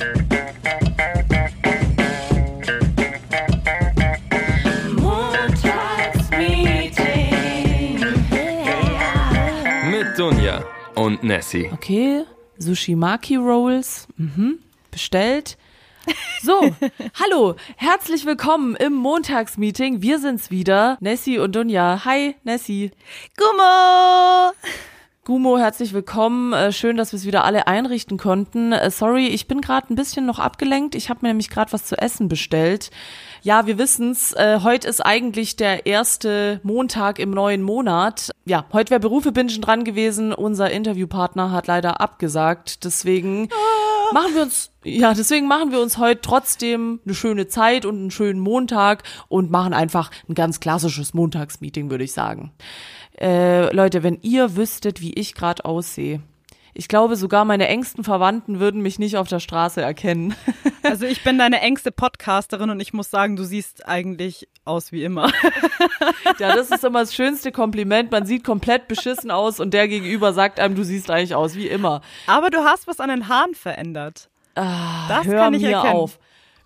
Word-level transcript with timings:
Mit 0.00 0.08
Dunja 10.18 10.64
und 10.94 11.22
Nessie. 11.22 11.68
Okay, 11.70 12.24
Sushi-Maki 12.56 13.36
Rolls, 13.36 14.08
mhm, 14.16 14.60
bestellt. 14.90 15.58
So, 16.40 16.58
hallo, 17.20 17.56
herzlich 17.76 18.24
willkommen 18.24 18.76
im 18.76 18.94
Montagsmeeting. 18.94 20.00
Wir 20.00 20.18
sind's 20.18 20.50
wieder, 20.50 20.96
Nessie 21.00 21.38
und 21.38 21.54
Dunja. 21.54 22.06
Hi, 22.06 22.36
Nessie. 22.44 22.90
Gummo! 23.36 24.54
Gumo, 25.30 25.58
herzlich 25.58 25.92
willkommen. 25.92 26.52
Äh, 26.52 26.72
schön, 26.72 26.96
dass 26.96 27.12
wir 27.12 27.16
es 27.16 27.24
wieder 27.24 27.44
alle 27.44 27.68
einrichten 27.68 28.18
konnten. 28.18 28.72
Äh, 28.72 28.90
sorry, 28.90 29.28
ich 29.28 29.46
bin 29.46 29.60
gerade 29.60 29.86
ein 29.88 29.94
bisschen 29.94 30.26
noch 30.26 30.40
abgelenkt. 30.40 30.96
Ich 30.96 31.08
habe 31.08 31.20
mir 31.22 31.28
nämlich 31.28 31.50
gerade 31.50 31.72
was 31.72 31.84
zu 31.84 31.96
essen 31.96 32.26
bestellt. 32.26 32.90
Ja, 33.40 33.64
wir 33.64 33.78
wissen's. 33.78 34.32
Äh, 34.32 34.58
heute 34.64 34.88
ist 34.88 35.00
eigentlich 35.00 35.54
der 35.54 35.86
erste 35.86 36.58
Montag 36.64 37.20
im 37.20 37.30
neuen 37.30 37.62
Monat. 37.62 38.32
Ja, 38.44 38.64
heute 38.72 38.90
wäre 38.90 38.98
Berufe 38.98 39.30
Bingen 39.30 39.60
dran 39.60 39.84
gewesen. 39.84 40.32
Unser 40.32 40.72
Interviewpartner 40.72 41.52
hat 41.52 41.68
leider 41.68 42.00
abgesagt. 42.00 42.84
Deswegen 42.84 43.50
Ah. 43.52 44.12
machen 44.12 44.34
wir 44.34 44.42
uns, 44.42 44.72
ja, 44.82 45.14
deswegen 45.14 45.46
machen 45.46 45.70
wir 45.70 45.80
uns 45.80 45.96
heute 45.96 46.22
trotzdem 46.22 46.98
eine 47.04 47.14
schöne 47.14 47.46
Zeit 47.46 47.86
und 47.86 47.94
einen 47.98 48.10
schönen 48.10 48.40
Montag 48.40 49.04
und 49.28 49.52
machen 49.52 49.74
einfach 49.74 50.10
ein 50.28 50.34
ganz 50.34 50.58
klassisches 50.58 51.14
Montagsmeeting, 51.14 51.88
würde 51.88 52.02
ich 52.02 52.12
sagen. 52.12 52.50
Äh, 53.20 53.74
Leute, 53.74 54.02
wenn 54.02 54.18
ihr 54.22 54.56
wüsstet, 54.56 55.00
wie 55.00 55.12
ich 55.14 55.34
gerade 55.34 55.64
aussehe. 55.64 56.20
Ich 56.72 56.86
glaube, 56.88 57.16
sogar 57.16 57.44
meine 57.44 57.66
engsten 57.68 58.04
Verwandten 58.04 58.60
würden 58.60 58.80
mich 58.80 58.98
nicht 59.00 59.16
auf 59.16 59.28
der 59.28 59.40
Straße 59.40 59.80
erkennen. 59.80 60.34
Also 60.82 61.04
ich 61.04 61.22
bin 61.22 61.36
deine 61.36 61.60
engste 61.60 61.92
Podcasterin 61.92 62.70
und 62.70 62.80
ich 62.80 62.94
muss 62.94 63.10
sagen, 63.10 63.36
du 63.36 63.44
siehst 63.44 63.86
eigentlich 63.86 64.48
aus 64.64 64.92
wie 64.92 65.04
immer. 65.04 65.30
Ja, 66.38 66.56
das 66.56 66.70
ist 66.70 66.82
immer 66.84 67.00
das 67.00 67.14
schönste 67.14 67.52
Kompliment. 67.52 68.10
Man 68.10 68.24
sieht 68.24 68.44
komplett 68.44 68.88
beschissen 68.88 69.30
aus 69.30 69.60
und 69.60 69.74
der 69.74 69.88
Gegenüber 69.88 70.32
sagt 70.32 70.58
einem, 70.58 70.74
du 70.74 70.82
siehst 70.82 71.10
eigentlich 71.10 71.34
aus 71.34 71.54
wie 71.54 71.66
immer. 71.68 72.00
Aber 72.26 72.48
du 72.48 72.64
hast 72.64 72.86
was 72.86 72.98
an 72.98 73.10
den 73.10 73.28
Haaren 73.28 73.54
verändert. 73.54 74.30
das 74.54 74.64
Ah, 74.66 75.22
Hör 75.24 75.38
kann 75.44 75.54
ich 75.54 75.62
mir 75.62 75.72
erkennen. 75.72 75.94
auf. 75.94 76.18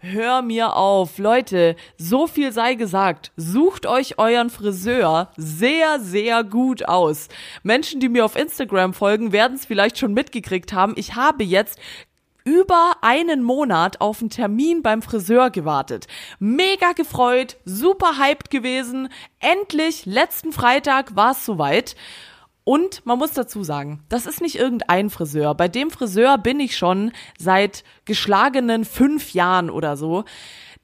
Hör 0.05 0.43
mir 0.43 0.77
auf. 0.77 1.17
Leute, 1.17 1.77
so 1.97 2.27
viel 2.27 2.53
sei 2.53 2.75
gesagt. 2.75 3.33
Sucht 3.39 3.87
euch 3.87 4.19
euren 4.19 4.51
Friseur 4.51 5.31
sehr, 5.39 5.99
sehr 5.99 6.45
gut 6.45 6.87
aus. 6.87 7.29
Menschen, 7.63 8.01
die 8.01 8.11
mir 8.11 8.27
auf 8.27 8.37
Instagram 8.37 8.93
folgen, 8.93 9.33
werden 9.33 9.57
es 9.57 9.65
vielleicht 9.65 9.97
schon 9.97 10.13
mitgekriegt 10.13 10.75
haben. 10.75 10.93
Ich 10.99 11.15
habe 11.15 11.43
jetzt 11.43 11.79
über 12.45 12.97
einen 13.01 13.43
Monat 13.43 14.03
auf 14.03 14.21
einen 14.21 14.29
Termin 14.29 14.83
beim 14.83 15.01
Friseur 15.01 15.49
gewartet. 15.49 16.07
Mega 16.39 16.93
gefreut, 16.93 17.57
super 17.65 18.19
hyped 18.19 18.51
gewesen. 18.51 19.09
Endlich, 19.41 20.05
letzten 20.05 20.53
Freitag 20.53 21.17
war 21.17 21.31
es 21.31 21.47
soweit. 21.47 21.97
Und 22.65 23.05
man 23.05 23.19
muss 23.19 23.33
dazu 23.33 23.63
sagen, 23.63 24.03
das 24.09 24.25
ist 24.25 24.41
nicht 24.41 24.57
irgendein 24.57 25.11
Friseur. 25.11 25.55
Bei 25.55 25.69
dem 25.69 25.91
Friseur 25.91 26.39
bin 26.39 26.61
ich 26.61 26.77
schon 26.77 27.13
seit 27.39 27.85
geschlagenen 28.07 28.87
fünf 28.87 29.35
Jahren 29.35 29.69
oder 29.69 29.99
so. 29.99 30.25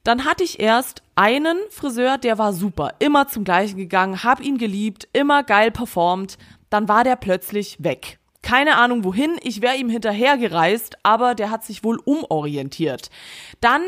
Dann 0.05 0.25
hatte 0.25 0.45
ich 0.45 0.61
erst 0.61 1.03
einen 1.15 1.57
Friseur, 1.71 2.19
der 2.19 2.39
war 2.39 2.53
super, 2.53 2.95
immer 2.99 3.29
zum 3.29 3.45
gleichen 3.45 3.77
gegangen, 3.77 4.25
hab 4.25 4.41
ihn 4.41 4.59
geliebt, 4.59 5.09
immer 5.13 5.43
geil 5.43 5.71
performt. 5.71 6.39
Dann 6.69 6.89
war 6.89 7.05
der 7.05 7.17
plötzlich 7.17 7.83
weg. 7.83 8.19
Keine 8.43 8.77
Ahnung 8.77 9.05
wohin, 9.05 9.39
ich 9.43 9.61
wäre 9.61 9.77
ihm 9.77 9.91
hinterhergereist, 9.91 10.97
aber 11.03 11.35
der 11.35 11.51
hat 11.51 11.65
sich 11.65 11.85
wohl 11.85 11.99
umorientiert. 12.05 13.11
Dann 13.61 13.83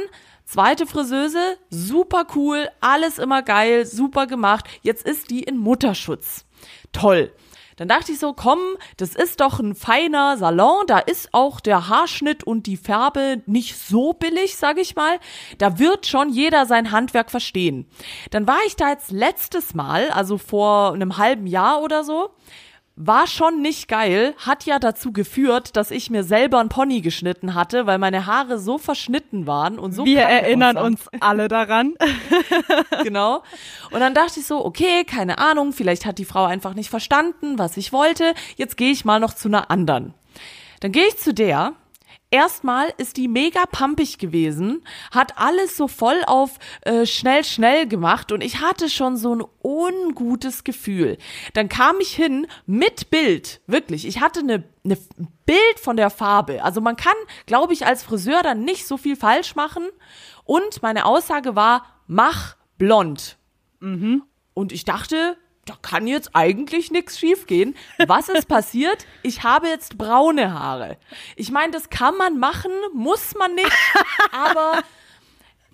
zweite 0.44 0.86
Friseuse, 0.86 1.56
super 1.70 2.26
cool, 2.34 2.68
alles 2.80 3.18
immer 3.18 3.42
geil, 3.42 3.86
super 3.86 4.26
gemacht. 4.26 4.66
Jetzt 4.82 5.06
ist 5.06 5.30
die 5.30 5.42
in 5.42 5.56
Mutterschutz. 5.56 6.44
Toll. 6.92 7.32
Dann 7.76 7.88
dachte 7.88 8.12
ich 8.12 8.18
so, 8.18 8.32
komm, 8.32 8.60
das 8.96 9.14
ist 9.14 9.40
doch 9.40 9.60
ein 9.60 9.74
feiner 9.74 10.36
Salon, 10.36 10.86
da 10.86 10.98
ist 10.98 11.30
auch 11.32 11.60
der 11.60 11.88
Haarschnitt 11.88 12.44
und 12.44 12.66
die 12.66 12.76
Färbe 12.76 13.42
nicht 13.46 13.76
so 13.76 14.12
billig, 14.12 14.56
sag 14.56 14.78
ich 14.78 14.96
mal. 14.96 15.18
Da 15.58 15.78
wird 15.78 16.06
schon 16.06 16.30
jeder 16.30 16.66
sein 16.66 16.90
Handwerk 16.92 17.30
verstehen. 17.30 17.86
Dann 18.30 18.46
war 18.46 18.58
ich 18.66 18.76
da 18.76 18.90
jetzt 18.90 19.10
letztes 19.10 19.74
Mal, 19.74 20.10
also 20.10 20.38
vor 20.38 20.92
einem 20.92 21.16
halben 21.16 21.46
Jahr 21.46 21.82
oder 21.82 22.04
so, 22.04 22.30
war 22.96 23.26
schon 23.26 23.62
nicht 23.62 23.88
geil, 23.88 24.34
hat 24.38 24.66
ja 24.66 24.78
dazu 24.78 25.12
geführt, 25.12 25.76
dass 25.76 25.90
ich 25.90 26.10
mir 26.10 26.24
selber 26.24 26.60
ein 26.60 26.68
Pony 26.68 27.00
geschnitten 27.00 27.54
hatte, 27.54 27.86
weil 27.86 27.98
meine 27.98 28.26
Haare 28.26 28.58
so 28.58 28.76
verschnitten 28.76 29.46
waren 29.46 29.78
und 29.78 29.92
so 29.92 30.04
Wir 30.04 30.20
erinnern 30.20 30.76
uns 30.76 31.08
alle 31.20 31.48
daran. 31.48 31.94
genau. 33.02 33.42
Und 33.90 34.00
dann 34.00 34.14
dachte 34.14 34.40
ich 34.40 34.46
so, 34.46 34.64
okay, 34.64 35.04
keine 35.04 35.38
Ahnung, 35.38 35.72
vielleicht 35.72 36.04
hat 36.04 36.18
die 36.18 36.24
Frau 36.24 36.44
einfach 36.44 36.74
nicht 36.74 36.90
verstanden, 36.90 37.58
was 37.58 37.76
ich 37.76 37.92
wollte. 37.92 38.34
Jetzt 38.56 38.76
gehe 38.76 38.92
ich 38.92 39.04
mal 39.04 39.20
noch 39.20 39.34
zu 39.34 39.48
einer 39.48 39.70
anderen. 39.70 40.14
Dann 40.80 40.92
gehe 40.92 41.06
ich 41.06 41.18
zu 41.18 41.32
der. 41.32 41.74
Erstmal 42.32 42.94
ist 42.96 43.18
die 43.18 43.28
mega 43.28 43.66
pumpig 43.66 44.16
gewesen, 44.16 44.82
hat 45.10 45.36
alles 45.36 45.76
so 45.76 45.86
voll 45.86 46.22
auf 46.26 46.58
äh, 46.80 47.04
schnell, 47.04 47.44
schnell 47.44 47.86
gemacht 47.86 48.32
und 48.32 48.42
ich 48.42 48.62
hatte 48.62 48.88
schon 48.88 49.18
so 49.18 49.34
ein 49.34 49.44
ungutes 49.62 50.64
Gefühl. 50.64 51.18
Dann 51.52 51.68
kam 51.68 51.96
ich 52.00 52.16
hin 52.16 52.46
mit 52.64 53.10
Bild, 53.10 53.60
wirklich. 53.66 54.06
Ich 54.06 54.22
hatte 54.22 54.40
eine, 54.40 54.64
eine 54.82 54.96
Bild 55.44 55.78
von 55.78 55.98
der 55.98 56.08
Farbe. 56.08 56.64
Also 56.64 56.80
man 56.80 56.96
kann, 56.96 57.12
glaube 57.44 57.74
ich, 57.74 57.84
als 57.84 58.02
Friseur 58.02 58.42
dann 58.42 58.64
nicht 58.64 58.86
so 58.86 58.96
viel 58.96 59.16
falsch 59.16 59.54
machen. 59.54 59.84
Und 60.44 60.82
meine 60.82 61.04
Aussage 61.04 61.54
war, 61.54 61.84
mach 62.06 62.56
blond. 62.78 63.36
Und 64.54 64.72
ich 64.72 64.86
dachte, 64.86 65.36
da 65.64 65.74
kann 65.80 66.06
jetzt 66.08 66.30
eigentlich 66.34 66.90
nichts 66.90 67.18
schiefgehen. 67.18 67.76
Was 68.06 68.28
ist 68.28 68.48
passiert? 68.48 69.06
Ich 69.22 69.44
habe 69.44 69.68
jetzt 69.68 69.96
braune 69.96 70.52
Haare. 70.52 70.96
Ich 71.36 71.52
meine, 71.52 71.72
das 71.72 71.88
kann 71.88 72.16
man 72.16 72.38
machen, 72.38 72.72
muss 72.92 73.34
man 73.36 73.54
nicht, 73.54 73.72
aber 74.32 74.82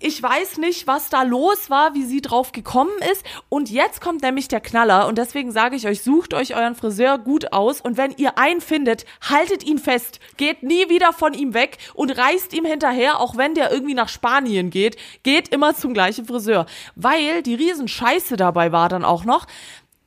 ich 0.01 0.23
weiß 0.23 0.59
nicht, 0.59 0.87
was 0.87 1.09
da 1.09 1.23
los 1.23 1.69
war, 1.69 1.93
wie 1.93 2.05
sie 2.05 2.21
drauf 2.21 2.53
gekommen 2.53 2.93
ist. 3.11 3.25
Und 3.49 3.69
jetzt 3.69 3.99
kommt 3.99 4.21
nämlich 4.21 4.47
der 4.47 4.61
Knaller. 4.61 5.07
Und 5.07 5.17
deswegen 5.17 5.51
sage 5.51 5.75
ich 5.75 5.87
euch, 5.87 6.01
sucht 6.01 6.33
euch 6.33 6.55
euren 6.55 6.75
Friseur 6.75 7.17
gut 7.17 7.51
aus. 7.51 7.81
Und 7.81 7.97
wenn 7.97 8.11
ihr 8.11 8.37
einen 8.37 8.61
findet, 8.61 9.05
haltet 9.29 9.63
ihn 9.65 9.77
fest. 9.77 10.21
Geht 10.37 10.63
nie 10.63 10.89
wieder 10.89 11.11
von 11.11 11.33
ihm 11.33 11.53
weg 11.53 11.79
und 11.93 12.17
reißt 12.17 12.53
ihm 12.53 12.63
hinterher, 12.63 13.19
auch 13.19 13.35
wenn 13.35 13.55
der 13.55 13.71
irgendwie 13.73 13.93
nach 13.93 14.07
Spanien 14.07 14.69
geht. 14.69 14.95
Geht 15.23 15.49
immer 15.49 15.75
zum 15.75 15.93
gleichen 15.93 16.25
Friseur. 16.25 16.65
Weil 16.95 17.43
die 17.43 17.55
Riesenscheiße 17.55 18.37
dabei 18.37 18.71
war 18.71 18.87
dann 18.87 19.03
auch 19.03 19.25
noch. 19.25 19.47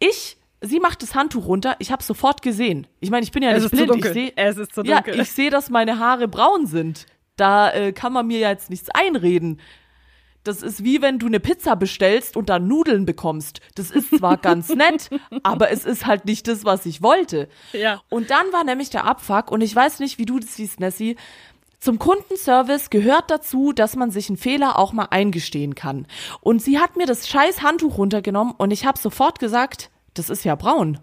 Ich 0.02 0.36
Sie 0.64 0.78
macht 0.78 1.02
das 1.02 1.16
Handtuch 1.16 1.46
runter. 1.46 1.74
Ich 1.80 1.90
habe 1.90 2.04
sofort 2.04 2.40
gesehen. 2.40 2.86
Ich 3.00 3.10
meine, 3.10 3.24
ich 3.24 3.32
bin 3.32 3.42
ja 3.42 3.50
Es 3.50 3.64
nicht 3.64 3.72
blind. 3.72 3.96
Ich 3.96 4.12
sehe, 4.12 4.32
Es 4.36 4.56
ist 4.58 4.72
zu 4.74 4.82
ja, 4.84 5.00
dunkel. 5.00 5.20
ich 5.20 5.32
sehe, 5.32 5.50
dass 5.50 5.70
meine 5.70 5.98
Haare 5.98 6.28
braun 6.28 6.66
sind. 6.66 7.06
Da 7.36 7.72
äh, 7.72 7.92
kann 7.92 8.12
man 8.12 8.28
mir 8.28 8.38
ja 8.38 8.50
jetzt 8.50 8.70
nichts 8.70 8.88
einreden. 8.91 9.60
Das 10.44 10.62
ist 10.62 10.82
wie 10.84 11.02
wenn 11.02 11.18
du 11.18 11.26
eine 11.26 11.41
Pizza 11.41 11.74
bestellst 11.76 12.36
und 12.36 12.48
dann 12.48 12.68
Nudeln 12.68 13.06
bekommst. 13.06 13.60
Das 13.74 13.91
ist 13.91 14.16
zwar 14.16 14.36
ganz 14.38 14.68
nett, 14.68 15.10
aber 15.42 15.70
es 15.70 15.84
ist 15.84 16.06
halt 16.06 16.24
nicht 16.24 16.46
das, 16.46 16.64
was 16.64 16.86
ich 16.86 17.02
wollte. 17.02 17.48
Ja. 17.72 18.00
Und 18.08 18.30
dann 18.30 18.52
war 18.52 18.62
nämlich 18.64 18.91
der 18.91 19.04
Abfuck 19.04 19.50
und 19.50 19.60
ich 19.62 19.74
weiß 19.74 19.98
nicht, 20.00 20.18
wie 20.18 20.26
du 20.26 20.38
das 20.38 20.54
siehst, 20.54 20.78
Nessie. 20.80 21.16
Zum 21.82 21.98
Kundenservice 21.98 22.91
gehört 22.91 23.28
dazu, 23.28 23.72
dass 23.72 23.97
man 23.97 24.12
sich 24.12 24.28
einen 24.28 24.37
Fehler 24.37 24.78
auch 24.78 24.93
mal 24.93 25.09
eingestehen 25.10 25.75
kann. 25.75 26.06
Und 26.41 26.62
sie 26.62 26.78
hat 26.78 26.94
mir 26.94 27.06
das 27.06 27.26
scheiß 27.26 27.60
Handtuch 27.60 27.98
runtergenommen 27.98 28.54
und 28.56 28.70
ich 28.70 28.87
habe 28.87 29.00
sofort 29.00 29.41
gesagt, 29.41 29.91
das 30.15 30.31
ist 30.31 30.44
ja 30.44 30.54
braun. 30.54 31.00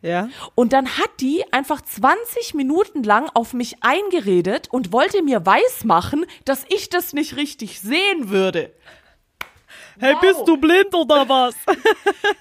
Ja. 0.00 0.28
Und 0.54 0.72
dann 0.74 0.96
hat 0.96 1.10
die 1.18 1.42
einfach 1.52 1.80
20 1.80 2.54
Minuten 2.54 3.02
lang 3.02 3.30
auf 3.34 3.52
mich 3.52 3.82
eingeredet 3.82 4.68
und 4.70 4.92
wollte 4.92 5.24
mir 5.24 5.44
weismachen, 5.44 6.24
dass 6.44 6.66
ich 6.68 6.88
das 6.88 7.12
nicht 7.14 7.34
richtig 7.34 7.80
sehen 7.80 8.30
würde. 8.30 8.72
Hey, 9.98 10.14
bist 10.20 10.46
du 10.46 10.56
blind 10.56 10.94
oder 10.94 11.28
was? 11.28 11.54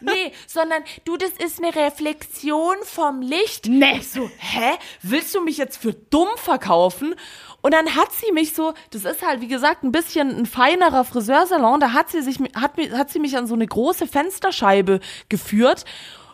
Nee, 0.03 0.31
sondern 0.47 0.83
du, 1.05 1.15
das 1.15 1.29
ist 1.31 1.63
eine 1.63 1.75
Reflexion 1.75 2.75
vom 2.81 3.21
Licht. 3.21 3.67
Nee. 3.67 3.97
Ich 3.97 4.09
so, 4.09 4.31
hä? 4.39 4.71
Willst 5.03 5.35
du 5.35 5.41
mich 5.41 5.57
jetzt 5.57 5.77
für 5.77 5.94
dumm 5.94 6.29
verkaufen? 6.38 7.13
Und 7.61 7.73
dann 7.73 7.95
hat 7.95 8.11
sie 8.11 8.31
mich 8.31 8.53
so, 8.53 8.73
das 8.89 9.05
ist 9.05 9.25
halt, 9.25 9.41
wie 9.41 9.47
gesagt, 9.47 9.83
ein 9.83 9.91
bisschen 9.91 10.35
ein 10.35 10.45
feinerer 10.45 11.03
Friseursalon, 11.03 11.79
da 11.79 11.93
hat 11.93 12.09
sie 12.09 12.21
sich, 12.21 12.39
hat, 12.55 12.73
hat 12.93 13.09
sie 13.09 13.19
mich 13.19 13.37
an 13.37 13.47
so 13.47 13.53
eine 13.53 13.67
große 13.67 14.07
Fensterscheibe 14.07 14.99
geführt. 15.29 15.85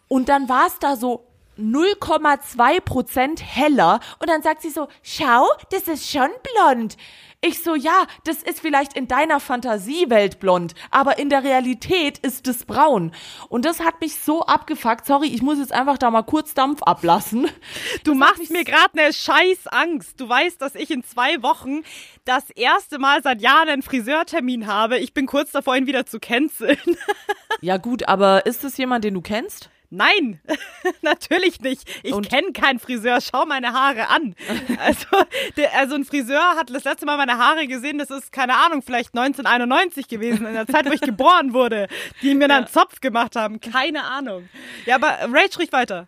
Und 0.07 0.29
dann 0.29 0.47
war 0.47 0.67
es 0.67 0.79
da 0.79 0.95
so 0.95 1.27
0,2 1.59 2.81
Prozent 2.81 3.41
heller 3.43 3.99
und 4.19 4.29
dann 4.29 4.41
sagt 4.41 4.61
sie 4.61 4.69
so, 4.69 4.87
schau, 5.01 5.47
das 5.71 5.87
ist 5.87 6.09
schon 6.09 6.29
blond. 6.55 6.97
Ich 7.39 7.61
so, 7.61 7.75
ja, 7.75 8.07
das 8.23 8.41
ist 8.41 8.59
vielleicht 8.59 8.97
in 8.97 9.07
deiner 9.07 9.39
Fantasiewelt 9.39 10.39
blond, 10.39 10.73
aber 10.89 11.19
in 11.19 11.29
der 11.29 11.43
Realität 11.43 12.17
ist 12.17 12.47
es 12.47 12.65
braun. 12.65 13.11
Und 13.47 13.63
das 13.63 13.79
hat 13.79 14.01
mich 14.01 14.15
so 14.15 14.41
abgefuckt. 14.41 15.05
Sorry, 15.05 15.27
ich 15.27 15.43
muss 15.43 15.59
jetzt 15.59 15.71
einfach 15.71 15.99
da 15.99 16.09
mal 16.09 16.23
kurz 16.23 16.55
Dampf 16.55 16.81
ablassen. 16.81 17.47
Du 18.03 18.15
machst 18.15 18.49
mir 18.49 18.63
gerade 18.63 18.97
eine 18.97 19.13
scheiß 19.13 19.67
Angst. 19.67 20.19
Du 20.19 20.27
weißt, 20.27 20.59
dass 20.59 20.73
ich 20.73 20.89
in 20.89 21.03
zwei 21.03 21.43
Wochen 21.43 21.83
das 22.25 22.49
erste 22.49 22.97
Mal 22.97 23.21
seit 23.21 23.41
Jahren 23.41 23.69
einen 23.69 23.83
Friseurtermin 23.83 24.65
habe. 24.65 24.97
Ich 24.97 25.13
bin 25.13 25.27
kurz 25.27 25.51
davor, 25.51 25.75
ihn 25.75 25.85
wieder 25.87 26.05
zu 26.05 26.19
canceln. 26.19 26.77
Ja 27.59 27.77
gut, 27.77 28.07
aber 28.07 28.45
ist 28.45 28.63
es 28.63 28.77
jemand, 28.77 29.03
den 29.03 29.15
du 29.15 29.21
kennst? 29.21 29.71
Nein, 29.89 30.41
natürlich 31.01 31.61
nicht. 31.61 31.89
Ich 32.03 32.21
kenne 32.29 32.51
keinen 32.51 32.79
Friseur. 32.79 33.19
Schau 33.21 33.45
meine 33.45 33.73
Haare 33.73 34.09
an. 34.09 34.35
Also, 34.79 35.07
der, 35.55 35.75
also 35.75 35.95
ein 35.95 36.05
Friseur 36.05 36.55
hat 36.55 36.69
das 36.69 36.83
letzte 36.83 37.05
Mal 37.05 37.17
meine 37.17 37.37
Haare 37.37 37.67
gesehen. 37.67 37.97
Das 37.97 38.09
ist 38.09 38.31
keine 38.31 38.55
Ahnung, 38.55 38.81
vielleicht 38.81 39.17
1991 39.17 40.07
gewesen, 40.07 40.45
in 40.45 40.53
der 40.53 40.67
Zeit, 40.67 40.85
wo 40.85 40.91
ich 40.91 41.01
geboren 41.13 41.53
wurde, 41.53 41.87
die 42.21 42.35
mir 42.35 42.47
dann 42.47 42.63
ja. 42.63 42.69
Zopf 42.69 43.01
gemacht 43.01 43.35
haben. 43.35 43.59
Keine 43.59 44.03
Ahnung. 44.03 44.47
Ja, 44.85 44.95
aber 44.95 45.17
Rage 45.33 45.53
spricht 45.53 45.73
weiter. 45.73 46.07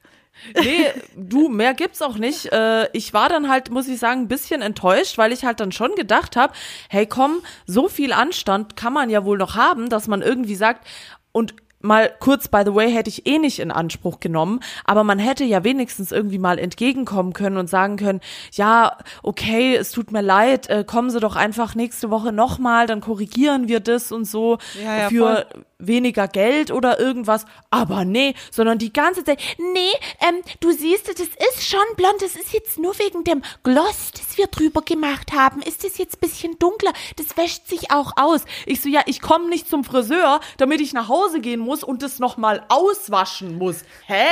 Nee, 0.62 0.86
du, 1.16 1.50
mehr 1.50 1.74
gibt's 1.74 2.02
auch 2.02 2.18
nicht. 2.18 2.52
Äh, 2.52 2.90
ich 2.94 3.14
war 3.14 3.30
dann 3.30 3.50
halt, 3.50 3.72
muss 3.72 3.88
ich 3.88 4.00
sagen, 4.00 4.22
ein 4.22 4.28
bisschen 4.28 4.62
enttäuscht, 4.62 5.18
weil 5.18 5.32
ich 5.32 5.44
halt 5.44 5.60
dann 5.60 5.72
schon 5.72 5.96
gedacht 5.96 6.36
habe, 6.36 6.54
hey 6.90 7.06
komm, 7.06 7.42
so 7.66 7.88
viel 7.88 8.14
Anstand 8.14 8.76
kann 8.76 8.94
man 8.94 9.10
ja 9.10 9.26
wohl 9.26 9.38
noch 9.38 9.56
haben, 9.56 9.90
dass 9.90 10.08
man 10.08 10.22
irgendwie 10.22 10.56
sagt, 10.56 10.88
und 11.32 11.56
mal 11.82 12.12
kurz, 12.20 12.48
by 12.48 12.64
the 12.66 12.76
way, 12.76 12.92
hätte 12.92 13.10
ich 13.10 13.26
eh 13.26 13.40
nicht 13.40 13.60
in 13.60 13.72
Anspruch 13.72 14.20
genommen, 14.20 14.60
aber 14.84 15.04
man 15.04 15.20
hätte 15.20 15.44
ja 15.44 15.64
wenigstens 15.64 16.12
irgendwie 16.12 16.38
mal 16.38 16.60
entgegenkommen 16.60 17.34
können 17.34 17.58
und 17.58 17.70
sagen 17.70 17.96
können, 17.98 18.20
ja, 18.52 18.98
okay, 19.24 19.76
es 19.76 19.92
tut 19.92 20.12
mir 20.12 20.22
leid, 20.22 20.70
äh, 20.70 20.84
kommen 20.84 21.10
Sie 21.10 21.20
doch 21.20 21.36
einfach 21.36 21.76
nächste 21.76 22.10
Woche 22.10 22.32
nochmal, 22.34 22.86
dann 22.88 23.02
korrigieren 23.02 23.68
wir 23.68 23.80
das 23.80 24.12
und 24.12 24.26
so 24.26 24.58
ja, 24.84 24.98
ja, 24.98 25.10
für 25.10 25.46
voll. 25.52 25.66
weniger 25.80 26.28
Geld 26.28 26.72
oder 26.72 27.00
irgendwas. 27.00 27.46
Aber 27.70 28.04
nee, 28.04 28.34
sondern 28.52 28.78
die 28.78 28.92
ganze 28.92 29.24
Zeit, 29.24 29.40
nee, 29.58 30.28
ähm, 30.28 30.42
du 30.60 30.72
siehst, 30.72 31.08
das 31.08 31.20
ist 31.20 31.66
schon 31.66 31.80
blond, 31.96 32.22
das 32.22 32.36
ist 32.36 32.52
jetzt 32.52 32.78
nur 32.78 32.98
wegen 33.00 33.24
dem 33.24 33.42
Gloss, 33.64 34.12
das 34.12 34.38
wir 34.38 34.48
drüber 34.48 34.82
gemacht 34.82 35.32
haben, 35.32 35.62
ist 35.62 35.86
das 35.86 35.98
jetzt 35.98 36.20
bisschen 36.20 36.60
dunkler, 36.60 36.92
das 37.16 37.38
wäscht 37.38 37.68
sich 37.68 37.92
auch 37.92 38.14
aus. 38.18 38.42
Ich 38.66 38.82
so, 38.82 38.90
ja, 38.90 39.02
ich 39.06 39.22
komme 39.22 39.48
nicht 39.48 39.70
zum 39.70 39.86
Friseur, 39.86 40.42
damit 40.58 40.82
ich 40.82 40.92
nach 40.92 41.08
Hause 41.08 41.40
gehen 41.40 41.62
muss 41.62 41.69
muss 41.70 41.84
und 41.84 42.02
das 42.02 42.20
nochmal 42.20 42.66
auswaschen 42.68 43.58
muss. 43.58 43.84
Hä? 44.08 44.26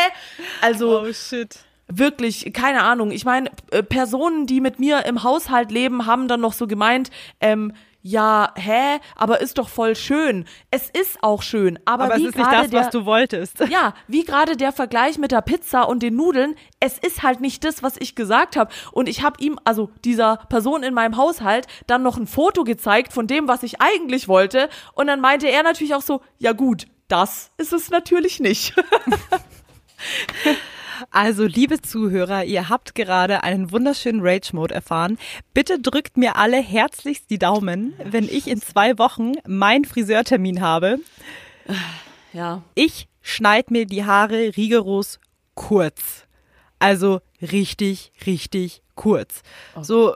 Also. 0.61 1.01
Oh 1.01 1.13
shit 1.13 1.59
wirklich, 1.89 2.51
keine 2.53 2.83
Ahnung. 2.83 3.11
Ich 3.11 3.23
meine, 3.23 3.49
äh, 3.71 3.81
Personen, 3.81 4.45
die 4.45 4.59
mit 4.59 4.77
mir 4.77 5.05
im 5.05 5.23
Haushalt 5.23 5.71
leben, 5.71 6.05
haben 6.05 6.27
dann 6.27 6.41
noch 6.41 6.51
so 6.53 6.67
gemeint, 6.67 7.11
ähm, 7.39 7.71
ja, 8.09 8.53
hä, 8.55 8.99
aber 9.17 9.41
ist 9.41 9.57
doch 9.57 9.67
voll 9.67 9.93
schön. 9.95 10.45
Es 10.71 10.89
ist 10.89 11.21
auch 11.21 11.41
schön, 11.41 11.77
aber, 11.83 12.05
aber 12.05 12.15
wie 12.15 12.23
es 12.23 12.29
ist 12.29 12.37
nicht 12.37 12.51
das, 12.51 12.69
der, 12.69 12.79
was 12.79 12.89
du 12.89 13.05
wolltest. 13.05 13.59
Ja, 13.69 13.93
wie 14.07 14.23
gerade 14.23 14.55
der 14.55 14.71
Vergleich 14.71 15.17
mit 15.17 15.31
der 15.31 15.41
Pizza 15.41 15.89
und 15.89 16.03
den 16.03 16.15
Nudeln, 16.15 16.55
es 16.79 16.97
ist 16.97 17.21
halt 17.21 17.41
nicht 17.41 17.65
das, 17.65 17.83
was 17.83 17.97
ich 17.99 18.15
gesagt 18.15 18.55
habe. 18.55 18.71
Und 18.93 19.09
ich 19.09 19.23
habe 19.23 19.43
ihm, 19.43 19.59
also 19.65 19.89
dieser 20.05 20.37
Person 20.47 20.83
in 20.83 20.93
meinem 20.93 21.17
Haushalt, 21.17 21.67
dann 21.87 22.01
noch 22.01 22.15
ein 22.15 22.27
Foto 22.27 22.63
gezeigt 22.63 23.11
von 23.11 23.27
dem, 23.27 23.49
was 23.49 23.63
ich 23.63 23.81
eigentlich 23.81 24.29
wollte. 24.29 24.69
Und 24.93 25.07
dann 25.07 25.19
meinte 25.19 25.49
er 25.49 25.63
natürlich 25.63 25.93
auch 25.93 26.01
so, 26.01 26.21
ja 26.37 26.53
gut, 26.53 26.85
das 27.07 27.51
ist 27.57 27.73
es 27.73 27.89
natürlich 27.89 28.39
nicht. 28.39 28.73
Also, 31.11 31.45
liebe 31.45 31.79
Zuhörer, 31.81 32.43
ihr 32.43 32.69
habt 32.69 32.95
gerade 32.95 33.43
einen 33.43 33.71
wunderschönen 33.71 34.21
Rage-Mode 34.21 34.73
erfahren. 34.73 35.19
Bitte 35.53 35.79
drückt 35.79 36.17
mir 36.17 36.37
alle 36.37 36.57
herzlichst 36.57 37.29
die 37.29 37.37
Daumen, 37.37 37.93
wenn 38.03 38.23
ich 38.23 38.47
in 38.47 38.61
zwei 38.61 38.97
Wochen 38.97 39.33
meinen 39.47 39.85
Friseurtermin 39.85 40.61
habe. 40.61 40.99
Ja. 42.33 42.63
Ich 42.73 43.07
schneide 43.21 43.71
mir 43.71 43.85
die 43.85 44.05
Haare 44.05 44.57
rigoros 44.57 45.19
kurz. 45.53 46.25
Also 46.79 47.21
richtig, 47.41 48.11
richtig 48.25 48.81
kurz. 48.95 49.41
So, 49.81 50.15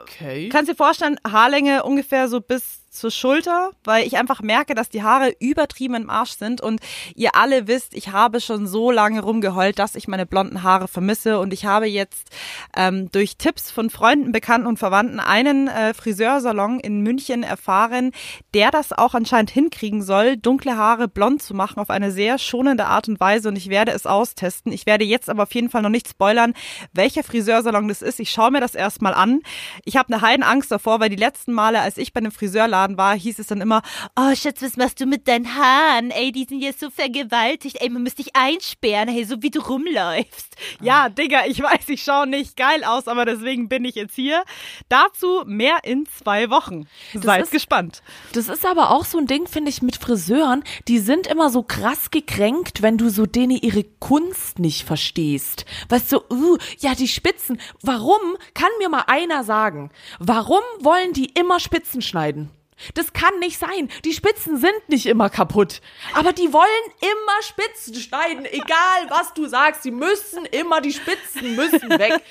kannst 0.50 0.70
dir 0.70 0.76
vorstellen, 0.76 1.16
Haarlänge 1.26 1.84
ungefähr 1.84 2.28
so 2.28 2.40
bis 2.40 2.81
zur 2.92 3.10
Schulter, 3.10 3.70
weil 3.84 4.06
ich 4.06 4.18
einfach 4.18 4.42
merke, 4.42 4.74
dass 4.74 4.90
die 4.90 5.02
Haare 5.02 5.34
übertrieben 5.40 5.94
im 5.94 6.10
Arsch 6.10 6.32
sind 6.32 6.60
und 6.60 6.80
ihr 7.14 7.34
alle 7.34 7.66
wisst, 7.66 7.94
ich 7.94 8.12
habe 8.12 8.40
schon 8.40 8.66
so 8.66 8.90
lange 8.90 9.22
rumgeheult, 9.22 9.78
dass 9.78 9.94
ich 9.94 10.08
meine 10.08 10.26
blonden 10.26 10.62
Haare 10.62 10.88
vermisse 10.88 11.38
und 11.38 11.54
ich 11.54 11.64
habe 11.64 11.86
jetzt 11.86 12.28
ähm, 12.76 13.10
durch 13.10 13.38
Tipps 13.38 13.70
von 13.70 13.88
Freunden, 13.88 14.30
Bekannten 14.30 14.66
und 14.66 14.78
Verwandten 14.78 15.20
einen 15.20 15.68
äh, 15.68 15.94
Friseursalon 15.94 16.80
in 16.80 17.00
München 17.00 17.42
erfahren, 17.42 18.12
der 18.52 18.70
das 18.70 18.92
auch 18.92 19.14
anscheinend 19.14 19.50
hinkriegen 19.50 20.02
soll, 20.02 20.36
dunkle 20.36 20.76
Haare 20.76 21.08
blond 21.08 21.42
zu 21.42 21.54
machen 21.54 21.80
auf 21.80 21.88
eine 21.88 22.12
sehr 22.12 22.36
schonende 22.36 22.86
Art 22.86 23.08
und 23.08 23.18
Weise 23.20 23.48
und 23.48 23.56
ich 23.56 23.70
werde 23.70 23.92
es 23.92 24.04
austesten. 24.04 24.70
Ich 24.70 24.84
werde 24.84 25.04
jetzt 25.04 25.30
aber 25.30 25.44
auf 25.44 25.54
jeden 25.54 25.70
Fall 25.70 25.82
noch 25.82 25.88
nicht 25.88 26.08
spoilern, 26.08 26.52
welcher 26.92 27.24
Friseursalon 27.24 27.88
das 27.88 28.02
ist. 28.02 28.20
Ich 28.20 28.30
schaue 28.30 28.50
mir 28.50 28.60
das 28.60 28.74
erstmal 28.74 29.14
an. 29.14 29.40
Ich 29.86 29.96
habe 29.96 30.12
eine 30.12 30.20
Heidenangst 30.20 30.70
davor, 30.70 31.00
weil 31.00 31.08
die 31.08 31.16
letzten 31.16 31.52
Male, 31.52 31.80
als 31.80 31.96
ich 31.96 32.12
bei 32.12 32.18
einem 32.18 32.32
Friseurladen 32.32 32.81
Laden 32.82 32.96
war, 32.96 33.16
hieß 33.16 33.38
es 33.38 33.46
dann 33.46 33.60
immer, 33.60 33.82
oh 34.16 34.34
Schatz, 34.34 34.62
was 34.62 34.76
machst 34.76 35.00
du 35.00 35.06
mit 35.06 35.28
deinen 35.28 35.54
Haaren? 35.54 36.10
Ey, 36.10 36.32
die 36.32 36.44
sind 36.44 36.60
jetzt 36.60 36.80
so 36.80 36.90
vergewaltigt. 36.90 37.80
Ey, 37.80 37.88
man 37.88 38.02
müsste 38.02 38.22
dich 38.22 38.34
einsperren, 38.34 39.08
hey, 39.08 39.24
so 39.24 39.42
wie 39.42 39.50
du 39.50 39.60
rumläufst. 39.60 40.56
Ja, 40.80 41.08
Digga, 41.08 41.46
ich 41.46 41.62
weiß, 41.62 41.88
ich 41.88 42.02
schaue 42.02 42.26
nicht 42.26 42.56
geil 42.56 42.84
aus, 42.84 43.08
aber 43.08 43.24
deswegen 43.24 43.68
bin 43.68 43.84
ich 43.84 43.94
jetzt 43.94 44.14
hier. 44.14 44.42
Dazu 44.88 45.44
mehr 45.46 45.78
in 45.84 46.06
zwei 46.06 46.50
Wochen. 46.50 46.86
Das 47.14 47.22
Seid 47.22 47.42
ist, 47.44 47.52
gespannt. 47.52 48.02
Das 48.32 48.48
ist 48.48 48.66
aber 48.66 48.90
auch 48.90 49.04
so 49.04 49.18
ein 49.18 49.26
Ding, 49.26 49.46
finde 49.46 49.70
ich, 49.70 49.82
mit 49.82 49.96
Friseuren. 49.96 50.64
Die 50.88 50.98
sind 50.98 51.26
immer 51.26 51.50
so 51.50 51.62
krass 51.62 52.10
gekränkt, 52.10 52.82
wenn 52.82 52.98
du 52.98 53.10
so 53.10 53.26
denen 53.26 53.56
ihre 53.56 53.84
Kunst 53.84 54.58
nicht 54.58 54.84
verstehst. 54.84 55.64
Weißt 55.88 56.10
du, 56.12 56.18
uh, 56.30 56.58
ja, 56.80 56.94
die 56.94 57.08
Spitzen. 57.08 57.60
Warum, 57.82 58.20
kann 58.54 58.70
mir 58.78 58.88
mal 58.88 59.04
einer 59.06 59.44
sagen, 59.44 59.90
warum 60.18 60.62
wollen 60.80 61.12
die 61.12 61.26
immer 61.26 61.60
Spitzen 61.60 62.02
schneiden? 62.02 62.50
Das 62.94 63.12
kann 63.12 63.38
nicht 63.38 63.58
sein. 63.58 63.88
Die 64.04 64.12
Spitzen 64.12 64.56
sind 64.56 64.88
nicht 64.88 65.06
immer 65.06 65.30
kaputt. 65.30 65.80
Aber 66.14 66.32
die 66.32 66.52
wollen 66.52 66.66
immer 67.00 67.42
Spitzen 67.42 67.94
schneiden, 67.94 68.44
egal 68.44 69.08
was 69.08 69.34
du 69.34 69.46
sagst. 69.46 69.82
Sie 69.82 69.90
müssen 69.90 70.44
immer, 70.46 70.80
die 70.80 70.92
Spitzen 70.92 71.56
müssen 71.56 71.90
weg. 71.90 72.22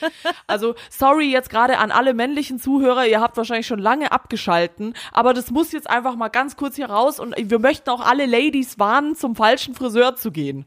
Also, 0.47 0.75
sorry 0.89 1.31
jetzt 1.31 1.49
gerade 1.49 1.77
an 1.77 1.91
alle 1.91 2.13
männlichen 2.13 2.59
Zuhörer. 2.59 3.05
Ihr 3.05 3.21
habt 3.21 3.37
wahrscheinlich 3.37 3.67
schon 3.67 3.79
lange 3.79 4.11
abgeschalten. 4.11 4.93
Aber 5.11 5.33
das 5.33 5.51
muss 5.51 5.71
jetzt 5.71 5.89
einfach 5.89 6.15
mal 6.15 6.29
ganz 6.29 6.55
kurz 6.55 6.75
hier 6.75 6.89
raus. 6.89 7.19
Und 7.19 7.35
wir 7.37 7.59
möchten 7.59 7.89
auch 7.89 8.01
alle 8.01 8.25
Ladies 8.25 8.79
warnen, 8.79 9.15
zum 9.15 9.35
falschen 9.35 9.75
Friseur 9.75 10.15
zu 10.15 10.31
gehen. 10.31 10.65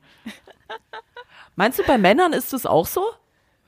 Meinst 1.56 1.78
du, 1.78 1.84
bei 1.84 1.98
Männern 1.98 2.32
ist 2.32 2.52
das 2.52 2.66
auch 2.66 2.86
so? 2.86 3.12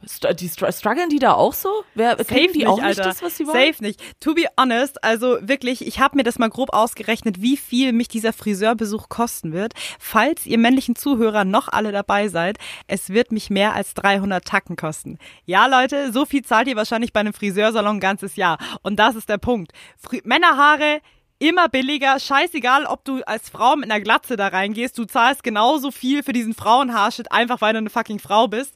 Die 0.07 0.49
strugglen 0.49 1.09
die 1.09 1.19
da 1.19 1.35
auch 1.35 1.53
so? 1.53 1.85
Wer 1.95 2.17
Safe 2.17 2.35
die 2.35 2.59
nicht, 2.59 2.67
auch 2.67 2.81
nicht 2.81 2.99
das, 2.99 3.23
was 3.23 3.37
sie 3.37 3.47
wollen? 3.47 3.73
Safe 3.73 3.83
nicht. 3.83 4.01
To 4.21 4.35
be 4.35 4.47
honest, 4.59 5.03
also 5.03 5.39
wirklich, 5.41 5.87
ich 5.87 5.99
habe 5.99 6.17
mir 6.17 6.23
das 6.23 6.39
mal 6.39 6.49
grob 6.49 6.73
ausgerechnet, 6.73 7.43
wie 7.43 7.57
viel 7.57 7.93
mich 7.93 8.09
dieser 8.09 8.33
Friseurbesuch 8.33 9.09
kosten 9.09 9.53
wird. 9.53 9.75
Falls 9.99 10.47
ihr 10.47 10.59
männlichen 10.59 10.95
Zuhörer 10.95 11.45
noch 11.45 11.69
alle 11.69 11.91
dabei 11.91 12.29
seid, 12.29 12.59
es 12.87 13.11
wird 13.11 13.33
mich 13.33 13.51
mehr 13.51 13.75
als 13.75 13.95
300 13.95 14.45
Tacken 14.45 14.77
kosten. 14.77 15.19
Ja, 15.45 15.67
Leute, 15.67 16.13
so 16.13 16.25
viel 16.25 16.45
zahlt 16.45 16.69
ihr 16.69 16.77
wahrscheinlich 16.77 17.13
bei 17.13 17.21
einem 17.21 17.35
Friseursalon 17.35 17.97
ein 17.97 18.01
ganzes 18.01 18.37
Jahr. 18.37 18.59
Und 18.83 18.97
das 18.97 19.17
ist 19.17 19.29
der 19.29 19.39
Punkt. 19.39 19.73
Fri 19.97 20.23
Männerhaare 20.25 21.01
immer 21.39 21.69
billiger. 21.69 22.19
Scheißegal, 22.19 22.87
ob 22.87 23.05
du 23.05 23.23
als 23.27 23.51
Frau 23.51 23.77
mit 23.77 23.91
einer 23.91 24.01
Glatze 24.01 24.37
da 24.37 24.49
reingehst, 24.49 24.97
du 24.99 25.05
zahlst 25.05 25.43
genauso 25.43 25.91
viel 25.91 26.23
für 26.23 26.33
diesen 26.33 26.55
Frauenhaarschnitt, 26.55 27.33
einfach 27.33 27.61
weil 27.61 27.73
du 27.73 27.79
eine 27.79 27.91
fucking 27.91 28.19
Frau 28.19 28.49
bist. 28.49 28.75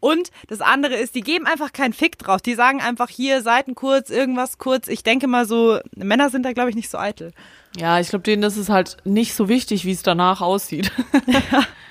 Und 0.00 0.30
das 0.48 0.60
andere 0.60 0.96
ist, 0.96 1.14
die 1.14 1.20
geben 1.20 1.46
einfach 1.46 1.72
keinen 1.72 1.92
Fick 1.92 2.18
drauf. 2.18 2.42
Die 2.42 2.54
sagen 2.54 2.80
einfach 2.80 3.08
hier 3.08 3.40
Seiten 3.40 3.76
kurz, 3.76 4.10
irgendwas 4.10 4.58
kurz. 4.58 4.88
Ich 4.88 5.04
denke 5.04 5.28
mal 5.28 5.46
so, 5.46 5.78
Männer 5.94 6.28
sind 6.28 6.44
da, 6.44 6.52
glaube 6.52 6.70
ich, 6.70 6.76
nicht 6.76 6.90
so 6.90 6.98
eitel. 6.98 7.32
Ja, 7.76 8.00
ich 8.00 8.08
glaube, 8.08 8.24
denen 8.24 8.42
ist 8.42 8.56
es 8.56 8.68
halt 8.68 8.96
nicht 9.04 9.34
so 9.34 9.48
wichtig, 9.48 9.84
wie 9.84 9.92
es 9.92 10.02
danach 10.02 10.40
aussieht. 10.40 10.90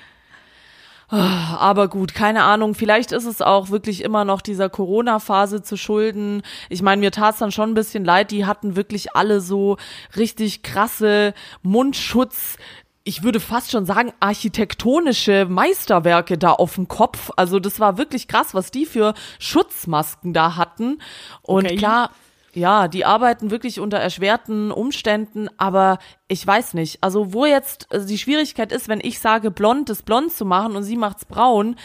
Aber 1.12 1.88
gut, 1.88 2.14
keine 2.14 2.42
Ahnung, 2.44 2.74
vielleicht 2.74 3.12
ist 3.12 3.26
es 3.26 3.42
auch 3.42 3.68
wirklich 3.68 4.02
immer 4.02 4.24
noch 4.24 4.40
dieser 4.40 4.70
Corona-Phase 4.70 5.62
zu 5.62 5.76
schulden. 5.76 6.42
Ich 6.70 6.80
meine, 6.80 7.00
mir 7.00 7.10
tat 7.10 7.34
es 7.34 7.40
dann 7.40 7.52
schon 7.52 7.70
ein 7.70 7.74
bisschen 7.74 8.04
leid, 8.04 8.30
die 8.30 8.46
hatten 8.46 8.76
wirklich 8.76 9.14
alle 9.14 9.42
so 9.42 9.76
richtig 10.16 10.62
krasse 10.62 11.34
Mundschutz, 11.62 12.56
ich 13.04 13.22
würde 13.22 13.40
fast 13.40 13.72
schon 13.72 13.84
sagen, 13.84 14.12
architektonische 14.20 15.46
Meisterwerke 15.46 16.38
da 16.38 16.52
auf 16.52 16.76
dem 16.76 16.88
Kopf. 16.88 17.30
Also 17.36 17.58
das 17.58 17.80
war 17.80 17.98
wirklich 17.98 18.28
krass, 18.28 18.54
was 18.54 18.70
die 18.70 18.86
für 18.86 19.14
Schutzmasken 19.38 20.32
da 20.32 20.56
hatten. 20.56 20.98
Und 21.42 21.66
okay. 21.66 21.76
klar, 21.76 22.10
ja, 22.54 22.88
die 22.88 23.04
arbeiten 23.04 23.50
wirklich 23.50 23.80
unter 23.80 23.98
erschwerten 23.98 24.70
Umständen, 24.70 25.48
aber 25.56 25.98
ich 26.28 26.46
weiß 26.46 26.74
nicht. 26.74 26.98
Also 27.02 27.32
wo 27.32 27.46
jetzt 27.46 27.86
also 27.90 28.06
die 28.06 28.18
Schwierigkeit 28.18 28.72
ist, 28.72 28.88
wenn 28.88 29.00
ich 29.02 29.18
sage, 29.18 29.50
blond 29.50 29.88
ist 29.90 30.04
blond 30.04 30.32
zu 30.32 30.44
machen 30.44 30.76
und 30.76 30.82
sie 30.82 30.96
macht's 30.96 31.24
braun, 31.24 31.76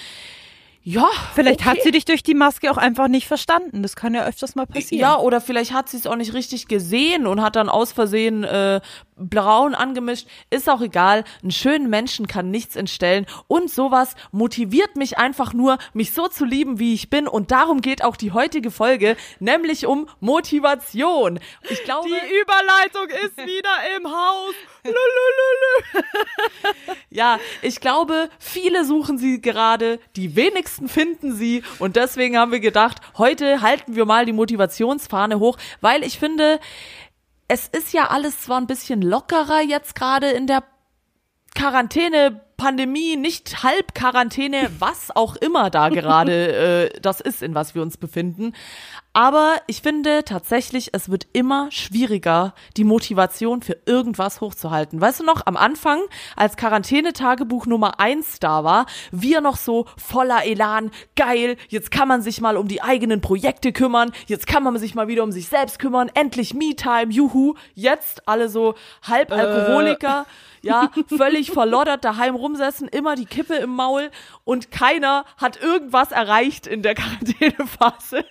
Ja. 0.83 1.09
Vielleicht 1.36 1.59
okay. 1.59 1.69
hat 1.69 1.81
sie 1.83 1.91
dich 1.91 2.05
durch 2.05 2.24
die 2.24 2.33
Maske 2.33 2.71
auch 2.71 2.77
einfach 2.77 3.09
nicht 3.09 3.27
verstanden. 3.27 3.83
Das 3.83 3.97
kann 3.97 4.13
ja 4.13 4.25
öfters 4.25 4.55
mal 4.55 4.65
passieren. 4.65 5.01
Ja, 5.01 5.17
oder 5.17 5.41
vielleicht 5.41 5.74
hat 5.74 5.89
sie 5.89 5.97
es 5.97 6.07
auch 6.07 6.15
nicht 6.15 6.33
richtig 6.33 6.69
gesehen 6.69 7.27
und 7.27 7.41
hat 7.41 7.57
dann 7.57 7.67
aus 7.67 7.91
Versehen 7.91 8.45
äh, 8.45 8.79
braun 9.17 9.75
angemischt. 9.75 10.27
Ist 10.50 10.69
auch 10.69 10.81
egal. 10.81 11.24
Einen 11.41 11.51
schönen 11.51 11.89
Menschen 11.89 12.27
kann 12.27 12.51
nichts 12.51 12.75
entstellen. 12.75 13.25
Und 13.47 13.69
sowas 13.69 14.15
motiviert 14.31 14.95
mich 14.95 15.17
einfach 15.17 15.53
nur, 15.53 15.77
mich 15.93 16.13
so 16.13 16.27
zu 16.27 16.45
lieben, 16.45 16.79
wie 16.79 16.93
ich 16.93 17.09
bin. 17.09 17.27
Und 17.27 17.51
darum 17.51 17.81
geht 17.81 18.03
auch 18.03 18.15
die 18.15 18.31
heutige 18.31 18.71
Folge, 18.71 19.17
nämlich 19.39 19.86
um 19.86 20.07
Motivation. 20.19 21.39
Ich 21.69 21.83
glaube. 21.83 22.07
Die 22.07 22.41
Überleitung 22.41 23.09
ist 23.09 23.38
wieder 23.38 23.97
im 23.97 24.07
Haus. 24.07 24.53
ja, 27.09 27.39
ich 27.62 27.79
glaube, 27.79 28.29
viele 28.39 28.86
suchen 28.86 29.17
sie 29.17 29.41
gerade, 29.41 30.00
die 30.15 30.36
wenigsten 30.36 30.88
finden 30.88 31.33
sie 31.33 31.63
und 31.79 31.95
deswegen 31.95 32.38
haben 32.38 32.51
wir 32.51 32.59
gedacht, 32.59 33.00
heute 33.17 33.62
halten 33.62 33.95
wir 33.95 34.05
mal 34.05 34.25
die 34.25 34.33
Motivationsfahne 34.33 35.39
hoch, 35.39 35.57
weil 35.81 36.03
ich 36.03 36.19
finde, 36.19 36.59
es 37.48 37.68
ist 37.68 37.94
ja 37.94 38.08
alles 38.10 38.42
zwar 38.42 38.60
ein 38.60 38.68
bisschen 38.68 39.01
lockerer 39.01 39.62
jetzt 39.62 39.96
gerade 39.96 40.30
in 40.30 40.48
der 40.48 40.63
Quarantäne, 41.56 42.42
Pandemie, 42.58 43.16
nicht 43.16 43.63
Halbquarantäne, 43.63 44.70
was 44.80 45.16
auch 45.16 45.36
immer 45.36 45.70
da 45.70 45.89
gerade 45.89 46.89
äh, 46.96 47.00
das 47.01 47.22
ist, 47.22 47.42
in 47.42 47.56
was 47.56 47.75
wir 47.75 47.82
uns 47.82 47.98
befinden. 47.98 48.54
Aber 49.17 49.55
ich 49.65 49.81
finde 49.81 50.24
tatsächlich, 50.25 50.93
es 50.93 51.09
wird 51.09 51.25
immer 51.33 51.71
schwieriger, 51.71 52.53
die 52.77 52.83
Motivation 52.83 53.63
für 53.63 53.75
irgendwas 53.88 54.41
hochzuhalten. 54.41 55.01
Weißt 55.01 55.21
du 55.21 55.24
noch, 55.24 55.47
am 55.47 55.57
Anfang, 55.57 56.01
als 56.36 56.55
Quarantänetagebuch 56.55 57.65
Nummer 57.65 58.00
eins 58.00 58.39
da 58.39 58.63
war, 58.63 58.86
wir 59.09 59.41
noch 59.41 59.57
so 59.57 59.88
voller 59.97 60.45
Elan, 60.45 60.91
geil, 61.15 61.57
jetzt 61.67 61.89
kann 61.89 62.07
man 62.07 62.21
sich 62.21 62.41
mal 62.41 62.57
um 62.57 62.67
die 62.67 62.83
eigenen 62.83 63.19
Projekte 63.19 63.74
kümmern, 63.74 64.12
jetzt 64.27 64.45
kann 64.45 64.62
man 64.62 64.77
sich 64.77 64.93
mal 64.93 65.07
wieder 65.07 65.24
um 65.24 65.31
sich 65.31 65.47
selbst 65.47 65.79
kümmern, 65.79 66.12
endlich 66.13 66.53
Me-Time, 66.53 67.12
juhu. 67.12 67.55
Jetzt 67.74 68.27
alle 68.27 68.50
so 68.50 68.75
Halbalkoholiker. 69.01 70.27
Äh 70.27 70.57
ja, 70.62 70.91
völlig 71.07 71.51
verloddert 71.51 72.03
daheim 72.03 72.36
rumsetzen, 72.36 72.88
immer 72.88 73.15
die 73.15 73.25
Kippe 73.25 73.55
im 73.55 73.71
Maul 73.71 74.09
und 74.43 74.71
keiner 74.71 75.25
hat 75.38 75.62
irgendwas 75.62 76.12
erreicht 76.12 76.67
in 76.67 76.81
der 76.81 76.95
Quarantänephase. 76.95 78.25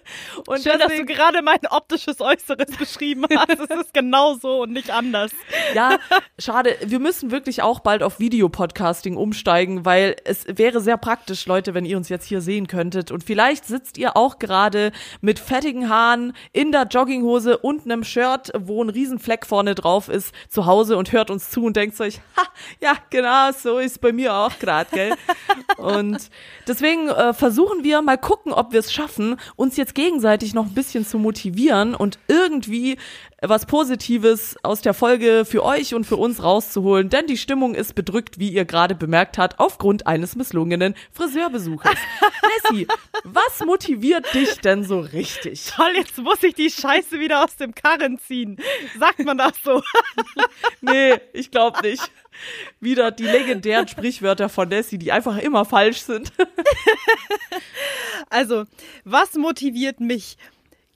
Und 0.46 0.62
Schön, 0.62 0.75
dass 0.78 0.94
du 0.94 1.04
gerade 1.04 1.42
mein 1.42 1.60
optisches 1.70 2.20
Äußeres 2.20 2.76
beschrieben 2.78 3.24
hast. 3.34 3.58
Es 3.58 3.70
ist 3.80 3.94
genau 3.94 4.34
so 4.34 4.62
und 4.62 4.72
nicht 4.72 4.90
anders. 4.90 5.32
Ja, 5.74 5.98
schade. 6.38 6.76
Wir 6.84 6.98
müssen 6.98 7.30
wirklich 7.30 7.62
auch 7.62 7.80
bald 7.80 8.02
auf 8.02 8.18
Videopodcasting 8.18 9.16
umsteigen, 9.16 9.84
weil 9.84 10.16
es 10.24 10.46
wäre 10.48 10.80
sehr 10.80 10.96
praktisch, 10.96 11.46
Leute, 11.46 11.74
wenn 11.74 11.84
ihr 11.84 11.96
uns 11.96 12.08
jetzt 12.08 12.26
hier 12.26 12.40
sehen 12.40 12.66
könntet. 12.66 13.10
Und 13.10 13.24
vielleicht 13.24 13.64
sitzt 13.66 13.98
ihr 13.98 14.16
auch 14.16 14.38
gerade 14.38 14.92
mit 15.20 15.38
fettigen 15.38 15.88
Haaren 15.88 16.32
in 16.52 16.72
der 16.72 16.84
Jogginghose 16.84 17.58
und 17.58 17.84
einem 17.84 18.04
Shirt, 18.04 18.52
wo 18.58 18.82
ein 18.82 18.90
Riesenfleck 18.90 19.46
vorne 19.46 19.74
drauf 19.74 20.08
ist, 20.08 20.32
zu 20.48 20.66
Hause 20.66 20.96
und 20.96 21.12
hört 21.12 21.30
uns 21.30 21.50
zu 21.50 21.64
und 21.64 21.76
denkt 21.76 22.00
euch, 22.00 22.20
ha, 22.36 22.42
ja, 22.80 22.94
genau, 23.10 23.50
so 23.52 23.78
ist 23.78 24.00
bei 24.00 24.12
mir 24.12 24.34
auch 24.34 24.58
gerade, 24.58 24.90
gell? 24.92 25.14
Und 25.76 26.30
deswegen 26.66 27.08
äh, 27.08 27.34
versuchen 27.34 27.84
wir 27.84 28.00
mal 28.02 28.16
gucken, 28.16 28.52
ob 28.52 28.72
wir 28.72 28.80
es 28.80 28.92
schaffen, 28.92 29.36
uns 29.56 29.76
jetzt 29.76 29.94
gegenseitig 29.94 30.54
noch 30.54 30.65
ein 30.66 30.74
bisschen 30.74 31.06
zu 31.06 31.18
motivieren 31.18 31.94
und 31.94 32.18
irgendwie 32.28 32.98
was 33.42 33.66
Positives 33.66 34.56
aus 34.62 34.80
der 34.80 34.94
Folge 34.94 35.44
für 35.44 35.62
euch 35.62 35.94
und 35.94 36.04
für 36.04 36.16
uns 36.16 36.42
rauszuholen, 36.42 37.10
denn 37.10 37.26
die 37.26 37.36
Stimmung 37.36 37.74
ist 37.74 37.94
bedrückt, 37.94 38.38
wie 38.38 38.48
ihr 38.48 38.64
gerade 38.64 38.94
bemerkt 38.94 39.36
habt, 39.36 39.60
aufgrund 39.60 40.06
eines 40.06 40.36
misslungenen 40.36 40.94
Friseurbesuches. 41.12 41.90
Nessie, 42.70 42.88
was 43.24 43.64
motiviert 43.66 44.32
dich 44.32 44.60
denn 44.60 44.84
so 44.84 45.00
richtig? 45.00 45.66
Toll, 45.66 45.92
jetzt 45.96 46.16
muss 46.18 46.42
ich 46.42 46.54
die 46.54 46.70
Scheiße 46.70 47.20
wieder 47.20 47.44
aus 47.44 47.56
dem 47.56 47.74
Karren 47.74 48.18
ziehen. 48.18 48.56
Sagt 48.98 49.24
man 49.24 49.36
das 49.36 49.52
so? 49.62 49.82
nee, 50.80 51.14
ich 51.32 51.50
glaube 51.50 51.80
nicht. 51.82 52.10
Wieder 52.80 53.10
die 53.10 53.24
legendären 53.24 53.88
Sprichwörter 53.88 54.48
von 54.48 54.68
Nessie, 54.68 54.98
die 54.98 55.12
einfach 55.12 55.38
immer 55.38 55.64
falsch 55.64 56.00
sind. 56.00 56.32
also, 58.30 58.64
was 59.04 59.34
motiviert 59.34 60.00
mich? 60.00 60.36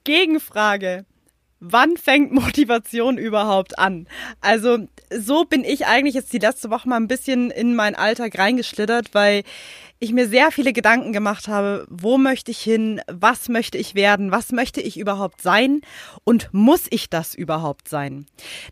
Gegenfrage 0.03 1.05
wann 1.61 1.95
fängt 1.95 2.33
Motivation 2.33 3.17
überhaupt 3.17 3.79
an? 3.79 4.07
Also 4.41 4.79
so 5.15 5.45
bin 5.45 5.63
ich 5.63 5.85
eigentlich 5.85 6.15
jetzt 6.15 6.33
die 6.33 6.39
letzte 6.39 6.69
Woche 6.69 6.89
mal 6.89 6.97
ein 6.97 7.07
bisschen 7.07 7.51
in 7.51 7.75
meinen 7.75 7.95
Alltag 7.95 8.37
reingeschlittert, 8.37 9.13
weil 9.13 9.43
ich 9.99 10.11
mir 10.11 10.27
sehr 10.27 10.51
viele 10.51 10.73
Gedanken 10.73 11.13
gemacht 11.13 11.47
habe, 11.47 11.85
wo 11.87 12.17
möchte 12.17 12.49
ich 12.49 12.59
hin, 12.59 13.01
was 13.07 13.49
möchte 13.49 13.77
ich 13.77 13.93
werden, 13.93 14.31
was 14.31 14.51
möchte 14.51 14.81
ich 14.81 14.97
überhaupt 14.97 15.41
sein 15.41 15.81
und 16.23 16.49
muss 16.51 16.87
ich 16.89 17.11
das 17.11 17.35
überhaupt 17.35 17.87
sein? 17.87 18.25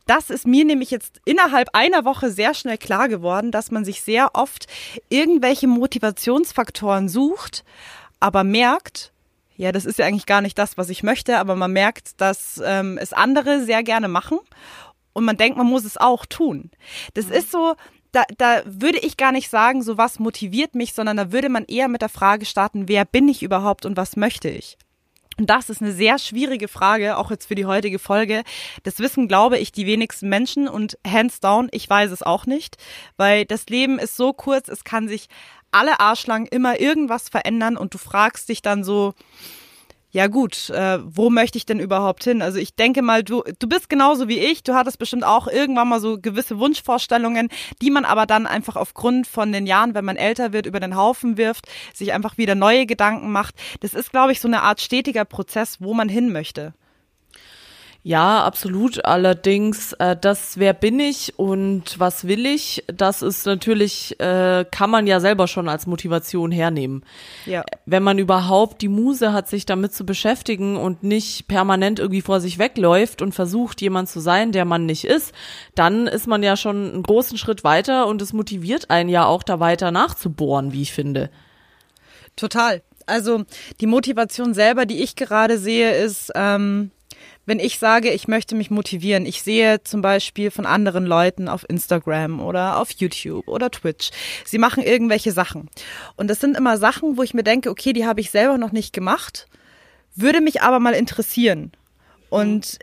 Das 0.07 0.31
ist 0.31 0.47
mir 0.47 0.65
nämlich 0.65 0.89
jetzt 0.89 1.21
innerhalb 1.25 1.69
einer 1.73 2.03
Woche 2.03 2.31
sehr 2.31 2.55
schnell 2.55 2.79
klar 2.79 3.07
geworden, 3.07 3.51
dass 3.51 3.69
man 3.69 3.85
sich 3.85 4.01
sehr 4.01 4.31
oft 4.33 4.65
irgendwelche 5.09 5.67
Motivationsfaktoren 5.67 7.07
sucht, 7.07 7.63
aber 8.19 8.43
merkt, 8.43 9.13
ja, 9.59 9.73
das 9.73 9.83
ist 9.83 9.99
ja 9.99 10.05
eigentlich 10.05 10.25
gar 10.25 10.39
nicht 10.39 10.57
das, 10.57 10.77
was 10.77 10.89
ich 10.89 11.03
möchte, 11.03 11.37
aber 11.37 11.53
man 11.57 11.73
merkt, 11.73 12.21
dass 12.21 12.61
ähm, 12.63 12.97
es 12.97 13.11
andere 13.11 13.61
sehr 13.61 13.83
gerne 13.83 14.07
machen 14.07 14.39
und 15.11 15.25
man 15.25 15.35
denkt, 15.35 15.57
man 15.57 15.67
muss 15.67 15.83
es 15.83 15.97
auch 15.97 16.25
tun. 16.25 16.71
Das 17.13 17.25
mhm. 17.25 17.33
ist 17.33 17.51
so, 17.51 17.75
da, 18.13 18.23
da 18.37 18.61
würde 18.65 18.99
ich 18.99 19.17
gar 19.17 19.33
nicht 19.33 19.49
sagen, 19.49 19.83
so 19.83 19.97
was 19.97 20.17
motiviert 20.17 20.75
mich, 20.75 20.93
sondern 20.93 21.17
da 21.17 21.33
würde 21.33 21.49
man 21.49 21.65
eher 21.65 21.89
mit 21.89 22.01
der 22.01 22.07
Frage 22.07 22.45
starten, 22.45 22.87
wer 22.87 23.03
bin 23.03 23.27
ich 23.27 23.43
überhaupt 23.43 23.85
und 23.85 23.97
was 23.97 24.15
möchte 24.15 24.47
ich? 24.47 24.77
Und 25.37 25.49
das 25.49 25.69
ist 25.69 25.81
eine 25.81 25.91
sehr 25.91 26.19
schwierige 26.19 26.69
Frage, 26.69 27.17
auch 27.17 27.29
jetzt 27.29 27.47
für 27.47 27.55
die 27.55 27.65
heutige 27.65 27.99
Folge. 27.99 28.43
Das 28.83 28.99
wissen, 28.99 29.27
glaube 29.27 29.57
ich, 29.57 29.73
die 29.73 29.85
wenigsten 29.85 30.29
Menschen 30.29 30.69
und 30.69 30.97
hands 31.05 31.41
down, 31.41 31.67
ich 31.71 31.89
weiß 31.89 32.11
es 32.11 32.23
auch 32.23 32.45
nicht, 32.45 32.77
weil 33.17 33.43
das 33.45 33.65
Leben 33.67 33.99
ist 33.99 34.15
so 34.15 34.31
kurz, 34.31 34.69
es 34.69 34.85
kann 34.85 35.09
sich 35.09 35.27
alle 35.71 35.99
Arschlangen 35.99 36.47
immer 36.47 36.79
irgendwas 36.79 37.29
verändern 37.29 37.77
und 37.77 37.93
du 37.93 37.97
fragst 37.97 38.49
dich 38.49 38.61
dann 38.61 38.83
so, 38.83 39.13
ja 40.11 40.27
gut, 40.27 40.71
äh, 40.71 40.99
wo 41.03 41.29
möchte 41.29 41.57
ich 41.57 41.65
denn 41.65 41.79
überhaupt 41.79 42.23
hin? 42.23 42.41
Also 42.41 42.57
ich 42.57 42.75
denke 42.75 43.01
mal, 43.01 43.23
du, 43.23 43.43
du 43.59 43.67
bist 43.67 43.89
genauso 43.89 44.27
wie 44.27 44.39
ich, 44.39 44.63
du 44.63 44.73
hattest 44.73 44.97
bestimmt 44.97 45.23
auch 45.23 45.47
irgendwann 45.47 45.87
mal 45.87 45.99
so 45.99 46.19
gewisse 46.19 46.57
Wunschvorstellungen, 46.57 47.49
die 47.81 47.91
man 47.91 48.05
aber 48.05 48.25
dann 48.25 48.47
einfach 48.47 48.75
aufgrund 48.75 49.27
von 49.27 49.51
den 49.51 49.67
Jahren, 49.67 49.93
wenn 49.93 50.05
man 50.05 50.17
älter 50.17 50.51
wird, 50.51 50.65
über 50.65 50.79
den 50.79 50.95
Haufen 50.95 51.37
wirft, 51.37 51.67
sich 51.93 52.11
einfach 52.11 52.37
wieder 52.37 52.55
neue 52.55 52.87
Gedanken 52.87 53.31
macht. 53.31 53.55
Das 53.81 53.93
ist, 53.93 54.11
glaube 54.11 54.31
ich, 54.31 54.39
so 54.39 54.47
eine 54.47 54.63
Art 54.63 54.81
stetiger 54.81 55.25
Prozess, 55.25 55.77
wo 55.79 55.93
man 55.93 56.09
hin 56.09 56.31
möchte. 56.31 56.73
Ja, 58.01 58.45
absolut. 58.45 59.03
Allerdings, 59.03 59.91
äh, 59.93 60.15
das 60.19 60.57
wer 60.57 60.73
bin 60.73 61.01
ich 61.01 61.37
und 61.37 61.99
was 61.99 62.25
will 62.25 62.45
ich, 62.45 62.85
das 62.87 63.21
ist 63.21 63.45
natürlich, 63.45 64.17
äh, 64.21 64.65
kann 64.71 64.89
man 64.89 65.05
ja 65.05 65.19
selber 65.19 65.47
schon 65.47 65.67
als 65.67 65.85
Motivation 65.85 66.49
hernehmen. 66.49 67.03
Ja. 67.45 67.63
Wenn 67.85 68.03
man 68.03 68.17
überhaupt 68.17 68.81
die 68.81 68.87
Muse 68.87 69.33
hat, 69.33 69.49
sich 69.49 69.65
damit 69.65 69.93
zu 69.93 70.05
beschäftigen 70.05 70.77
und 70.77 71.03
nicht 71.03 71.49
permanent 71.49 71.99
irgendwie 71.99 72.21
vor 72.21 72.39
sich 72.39 72.57
wegläuft 72.57 73.21
und 73.21 73.33
versucht, 73.33 73.81
jemand 73.81 74.07
zu 74.07 74.21
sein, 74.21 74.53
der 74.53 74.63
man 74.63 74.85
nicht 74.85 75.03
ist, 75.03 75.33
dann 75.75 76.07
ist 76.07 76.25
man 76.25 76.41
ja 76.41 76.55
schon 76.55 76.93
einen 76.93 77.03
großen 77.03 77.37
Schritt 77.37 77.65
weiter 77.65 78.07
und 78.07 78.21
es 78.21 78.31
motiviert 78.31 78.89
einen 78.89 79.09
ja 79.09 79.25
auch 79.25 79.43
da 79.43 79.59
weiter 79.59 79.91
nachzubohren, 79.91 80.71
wie 80.71 80.83
ich 80.83 80.93
finde. 80.93 81.29
Total. 82.37 82.81
Also 83.07 83.43
die 83.81 83.87
Motivation 83.87 84.53
selber, 84.53 84.85
die 84.85 85.03
ich 85.03 85.17
gerade 85.17 85.57
sehe, 85.57 85.91
ist, 85.95 86.31
ähm, 86.35 86.91
wenn 87.49 87.59
ich 87.59 87.79
sage, 87.79 88.11
ich 88.11 88.27
möchte 88.27 88.53
mich 88.53 88.69
motivieren, 88.69 89.25
ich 89.25 89.41
sehe 89.41 89.81
zum 89.81 90.03
Beispiel 90.03 90.51
von 90.51 90.67
anderen 90.67 91.03
Leuten 91.03 91.49
auf 91.49 91.65
Instagram 91.67 92.39
oder 92.41 92.77
auf 92.77 92.91
YouTube 92.91 93.47
oder 93.47 93.71
Twitch, 93.71 94.11
sie 94.45 94.59
machen 94.59 94.83
irgendwelche 94.83 95.31
Sachen. 95.31 95.67
Und 96.15 96.29
das 96.29 96.39
sind 96.39 96.55
immer 96.55 96.77
Sachen, 96.77 97.17
wo 97.17 97.23
ich 97.23 97.33
mir 97.33 97.41
denke, 97.41 97.71
okay, 97.71 97.91
die 97.91 98.05
habe 98.05 98.21
ich 98.21 98.29
selber 98.29 98.59
noch 98.59 98.71
nicht 98.71 98.93
gemacht, 98.93 99.47
würde 100.15 100.41
mich 100.41 100.61
aber 100.61 100.79
mal 100.79 100.93
interessieren. 100.93 101.71
Und 102.29 102.77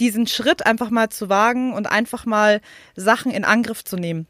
diesen 0.00 0.26
Schritt 0.26 0.66
einfach 0.66 0.90
mal 0.90 1.10
zu 1.10 1.28
wagen 1.28 1.72
und 1.72 1.86
einfach 1.86 2.26
mal 2.26 2.60
Sachen 2.96 3.30
in 3.30 3.44
Angriff 3.44 3.84
zu 3.84 3.94
nehmen. 3.96 4.26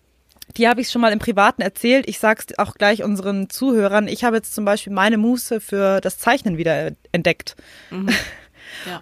Die 0.59 0.69
habe 0.69 0.83
ich 0.83 0.91
schon 0.91 1.01
mal 1.01 1.13
im 1.13 1.21
Privaten 1.21 1.63
erzählt. 1.63 2.07
Ich 2.07 2.19
sage 2.19 2.43
es 2.47 2.59
auch 2.59 2.75
gleich 2.75 3.03
unseren 3.03 3.49
Zuhörern. 3.49 4.09
Ich 4.09 4.25
habe 4.25 4.37
jetzt 4.37 4.55
zum 4.55 4.67
Beispiel 4.67 4.93
meine 4.93 5.17
Muße 5.17 5.59
für 5.61 6.03
das 6.03 6.19
Zeichnen 6.19 6.59
wieder 6.59 6.91
entdeckt. 7.13 7.57
Mhm. 7.91 8.11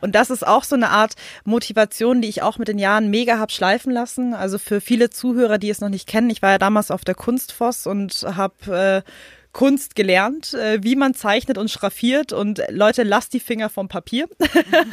Und 0.00 0.14
das 0.14 0.30
ist 0.30 0.46
auch 0.46 0.64
so 0.64 0.74
eine 0.74 0.90
Art 0.90 1.14
Motivation, 1.44 2.22
die 2.22 2.28
ich 2.28 2.42
auch 2.42 2.58
mit 2.58 2.68
den 2.68 2.78
Jahren 2.78 3.10
mega 3.10 3.38
hab 3.38 3.52
schleifen 3.52 3.92
lassen. 3.92 4.34
Also 4.34 4.58
für 4.58 4.80
viele 4.80 5.10
Zuhörer, 5.10 5.58
die 5.58 5.70
es 5.70 5.80
noch 5.80 5.88
nicht 5.88 6.06
kennen, 6.06 6.30
ich 6.30 6.42
war 6.42 6.52
ja 6.52 6.58
damals 6.58 6.90
auf 6.90 7.04
der 7.04 7.14
Kunstfoss 7.14 7.86
und 7.86 8.24
habe 8.24 9.04
äh, 9.06 9.10
Kunst 9.52 9.94
gelernt, 9.94 10.54
äh, 10.54 10.82
wie 10.82 10.96
man 10.96 11.14
zeichnet 11.14 11.58
und 11.58 11.70
schraffiert. 11.70 12.32
Und 12.32 12.62
Leute, 12.68 13.02
lasst 13.02 13.32
die 13.32 13.40
Finger 13.40 13.70
vom 13.70 13.88
Papier. 13.88 14.28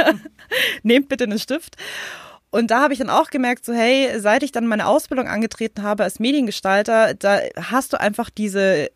Nehmt 0.84 1.10
bitte 1.10 1.26
einen 1.26 1.40
Stift. 1.40 1.76
Und 2.56 2.72
da 2.72 2.80
habe 2.80 2.94
ich 2.94 3.00
dann 3.00 3.10
auch 3.10 3.32
gemerkt, 3.32 3.66
so 3.66 3.74
hey, 3.74 4.18
seit 4.18 4.42
ich 4.42 4.54
dann 4.54 4.66
meine 4.66 4.88
Ausbildung 4.88 5.28
angetreten 5.28 5.84
habe 5.84 6.04
als 6.04 6.22
Mediengestalter, 6.22 7.14
da 7.14 7.42
hast 7.62 7.92
du 7.92 8.00
einfach 8.00 8.30
diese, 8.30 8.88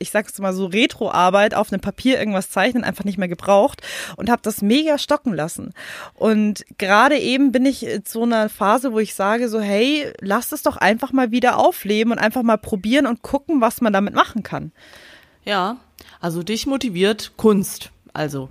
ich 0.00 0.10
sag's 0.10 0.36
mal 0.40 0.52
so, 0.52 0.66
Retro-Arbeit 0.66 1.54
auf 1.54 1.72
einem 1.72 1.80
Papier 1.80 2.18
irgendwas 2.18 2.50
zeichnen 2.50 2.82
einfach 2.82 3.04
nicht 3.04 3.16
mehr 3.16 3.28
gebraucht 3.28 3.82
und 4.16 4.30
habe 4.30 4.42
das 4.42 4.62
mega 4.62 4.98
stocken 4.98 5.32
lassen. 5.32 5.74
Und 6.14 6.64
gerade 6.76 7.16
eben 7.16 7.52
bin 7.52 7.66
ich 7.66 7.86
in 7.86 8.02
so 8.04 8.24
einer 8.24 8.48
Phase, 8.48 8.92
wo 8.92 8.98
ich 8.98 9.14
sage 9.14 9.48
so, 9.48 9.60
hey, 9.60 10.12
lass 10.18 10.50
es 10.50 10.64
doch 10.64 10.76
einfach 10.76 11.12
mal 11.12 11.30
wieder 11.30 11.58
aufleben 11.58 12.12
und 12.12 12.18
einfach 12.18 12.42
mal 12.42 12.58
probieren 12.58 13.06
und 13.06 13.22
gucken, 13.22 13.60
was 13.60 13.80
man 13.80 13.92
damit 13.92 14.14
machen 14.14 14.42
kann. 14.42 14.72
Ja, 15.44 15.76
also 16.18 16.42
dich 16.42 16.66
motiviert 16.66 17.34
Kunst, 17.36 17.92
also. 18.12 18.48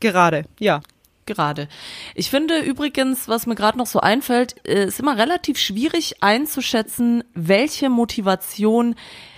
Gerade, 0.00 0.46
ja 0.58 0.80
gerade. 1.26 1.68
Ich 2.14 2.30
finde 2.30 2.60
übrigens, 2.60 3.28
was 3.28 3.46
mir 3.46 3.54
gerade 3.54 3.78
noch 3.78 3.86
so 3.86 4.00
einfällt, 4.00 4.56
äh, 4.66 4.86
ist 4.86 5.00
immer 5.00 5.18
relativ 5.18 5.58
schwierig 5.58 6.22
einzuschätzen, 6.22 7.24
welche 7.34 7.90
Motivation 7.90 8.94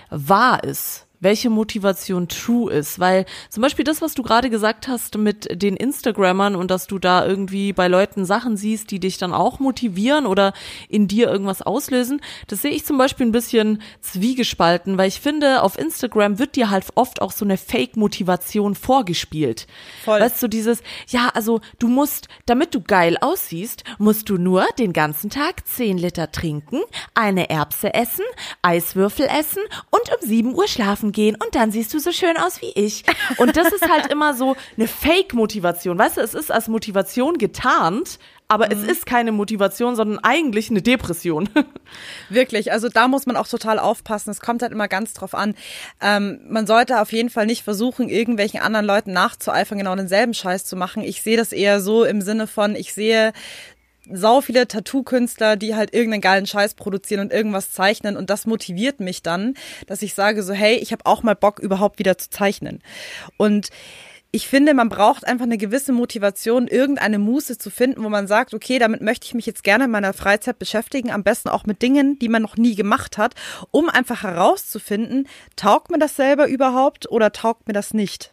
wahr 0.09 0.63
ist 0.63 1.08
welche 1.19 1.49
Motivation 1.49 2.27
true 2.27 2.71
ist. 2.71 2.99
Weil 2.99 3.25
zum 3.49 3.61
Beispiel 3.61 3.85
das, 3.85 4.01
was 4.01 4.13
du 4.13 4.23
gerade 4.23 4.49
gesagt 4.49 4.87
hast 4.87 5.17
mit 5.17 5.61
den 5.61 5.75
Instagrammern 5.75 6.55
und 6.55 6.71
dass 6.71 6.87
du 6.87 6.99
da 6.99 7.25
irgendwie 7.25 7.73
bei 7.73 7.87
Leuten 7.87 8.25
Sachen 8.25 8.57
siehst, 8.57 8.91
die 8.91 8.99
dich 8.99 9.17
dann 9.17 9.33
auch 9.33 9.59
motivieren 9.59 10.25
oder 10.25 10.53
in 10.87 11.07
dir 11.07 11.29
irgendwas 11.29 11.61
auslösen, 11.61 12.21
das 12.47 12.61
sehe 12.61 12.71
ich 12.71 12.85
zum 12.85 12.97
Beispiel 12.97 13.25
ein 13.25 13.31
bisschen 13.31 13.81
zwiegespalten, 14.01 14.97
weil 14.97 15.07
ich 15.07 15.19
finde, 15.19 15.63
auf 15.63 15.77
Instagram 15.77 16.39
wird 16.39 16.55
dir 16.55 16.69
halt 16.69 16.85
oft 16.95 17.21
auch 17.21 17.31
so 17.31 17.45
eine 17.45 17.57
Fake-Motivation 17.57 18.75
vorgespielt. 18.75 19.67
Voll. 20.03 20.19
Weißt 20.19 20.41
du, 20.41 20.47
dieses, 20.47 20.81
ja, 21.07 21.29
also 21.33 21.61
du 21.77 21.87
musst, 21.87 22.27
damit 22.45 22.73
du 22.73 22.81
geil 22.81 23.17
aussiehst, 23.19 23.83
musst 23.97 24.29
du 24.29 24.37
nur 24.37 24.65
den 24.77 24.93
ganzen 24.93 25.29
Tag 25.29 25.67
10 25.67 25.97
Liter 25.97 26.31
trinken, 26.31 26.79
eine 27.13 27.49
Erbse 27.49 27.93
essen, 27.93 28.25
Eiswürfel 28.61 29.27
essen 29.27 29.61
und 29.89 30.01
um 30.09 30.27
7 30.27 30.55
Uhr 30.55 30.67
schlafen 30.67 31.08
einkaufen 31.09 31.11
gehen 31.11 31.35
und 31.35 31.55
dann 31.55 31.71
siehst 31.71 31.93
du 31.93 31.99
so 31.99 32.11
schön 32.11 32.37
aus 32.37 32.61
wie 32.61 32.71
ich. 32.75 33.03
Und 33.37 33.57
das 33.57 33.71
ist 33.71 33.89
halt 33.89 34.11
immer 34.11 34.33
so 34.33 34.55
eine 34.77 34.87
Fake-Motivation. 34.87 35.97
Weißt 35.97 36.17
du, 36.17 36.21
es 36.21 36.33
ist 36.33 36.51
als 36.51 36.67
Motivation 36.67 37.37
getarnt, 37.37 38.19
aber 38.47 38.65
mhm. 38.65 38.71
es 38.71 38.83
ist 38.83 39.05
keine 39.05 39.31
Motivation, 39.31 39.95
sondern 39.95 40.19
eigentlich 40.19 40.69
eine 40.69 40.81
Depression. 40.81 41.49
Wirklich, 42.29 42.71
also 42.71 42.89
da 42.89 43.07
muss 43.07 43.25
man 43.25 43.35
auch 43.35 43.47
total 43.47 43.79
aufpassen. 43.79 44.31
Es 44.31 44.39
kommt 44.39 44.61
halt 44.61 44.71
immer 44.71 44.87
ganz 44.87 45.13
drauf 45.13 45.35
an. 45.35 45.55
Ähm, 46.01 46.39
man 46.49 46.65
sollte 46.65 47.01
auf 47.01 47.11
jeden 47.11 47.29
Fall 47.29 47.45
nicht 47.45 47.63
versuchen, 47.63 48.09
irgendwelchen 48.09 48.59
anderen 48.59 48.85
Leuten 48.85 49.13
nachzueifern, 49.13 49.77
genau 49.77 49.95
denselben 49.95 50.33
Scheiß 50.33 50.65
zu 50.65 50.75
machen. 50.75 51.03
Ich 51.03 51.21
sehe 51.21 51.37
das 51.37 51.51
eher 51.51 51.79
so 51.79 52.05
im 52.05 52.21
Sinne 52.21 52.47
von, 52.47 52.75
ich 52.75 52.93
sehe 52.93 53.33
sau 54.11 54.41
viele 54.41 54.67
Tattoo-Künstler, 54.67 55.55
die 55.55 55.75
halt 55.75 55.93
irgendeinen 55.93 56.21
geilen 56.21 56.45
Scheiß 56.45 56.75
produzieren 56.75 57.21
und 57.21 57.33
irgendwas 57.33 57.71
zeichnen 57.71 58.17
und 58.17 58.29
das 58.29 58.45
motiviert 58.45 58.99
mich 58.99 59.21
dann, 59.21 59.55
dass 59.87 60.01
ich 60.01 60.13
sage 60.13 60.43
so, 60.43 60.53
hey, 60.53 60.75
ich 60.75 60.91
habe 60.91 61.05
auch 61.05 61.23
mal 61.23 61.35
Bock 61.35 61.59
überhaupt 61.59 61.99
wieder 61.99 62.17
zu 62.17 62.29
zeichnen. 62.29 62.81
Und 63.37 63.69
ich 64.31 64.47
finde, 64.47 64.75
man 64.75 64.89
braucht 64.89 65.25
einfach 65.25 65.45
eine 65.45 65.57
gewisse 65.57 65.91
Motivation, 65.91 66.67
irgendeine 66.67 67.17
Muße 67.17 67.57
zu 67.57 67.71
finden, 67.71 68.03
wo 68.03 68.09
man 68.09 68.27
sagt, 68.27 68.53
okay, 68.53 68.77
damit 68.77 69.01
möchte 69.01 69.25
ich 69.25 69.33
mich 69.33 69.47
jetzt 69.47 69.63
gerne 69.63 69.85
in 69.85 69.91
meiner 69.91 70.13
Freizeit 70.13 70.59
beschäftigen, 70.59 71.09
am 71.09 71.23
besten 71.23 71.49
auch 71.49 71.65
mit 71.65 71.81
Dingen, 71.81 72.19
die 72.19 72.29
man 72.29 72.43
noch 72.43 72.55
nie 72.55 72.75
gemacht 72.75 73.17
hat, 73.17 73.33
um 73.71 73.89
einfach 73.89 74.21
herauszufinden, 74.21 75.27
taugt 75.55 75.89
mir 75.89 75.97
das 75.97 76.15
selber 76.15 76.47
überhaupt 76.47 77.09
oder 77.09 77.31
taugt 77.31 77.67
mir 77.67 77.73
das 77.73 77.93
nicht? 77.93 78.31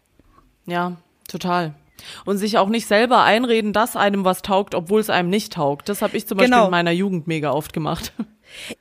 Ja, 0.66 0.96
total 1.28 1.74
und 2.24 2.38
sich 2.38 2.58
auch 2.58 2.68
nicht 2.68 2.86
selber 2.86 3.22
einreden, 3.22 3.72
dass 3.72 3.96
einem 3.96 4.24
was 4.24 4.42
taugt, 4.42 4.74
obwohl 4.74 5.00
es 5.00 5.10
einem 5.10 5.30
nicht 5.30 5.52
taugt. 5.52 5.88
Das 5.88 6.02
habe 6.02 6.16
ich 6.16 6.26
zum 6.26 6.38
Beispiel 6.38 6.52
genau. 6.52 6.66
in 6.66 6.70
meiner 6.70 6.92
Jugend 6.92 7.26
mega 7.26 7.50
oft 7.52 7.72
gemacht. 7.72 8.12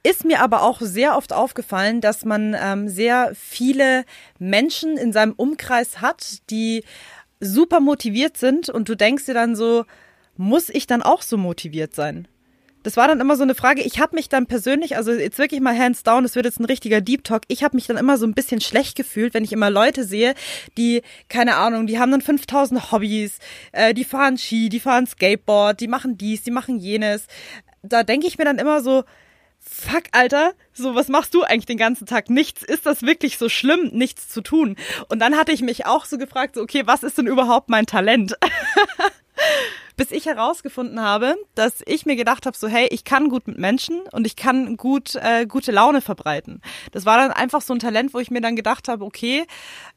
Ist 0.04 0.26
mir 0.26 0.42
aber 0.42 0.62
auch 0.62 0.80
sehr 0.80 1.18
oft 1.18 1.34
aufgefallen, 1.34 2.02
dass 2.02 2.24
man 2.24 2.56
ähm, 2.60 2.88
sehr 2.88 3.32
viele 3.36 4.06
Menschen 4.40 4.98
in 4.98 5.12
seinem 5.12 5.34
Umkreis 5.34 6.02
hat, 6.02 6.50
die 6.50 6.84
super 7.40 7.80
motiviert 7.80 8.38
sind 8.38 8.70
und 8.70 8.88
du 8.88 8.96
denkst 8.96 9.26
dir 9.26 9.34
dann 9.34 9.56
so, 9.56 9.86
muss 10.38 10.70
ich 10.70 10.88
dann 10.88 11.02
auch 11.02 11.22
so 11.22 11.38
motiviert 11.38 11.94
sein? 11.96 12.28
Das 12.86 12.98
war 12.98 13.08
dann 13.08 13.20
immer 13.20 13.36
so 13.36 13.42
eine 13.42 13.56
Frage. 13.56 13.82
Ich 13.82 14.00
habe 14.00 14.16
mich 14.16 14.30
dann 14.30 14.46
persönlich, 14.46 14.96
also 14.96 15.12
jetzt 15.12 15.40
wirklich 15.40 15.60
mal 15.60 15.76
hands 15.76 16.04
down, 16.04 16.22
das 16.22 16.36
wird 16.36 16.46
jetzt 16.46 16.60
ein 16.60 16.66
richtiger 16.66 17.02
Deep 17.02 17.24
Talk. 17.24 17.42
Ich 17.48 17.64
habe 17.64 17.76
mich 17.76 17.88
dann 17.88 17.98
immer 17.98 18.20
so 18.20 18.28
ein 18.28 18.36
bisschen 18.36 18.62
schlecht 18.62 18.96
gefühlt, 18.96 19.34
wenn 19.34 19.44
ich 19.44 19.52
immer 19.52 19.72
Leute 19.72 20.04
sehe, 20.04 20.36
die, 20.78 21.02
keine 21.28 21.56
Ahnung, 21.56 21.88
die 21.88 21.98
haben 21.98 22.12
dann 22.12 22.22
5000 22.22 22.92
Hobbys, 22.92 23.40
äh, 23.72 23.96
die 23.96 24.04
fahren 24.04 24.38
Ski, 24.38 24.70
die 24.70 24.80
fahren 24.80 25.08
Skateboard, 25.08 25.80
die 25.80 25.88
machen 25.88 26.16
dies, 26.16 26.44
die 26.44 26.52
machen 26.52 26.78
jenes. 26.78 27.26
Da 27.82 28.04
denke 28.04 28.28
ich 28.28 28.38
mir 28.38 28.46
dann 28.46 28.60
immer 28.60 28.82
so, 28.82 29.04
fuck, 29.60 30.04
Alter, 30.12 30.54
so, 30.72 30.94
was 30.94 31.08
machst 31.08 31.34
du 31.34 31.42
eigentlich 31.42 31.66
den 31.66 31.80
ganzen 31.80 32.06
Tag? 32.06 32.30
Nichts. 32.30 32.62
Ist 32.62 32.86
das 32.86 33.02
wirklich 33.02 33.40
so 33.40 33.50
schlimm, 33.50 33.90
nichts 33.94 34.30
zu 34.30 34.42
tun? 34.42 34.76
Und 35.10 35.18
dann 35.18 35.36
hatte 35.36 35.52
ich 35.52 35.64
mich 35.64 35.88
auch 35.88 36.06
so 36.06 36.20
gefragt, 36.20 36.54
so, 36.54 36.62
okay, 36.62 36.84
was 36.86 37.02
ist 37.02 37.18
denn 37.18 37.26
überhaupt 37.26 37.68
mein 37.68 37.88
Talent? 37.88 38.38
bis 39.96 40.12
ich 40.12 40.26
herausgefunden 40.26 41.02
habe, 41.02 41.36
dass 41.56 41.82
ich 41.86 42.06
mir 42.06 42.16
gedacht 42.16 42.46
habe, 42.46 42.58
so 42.58 42.68
hey, 42.68 42.88
ich 42.92 43.04
kann 43.04 43.30
gut 43.30 43.48
mit 43.48 43.58
Menschen 43.58 44.02
und 44.12 44.28
ich 44.28 44.36
kann 44.36 44.78
gut 44.78 45.16
äh, 45.16 45.46
gute 45.46 45.72
Laune 45.72 46.02
verbreiten. 46.02 46.62
Das 46.92 47.06
war 47.06 47.18
dann 47.18 47.32
einfach 47.32 47.62
so 47.62 47.74
ein 47.74 47.80
Talent, 47.80 48.14
wo 48.14 48.20
ich 48.20 48.32
mir 48.32 48.42
dann 48.42 48.56
gedacht 48.56 48.88
habe, 48.88 49.06
okay, 49.06 49.46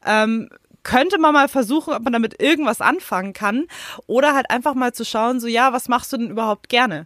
ähm, 0.05 0.49
könnte 0.83 1.19
man 1.19 1.33
mal 1.33 1.49
versuchen, 1.49 1.93
ob 1.93 2.03
man 2.03 2.13
damit 2.13 2.41
irgendwas 2.41 2.81
anfangen 2.81 3.33
kann 3.33 3.65
oder 4.07 4.33
halt 4.33 4.49
einfach 4.49 4.75
mal 4.75 4.93
zu 4.93 5.03
schauen, 5.05 5.39
so 5.39 5.47
ja, 5.47 5.73
was 5.73 5.89
machst 5.89 6.13
du 6.13 6.17
denn 6.17 6.29
überhaupt 6.29 6.69
gerne? 6.69 7.05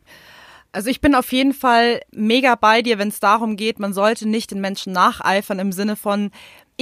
Also 0.72 0.90
ich 0.90 1.02
bin 1.02 1.14
auf 1.14 1.32
jeden 1.32 1.54
Fall 1.54 2.02
mega 2.12 2.56
bei 2.56 2.82
dir, 2.82 2.98
wenn 2.98 3.10
es 3.10 3.20
darum 3.20 3.58
geht, 3.58 3.80
man 3.80 3.94
sollte 3.94 4.28
nicht 4.28 4.52
den 4.52 4.60
Menschen 4.60 4.92
nacheifern 4.92 5.60
im 5.60 5.72
Sinne 5.72 5.96
von, 5.96 6.32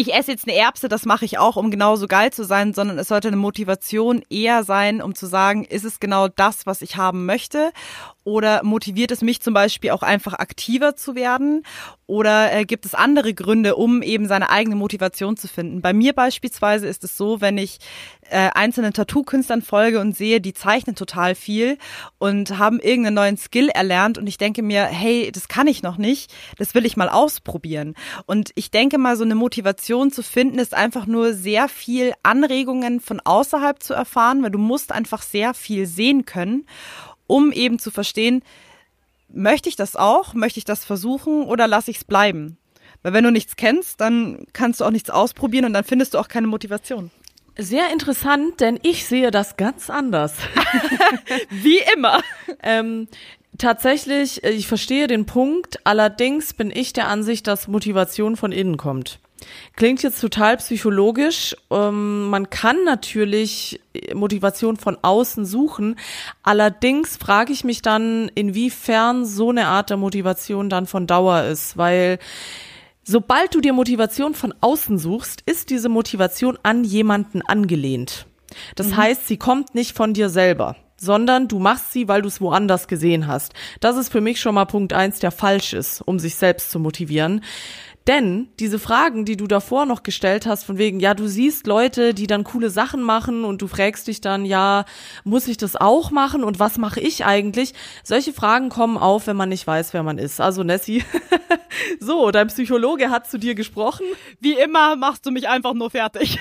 ich 0.02 0.14
esse 0.14 0.32
jetzt 0.32 0.48
eine 0.48 0.58
Erbse, 0.58 0.90
das 0.90 1.06
mache 1.06 1.26
ich 1.26 1.38
auch, 1.38 1.56
um 1.56 1.70
genauso 1.70 2.08
geil 2.08 2.34
zu 2.34 2.44
sein, 2.44 2.74
sondern 2.74 2.98
es 2.98 3.08
sollte 3.08 3.28
eine 3.28 3.38
Motivation 3.38 4.24
eher 4.30 4.64
sein, 4.64 5.02
um 5.02 5.14
zu 5.14 5.28
sagen, 5.28 5.64
ist 5.64 5.86
es 5.86 6.00
genau 6.00 6.28
das, 6.28 6.66
was 6.66 6.82
ich 6.82 6.98
haben 6.98 7.26
möchte? 7.28 7.72
Oder 8.24 8.64
motiviert 8.64 9.12
es 9.12 9.22
mich 9.22 9.42
zum 9.42 9.54
Beispiel 9.54 9.92
auch 9.92 10.04
einfach 10.04 10.34
aktiver 10.34 10.96
zu 10.96 11.16
werden? 11.16 11.64
Oder 12.06 12.54
äh, 12.54 12.66
gibt 12.66 12.86
es 12.86 12.94
andere 12.94 13.34
Gründe, 13.34 13.76
um 13.76 14.02
eben 14.02 14.28
seine 14.28 14.50
eigene 14.50 14.76
Motivation 14.76 15.38
zu 15.38 15.48
finden? 15.48 15.82
Bei 15.82 15.94
mir 15.94 16.14
beispielsweise 16.14 16.88
ist 16.88 17.04
es 17.04 17.18
so, 17.18 17.42
wenn 17.42 17.58
ich 17.58 17.80
äh, 18.30 18.50
einzelnen 18.54 18.94
Tattoo-Künstlern 18.94 19.62
folge 19.62 20.00
und 20.00 20.16
sehe, 20.16 20.42
die 20.42 20.54
zeichnen 20.54 20.96
total 20.96 21.36
viel 21.36 21.78
und 22.18 22.58
haben 22.60 22.80
irgendeinen 22.80 23.16
neuen 23.16 23.38
Skill 23.38 23.70
erlernt 23.70 24.18
und 24.18 24.28
ich 24.28 24.38
denke 24.38 24.62
mir, 24.62 24.84
hey, 24.84 25.32
das 25.32 25.48
kann 25.48 25.68
ich 25.68 25.84
noch 25.84 25.98
nicht, 25.98 26.34
das 26.58 26.76
will 26.76 26.86
ich 26.86 26.98
mal 26.98 27.10
ausprobieren. 27.10 27.96
Und 28.26 28.52
ich 28.56 28.72
denke 28.72 28.98
mal, 28.98 29.16
so 29.18 29.24
eine 29.24 29.36
Motivation 29.36 30.12
zu 30.12 30.22
finden, 30.22 30.60
ist 30.60 30.74
einfach 30.74 31.08
nur 31.08 31.34
sehr 31.34 31.70
viel 31.70 32.14
Anregungen 32.24 33.00
von 33.00 33.20
außerhalb 33.20 33.82
zu 33.82 33.94
erfahren, 33.94 34.44
weil 34.44 34.52
du 34.52 34.60
musst 34.60 34.92
einfach 34.92 35.22
sehr 35.22 35.54
viel 35.54 35.88
sehen 35.88 36.26
können 36.26 36.66
um 37.32 37.54
eben 37.54 37.80
zu 37.80 37.92
verstehen, 37.92 38.44
möchte 39.30 39.70
ich 39.70 39.78
das 39.78 39.96
auch, 39.96 40.34
möchte 40.34 40.60
ich 40.60 40.66
das 40.66 40.84
versuchen 40.84 41.46
oder 41.46 41.66
lasse 41.66 41.90
ich 41.90 41.98
es 41.98 42.04
bleiben? 42.04 42.58
Weil 43.04 43.14
wenn 43.14 43.24
du 43.24 43.32
nichts 43.32 43.56
kennst, 43.56 44.02
dann 44.02 44.46
kannst 44.52 44.82
du 44.82 44.86
auch 44.86 44.92
nichts 44.92 45.10
ausprobieren 45.10 45.66
und 45.66 45.74
dann 45.74 45.86
findest 45.86 46.14
du 46.14 46.20
auch 46.20 46.28
keine 46.28 46.48
Motivation. 46.48 47.10
Sehr 47.58 47.92
interessant, 47.92 48.60
denn 48.60 48.80
ich 48.84 49.06
sehe 49.06 49.32
das 49.32 49.56
ganz 49.56 49.90
anders. 49.90 50.36
Wie 51.50 51.80
immer. 51.94 52.22
Ähm, 52.62 53.08
tatsächlich, 53.58 54.44
ich 54.44 54.68
verstehe 54.68 55.08
den 55.08 55.26
Punkt, 55.26 55.80
allerdings 55.86 56.54
bin 56.54 56.70
ich 56.70 56.92
der 56.92 57.08
Ansicht, 57.08 57.48
dass 57.48 57.68
Motivation 57.68 58.36
von 58.36 58.52
innen 58.52 58.76
kommt. 58.76 59.20
Klingt 59.76 60.04
jetzt 60.04 60.22
total 60.22 60.58
psychologisch. 60.58 61.56
Ähm, 61.70 62.30
man 62.30 62.50
kann 62.50 62.84
natürlich 62.84 63.80
Motivation 64.14 64.78
von 64.78 64.98
außen 65.02 65.46
suchen. 65.46 65.98
Allerdings 66.44 67.18
frage 67.18 67.54
ich 67.54 67.64
mich 67.64 67.82
dann, 67.82 68.30
inwiefern 68.36 69.26
so 69.26 69.50
eine 69.50 69.68
Art 69.68 69.90
der 69.90 69.98
Motivation 69.98 70.70
dann 70.70 70.86
von 70.86 71.08
Dauer 71.08 71.44
ist, 71.44 71.78
weil 71.78 72.20
sobald 73.04 73.56
du 73.56 73.62
dir 73.62 73.74
Motivation 73.74 74.34
von 74.34 74.54
außen 74.62 74.98
suchst, 74.98 75.42
ist 75.46 75.70
diese 75.70 75.90
Motivation 75.90 76.58
an 76.64 76.84
jemanden 76.84 77.42
angelehnt. 77.42 78.28
Das 78.76 78.88
mhm. 78.88 78.98
heißt, 78.98 79.28
sie 79.28 79.38
kommt 79.38 79.76
nicht 79.76 79.96
von 79.96 80.14
dir 80.14 80.30
selber 80.30 80.76
sondern 81.02 81.48
du 81.48 81.58
machst 81.58 81.92
sie, 81.92 82.08
weil 82.08 82.22
du 82.22 82.28
es 82.28 82.42
woanders 82.42 82.88
gesehen 82.88 83.26
hast. 83.26 83.54
Das 83.80 83.98
ist 83.98 84.12
für 84.12 84.22
mich 84.22 84.40
schon 84.40 84.54
mal 84.54 84.66
Punkt 84.66 84.94
eins, 84.94 85.20
der 85.20 85.32
falsch 85.32 85.74
ist, 85.74 86.02
um 86.02 86.20
sich 86.20 86.36
selbst 86.36 86.70
zu 86.70 86.80
motivieren. 86.80 87.44
Denn 88.08 88.50
diese 88.60 88.80
Fragen, 88.80 89.26
die 89.26 89.38
du 89.38 89.46
davor 89.46 89.86
noch 89.86 90.02
gestellt 90.02 90.48
hast, 90.48 90.64
von 90.64 90.78
wegen, 90.78 91.00
ja, 91.00 91.14
du 91.14 91.28
siehst 91.28 91.68
Leute, 91.68 92.14
die 92.16 92.26
dann 92.26 92.44
coole 92.44 92.72
Sachen 92.72 93.02
machen 93.04 93.44
und 93.44 93.62
du 93.62 93.68
fragst 93.68 94.08
dich 94.08 94.22
dann, 94.22 94.44
ja, 94.44 94.86
muss 95.24 95.48
ich 95.48 95.58
das 95.58 95.76
auch 95.76 96.10
machen 96.10 96.44
und 96.44 96.60
was 96.60 96.80
mache 96.80 97.00
ich 97.00 97.26
eigentlich? 97.26 97.74
Solche 98.04 98.34
Fragen 98.34 98.70
kommen 98.70 98.98
auf, 98.98 99.28
wenn 99.28 99.38
man 99.38 99.50
nicht 99.50 99.68
weiß, 99.68 99.94
wer 99.94 100.02
man 100.02 100.18
ist. 100.18 100.42
Also 100.42 100.64
Nessie, 100.64 101.04
so, 102.00 102.32
dein 102.32 102.48
Psychologe 102.48 103.12
hat 103.12 103.30
zu 103.30 103.38
dir 103.38 103.54
gesprochen. 103.54 104.06
Wie 104.40 104.54
immer 104.54 104.96
machst 104.96 105.26
du 105.28 105.32
mich 105.32 105.48
einfach 105.48 105.76
nur 105.76 105.92
fertig. 105.92 106.40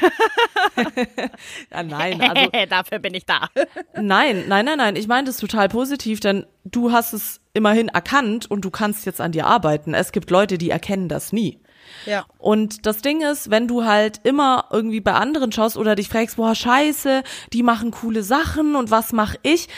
ja, 1.71 1.83
nein, 1.83 2.23
also 2.23 2.51
dafür 2.71 2.99
bin 3.01 3.13
ich 3.13 3.27
da. 3.27 3.49
nein, 3.95 4.45
nein, 4.49 4.65
nein, 4.65 4.79
nein. 4.79 4.97
Ich 4.97 5.09
meine 5.09 5.27
das 5.27 5.37
total 5.37 5.69
positiv, 5.69 6.21
denn 6.21 6.47
du 6.65 6.93
hast 6.93 7.13
es 7.13 7.40
immerhin 7.53 7.89
erkannt 7.89 8.51
und 8.51 8.65
du 8.65 8.71
kannst 8.71 9.07
jetzt 9.07 9.21
an 9.21 9.33
dir 9.33 9.47
arbeiten. 9.47 9.95
Es 9.95 10.13
gibt 10.13 10.31
Leute, 10.31 10.59
die 10.59 10.71
erkennen 10.71 11.09
das 11.09 11.33
nie. 11.33 11.61
Ja. 12.07 12.25
Und 12.39 12.87
das 12.87 13.03
Ding 13.03 13.23
ist, 13.23 13.51
wenn 13.51 13.67
du 13.67 13.85
halt 13.85 14.21
immer 14.23 14.67
irgendwie 14.71 15.01
bei 15.01 15.15
anderen 15.15 15.53
schaust 15.53 15.77
oder 15.77 15.95
dich 15.95 16.09
fragst, 16.09 16.37
boah, 16.37 16.55
scheiße, 16.55 17.23
die 17.53 17.63
machen 17.63 17.91
coole 17.91 18.23
Sachen 18.23 18.77
und 18.77 18.91
was 18.91 19.13
mach 19.13 19.35
ich? 19.43 19.69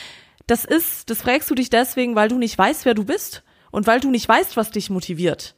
Das 0.47 0.65
ist, 0.65 1.09
das 1.09 1.23
fragst 1.23 1.51
du 1.51 1.55
dich 1.55 1.71
deswegen, 1.71 2.15
weil 2.15 2.29
du 2.29 2.39
nicht 2.39 2.59
weißt, 2.59 2.85
wer 2.85 2.95
du 2.95 3.05
bist 3.05 3.43
und 3.71 3.87
weil 3.87 4.01
du 4.01 4.11
nicht 4.11 4.29
weißt, 4.29 4.57
was 4.57 4.71
dich 4.71 4.91
motiviert. 4.91 5.55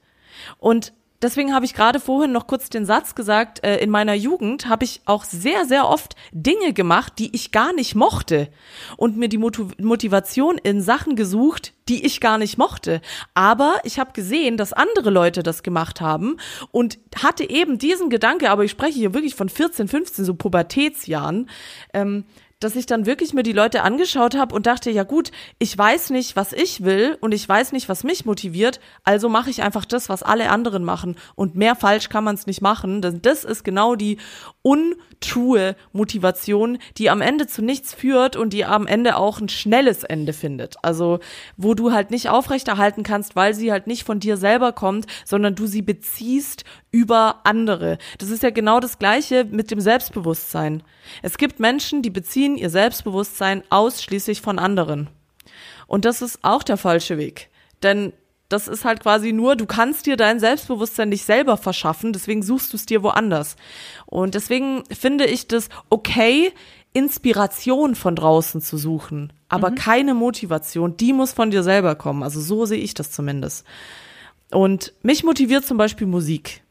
Und 0.59 0.93
deswegen 1.25 1.55
habe 1.55 1.65
ich 1.65 1.75
gerade 1.75 1.99
vorhin 1.99 2.31
noch 2.31 2.47
kurz 2.47 2.71
den 2.71 2.87
Satz 2.87 3.15
gesagt, 3.15 3.65
äh, 3.65 3.79
in 3.79 3.91
meiner 3.91 4.15
Jugend 4.15 4.69
habe 4.69 4.85
ich 4.85 5.01
auch 5.07 5.25
sehr, 5.25 5.65
sehr 5.65 5.89
oft 5.89 6.15
Dinge 6.33 6.73
gemacht, 6.73 7.15
die 7.19 7.35
ich 7.35 7.51
gar 7.51 7.73
nicht 7.73 7.95
mochte 7.95 8.49
und 8.97 9.17
mir 9.17 9.29
die 9.29 9.39
Motivation 9.39 10.59
in 10.59 10.81
Sachen 10.81 11.17
gesucht, 11.17 11.73
die 11.89 12.05
ich 12.05 12.21
gar 12.21 12.39
nicht 12.39 12.59
mochte. 12.59 13.01
Aber 13.33 13.77
ich 13.85 13.99
habe 13.99 14.13
gesehen, 14.13 14.57
dass 14.57 14.73
andere 14.73 15.11
Leute 15.11 15.43
das 15.43 15.63
gemacht 15.63 16.01
haben 16.01 16.37
und 16.71 16.99
hatte 17.17 17.49
eben 17.49 17.79
diesen 17.79 18.11
Gedanke, 18.11 18.51
aber 18.51 18.65
ich 18.65 18.71
spreche 18.71 18.99
hier 18.99 19.15
wirklich 19.15 19.35
von 19.35 19.49
14, 19.49 19.89
15, 19.89 20.25
so 20.25 20.35
Pubertätsjahren, 20.35 21.49
ähm, 21.93 22.25
dass 22.61 22.77
ich 22.77 22.87
dann 22.87 23.07
wirklich 23.07 23.33
mir 23.35 23.43
die 23.43 23.53
Leute 23.53 23.83
angeschaut 23.83 24.37
habe 24.37 24.55
und 24.55 24.67
dachte, 24.67 24.91
ja 24.91 25.03
gut, 25.03 25.31
ich 25.59 25.77
weiß 25.77 26.11
nicht, 26.11 26.37
was 26.37 26.53
ich 26.53 26.85
will 26.85 27.19
und 27.21 27.33
ich 27.33 27.49
weiß 27.49 27.73
nicht, 27.73 27.89
was 27.89 28.05
mich 28.05 28.25
motiviert, 28.25 28.81
also 29.03 29.29
mache 29.29 29.51
ich 29.51 29.63
einfach 29.63 29.85
das, 29.85 30.09
was 30.09 30.23
alle 30.23 30.51
anderen 30.51 30.85
machen 30.85 31.17
und 31.35 31.55
mehr 31.55 31.77
falsch 31.77 32.09
kann 32.09 32.25
man 32.25 32.35
es 32.35 32.47
nicht 32.47 32.63
machen, 32.63 33.03
denn 33.03 33.23
das 33.23 33.45
ist 33.45 33.65
genau 33.65 33.95
die 33.95 34.19
untrue 34.63 35.77
Motivation, 35.93 36.79
die 36.97 37.11
am 37.11 37.21
Ende 37.21 37.47
zu 37.47 37.63
nichts 37.63 37.93
führt 37.93 38.37
und 38.37 38.53
die 38.53 38.65
am 38.65 38.87
Ende 38.87 39.17
auch 39.17 39.41
ein 39.41 39.51
schnelles 39.51 40.05
Ende 40.05 40.33
findet. 40.33 40.77
Also, 40.83 41.21
wo 41.57 41.75
du 41.75 41.93
halt 41.93 42.11
nicht 42.11 42.31
aufrechterhalten 42.31 43.03
kannst, 43.03 43.37
weil 43.37 43.55
sie 43.55 43.71
halt 43.71 43.87
nicht 43.87 44.05
von 44.05 44.21
dir 44.21 44.37
selber 44.37 44.73
kommt, 44.73 45.07
sondern 45.25 45.55
du 45.55 45.67
sie 45.67 45.83
beziehst 45.83 46.65
über 46.91 47.41
andere. 47.45 47.99
Das 48.19 48.31
ist 48.31 48.43
ja 48.43 48.51
genau 48.51 48.81
das 48.81 48.99
Gleiche 48.99 49.45
mit 49.45 49.71
dem 49.71 49.81
Selbstbewusstsein. 49.81 50.83
Es 51.23 51.37
gibt 51.39 51.61
Menschen, 51.61 52.03
die 52.03 52.11
beziehen 52.11 52.54
ihr 52.57 52.71
Selbstbewusstsein 52.71 53.63
ausschließlich 53.71 54.41
von 54.41 54.59
anderen. 54.59 55.09
Und 55.87 56.05
das 56.05 56.23
ist 56.23 56.39
auch 56.43 56.63
der 56.63 56.77
falsche 56.77 57.19
Weg. 57.19 57.51
Denn 57.83 58.13
das 58.49 58.69
ist 58.69 58.85
halt 58.85 59.01
quasi 59.01 59.33
nur, 59.33 59.57
du 59.57 59.67
kannst 59.67 60.07
dir 60.07 60.17
dein 60.17 60.39
Selbstbewusstsein 60.39 61.09
nicht 61.09 61.25
selber 61.25 61.57
verschaffen, 61.57 62.13
deswegen 62.13 62.43
suchst 62.43 62.73
du 62.73 62.77
es 62.77 62.87
dir 62.87 63.03
woanders. 63.03 63.57
Und 64.07 64.35
deswegen 64.35 64.85
finde 64.87 65.27
ich 65.27 65.49
das 65.49 65.69
okay, 65.91 66.53
Inspiration 66.93 67.97
von 67.97 68.15
draußen 68.15 68.61
zu 68.61 68.79
suchen, 68.79 69.33
aber 69.49 69.71
mhm. 69.71 69.75
keine 69.75 70.15
Motivation, 70.15 70.97
die 70.97 71.13
muss 71.13 71.33
von 71.33 71.51
dir 71.51 71.65
selber 71.65 71.97
kommen. 71.97 72.23
Also 72.23 72.41
so 72.41 72.67
sehe 72.67 72.79
ich 72.79 72.95
das 72.95 73.11
zumindest. 73.11 73.67
Und 74.53 74.95
mich 75.03 75.25
motiviert 75.25 75.67
zum 75.67 75.77
Beispiel 75.77 76.07
Musik. 76.07 76.63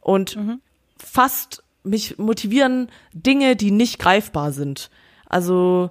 Und 0.00 0.36
mhm. 0.36 0.60
fast 0.96 1.64
mich 1.82 2.16
motivieren 2.18 2.88
Dinge, 3.12 3.56
die 3.56 3.72
nicht 3.72 3.98
greifbar 3.98 4.52
sind. 4.52 4.90
Also 5.32 5.90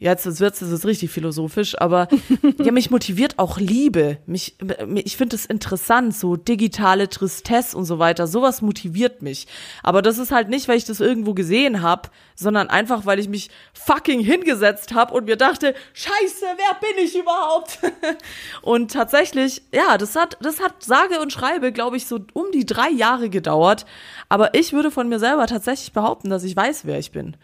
jetzt 0.00 0.40
wird 0.40 0.60
es 0.60 0.86
richtig 0.86 1.10
philosophisch, 1.10 1.78
aber 1.78 2.08
ja, 2.58 2.72
mich 2.72 2.90
motiviert 2.90 3.38
auch 3.38 3.58
Liebe. 3.58 4.16
Mich, 4.26 4.56
ich 4.94 5.16
finde 5.16 5.36
es 5.36 5.44
interessant, 5.44 6.16
so 6.16 6.36
digitale 6.36 7.08
Tristesse 7.08 7.76
und 7.76 7.84
so 7.84 7.98
weiter. 7.98 8.26
Sowas 8.26 8.62
motiviert 8.62 9.20
mich. 9.20 9.46
Aber 9.82 10.00
das 10.00 10.18
ist 10.18 10.32
halt 10.32 10.48
nicht, 10.48 10.68
weil 10.68 10.78
ich 10.78 10.86
das 10.86 11.00
irgendwo 11.00 11.34
gesehen 11.34 11.82
habe, 11.82 12.08
sondern 12.34 12.68
einfach, 12.68 13.04
weil 13.04 13.18
ich 13.18 13.28
mich 13.28 13.50
fucking 13.74 14.20
hingesetzt 14.20 14.94
habe 14.94 15.12
und 15.12 15.26
mir 15.26 15.36
dachte, 15.36 15.74
Scheiße, 15.92 16.46
wer 16.56 16.80
bin 16.80 17.04
ich 17.04 17.16
überhaupt? 17.16 17.78
und 18.62 18.90
tatsächlich, 18.90 19.62
ja, 19.72 19.98
das 19.98 20.16
hat, 20.16 20.38
das 20.40 20.60
hat 20.60 20.82
sage 20.82 21.20
und 21.20 21.30
schreibe, 21.30 21.72
glaube 21.72 21.98
ich, 21.98 22.06
so 22.06 22.18
um 22.32 22.46
die 22.52 22.64
drei 22.64 22.88
Jahre 22.90 23.28
gedauert. 23.28 23.84
Aber 24.30 24.54
ich 24.54 24.72
würde 24.72 24.90
von 24.90 25.10
mir 25.10 25.18
selber 25.18 25.46
tatsächlich 25.46 25.92
behaupten, 25.92 26.30
dass 26.30 26.42
ich 26.42 26.56
weiß, 26.56 26.86
wer 26.86 26.98
ich 26.98 27.12
bin. 27.12 27.36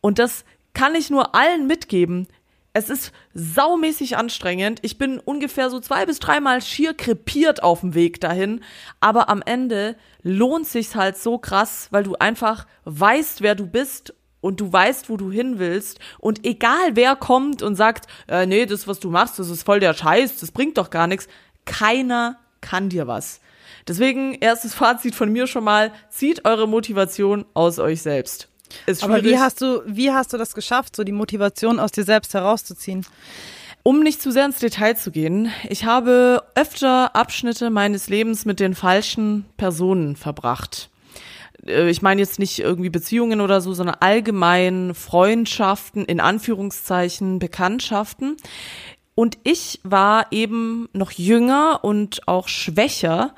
Und 0.00 0.18
das 0.18 0.44
kann 0.80 0.94
ich 0.94 1.10
nur 1.10 1.34
allen 1.34 1.66
mitgeben. 1.66 2.26
Es 2.72 2.88
ist 2.88 3.12
saumäßig 3.34 4.16
anstrengend. 4.16 4.78
Ich 4.80 4.96
bin 4.96 5.18
ungefähr 5.18 5.68
so 5.68 5.78
zwei 5.78 6.06
bis 6.06 6.20
dreimal 6.20 6.62
schier 6.62 6.94
krepiert 6.94 7.62
auf 7.62 7.80
dem 7.80 7.92
Weg 7.92 8.18
dahin. 8.22 8.62
Aber 8.98 9.28
am 9.28 9.42
Ende 9.44 9.94
lohnt 10.22 10.66
sich's 10.66 10.94
halt 10.94 11.18
so 11.18 11.36
krass, 11.36 11.88
weil 11.90 12.02
du 12.02 12.14
einfach 12.14 12.66
weißt, 12.86 13.42
wer 13.42 13.54
du 13.54 13.66
bist 13.66 14.14
und 14.40 14.58
du 14.58 14.72
weißt, 14.72 15.10
wo 15.10 15.18
du 15.18 15.30
hin 15.30 15.58
willst. 15.58 15.98
Und 16.18 16.46
egal 16.46 16.96
wer 16.96 17.14
kommt 17.14 17.60
und 17.60 17.76
sagt, 17.76 18.06
äh, 18.26 18.46
nee, 18.46 18.64
das, 18.64 18.88
was 18.88 19.00
du 19.00 19.10
machst, 19.10 19.38
das 19.38 19.50
ist 19.50 19.64
voll 19.64 19.80
der 19.80 19.92
Scheiß, 19.92 20.40
das 20.40 20.50
bringt 20.50 20.78
doch 20.78 20.88
gar 20.88 21.08
nichts. 21.08 21.28
Keiner 21.66 22.38
kann 22.62 22.88
dir 22.88 23.06
was. 23.06 23.42
Deswegen 23.86 24.32
erstes 24.32 24.72
Fazit 24.72 25.14
von 25.14 25.30
mir 25.30 25.46
schon 25.46 25.64
mal, 25.64 25.92
zieht 26.08 26.46
eure 26.46 26.66
Motivation 26.66 27.44
aus 27.52 27.78
euch 27.78 28.00
selbst. 28.00 28.48
Ist 28.86 29.02
Aber 29.02 29.22
wie 29.24 29.38
hast 29.38 29.60
du, 29.60 29.82
wie 29.86 30.10
hast 30.10 30.32
du 30.32 30.38
das 30.38 30.54
geschafft, 30.54 30.96
so 30.96 31.04
die 31.04 31.12
Motivation 31.12 31.78
aus 31.78 31.92
dir 31.92 32.04
selbst 32.04 32.34
herauszuziehen? 32.34 33.06
Um 33.82 34.00
nicht 34.00 34.20
zu 34.20 34.30
sehr 34.30 34.44
ins 34.44 34.58
Detail 34.58 34.94
zu 34.94 35.10
gehen, 35.10 35.50
ich 35.68 35.84
habe 35.84 36.42
öfter 36.54 37.16
Abschnitte 37.16 37.70
meines 37.70 38.08
Lebens 38.08 38.44
mit 38.44 38.60
den 38.60 38.74
falschen 38.74 39.46
Personen 39.56 40.16
verbracht. 40.16 40.90
Äh, 41.66 41.88
ich 41.88 42.02
meine 42.02 42.20
jetzt 42.20 42.38
nicht 42.38 42.58
irgendwie 42.58 42.90
Beziehungen 42.90 43.40
oder 43.40 43.60
so, 43.60 43.72
sondern 43.72 43.96
allgemein 44.00 44.94
Freundschaften, 44.94 46.04
in 46.04 46.20
Anführungszeichen 46.20 47.38
Bekanntschaften. 47.38 48.36
Und 49.14 49.38
ich 49.44 49.80
war 49.82 50.26
eben 50.30 50.88
noch 50.92 51.10
jünger 51.10 51.80
und 51.82 52.26
auch 52.28 52.48
schwächer 52.48 53.34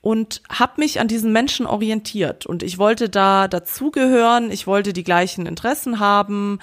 und 0.00 0.42
habe 0.50 0.74
mich 0.78 1.00
an 1.00 1.08
diesen 1.08 1.32
Menschen 1.32 1.66
orientiert. 1.66 2.46
Und 2.46 2.62
ich 2.62 2.78
wollte 2.78 3.08
da 3.08 3.48
dazugehören, 3.48 4.50
ich 4.50 4.66
wollte 4.66 4.92
die 4.92 5.04
gleichen 5.04 5.46
Interessen 5.46 6.00
haben 6.00 6.58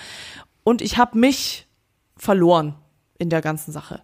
und 0.64 0.82
ich 0.82 0.98
habe 0.98 1.18
mich 1.18 1.68
verloren 2.16 2.76
in 3.20 3.30
der 3.30 3.42
ganzen 3.42 3.72
Sache. 3.72 4.02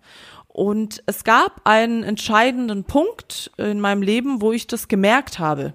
Und 0.48 1.02
es 1.08 1.24
gab 1.24 1.62
einen 1.64 2.04
entscheidenden 2.04 2.84
Punkt 2.84 3.52
in 3.58 3.80
meinem 3.80 4.04
Leben, 4.04 4.40
wo 4.40 4.52
ich 4.52 4.68
das 4.68 4.88
gemerkt 4.88 5.40
habe, 5.40 5.74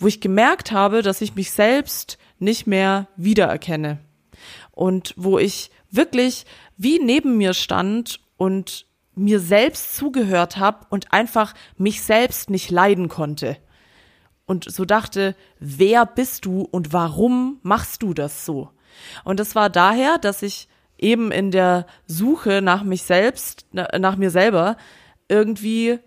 wo 0.00 0.08
ich 0.08 0.20
gemerkt 0.20 0.72
habe, 0.72 1.02
dass 1.02 1.20
ich 1.20 1.36
mich 1.36 1.52
selbst 1.52 2.18
nicht 2.40 2.66
mehr 2.66 3.06
wiedererkenne. 3.16 3.98
Und 4.72 5.14
wo 5.16 5.38
ich 5.38 5.70
wirklich 5.90 6.44
wie 6.76 6.98
neben 6.98 7.36
mir 7.36 7.54
stand 7.54 8.20
und 8.36 8.86
mir 9.14 9.40
selbst 9.40 9.96
zugehört 9.96 10.56
habe 10.56 10.86
und 10.90 11.12
einfach 11.12 11.54
mich 11.76 12.02
selbst 12.02 12.50
nicht 12.50 12.70
leiden 12.70 13.08
konnte. 13.08 13.56
Und 14.46 14.70
so 14.70 14.84
dachte, 14.84 15.36
wer 15.58 16.06
bist 16.06 16.44
du 16.44 16.62
und 16.62 16.92
warum 16.92 17.60
machst 17.62 18.02
du 18.02 18.14
das 18.14 18.44
so? 18.44 18.70
Und 19.24 19.38
das 19.38 19.54
war 19.54 19.70
daher, 19.70 20.18
dass 20.18 20.42
ich 20.42 20.68
eben 20.98 21.30
in 21.30 21.50
der 21.50 21.86
Suche 22.06 22.60
nach 22.62 22.82
mich 22.82 23.02
selbst, 23.02 23.66
nach 23.72 24.16
mir 24.16 24.30
selber, 24.30 24.76
irgendwie 25.28 25.98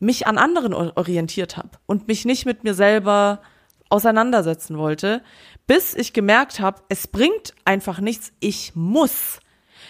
mich 0.00 0.26
an 0.26 0.38
anderen 0.38 0.74
orientiert 0.74 1.56
habe 1.56 1.70
und 1.86 2.08
mich 2.08 2.24
nicht 2.24 2.46
mit 2.46 2.64
mir 2.64 2.74
selber 2.74 3.40
auseinandersetzen 3.88 4.76
wollte, 4.78 5.22
bis 5.66 5.94
ich 5.94 6.12
gemerkt 6.12 6.60
habe, 6.60 6.82
es 6.88 7.06
bringt 7.06 7.54
einfach 7.64 8.00
nichts, 8.00 8.32
ich 8.40 8.72
muss. 8.74 9.40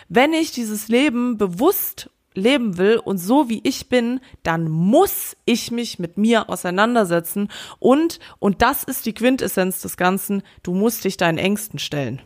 Wenn 0.09 0.33
ich 0.33 0.53
dieses 0.53 0.89
Leben 0.89 1.37
bewusst 1.37 2.11
leben 2.39 2.79
will 2.79 2.97
und 2.97 3.19
so 3.19 3.49
wie 3.49 3.61
ich 3.65 3.89
bin, 3.89 4.21
dann 4.43 4.69
muss 4.69 5.37
ich 5.45 5.71
mich 5.71 5.99
mit 5.99 6.17
mir 6.17 6.49
auseinandersetzen 6.49 7.49
und, 7.79 8.19
und 8.39 8.63
das 8.63 8.85
ist 8.85 9.07
die 9.07 9.15
Quintessenz 9.15 9.83
des 9.83 9.97
Ganzen, 9.97 10.43
du 10.63 10.73
musst 10.73 11.05
dich 11.05 11.17
deinen 11.17 11.39
Ängsten 11.39 11.79
stellen. 11.79 12.23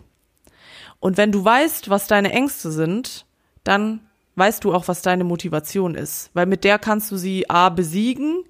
Und 1.00 1.16
wenn 1.16 1.32
du 1.32 1.44
weißt, 1.44 1.90
was 1.90 2.06
deine 2.06 2.32
Ängste 2.32 2.70
sind, 2.70 3.26
dann 3.64 4.00
weißt 4.36 4.64
du 4.64 4.72
auch, 4.72 4.88
was 4.88 5.02
deine 5.02 5.24
Motivation 5.24 5.94
ist, 5.94 6.30
weil 6.34 6.46
mit 6.46 6.64
der 6.64 6.78
kannst 6.78 7.10
du 7.10 7.16
sie 7.16 7.50
A 7.50 7.68
besiegen, 7.68 8.44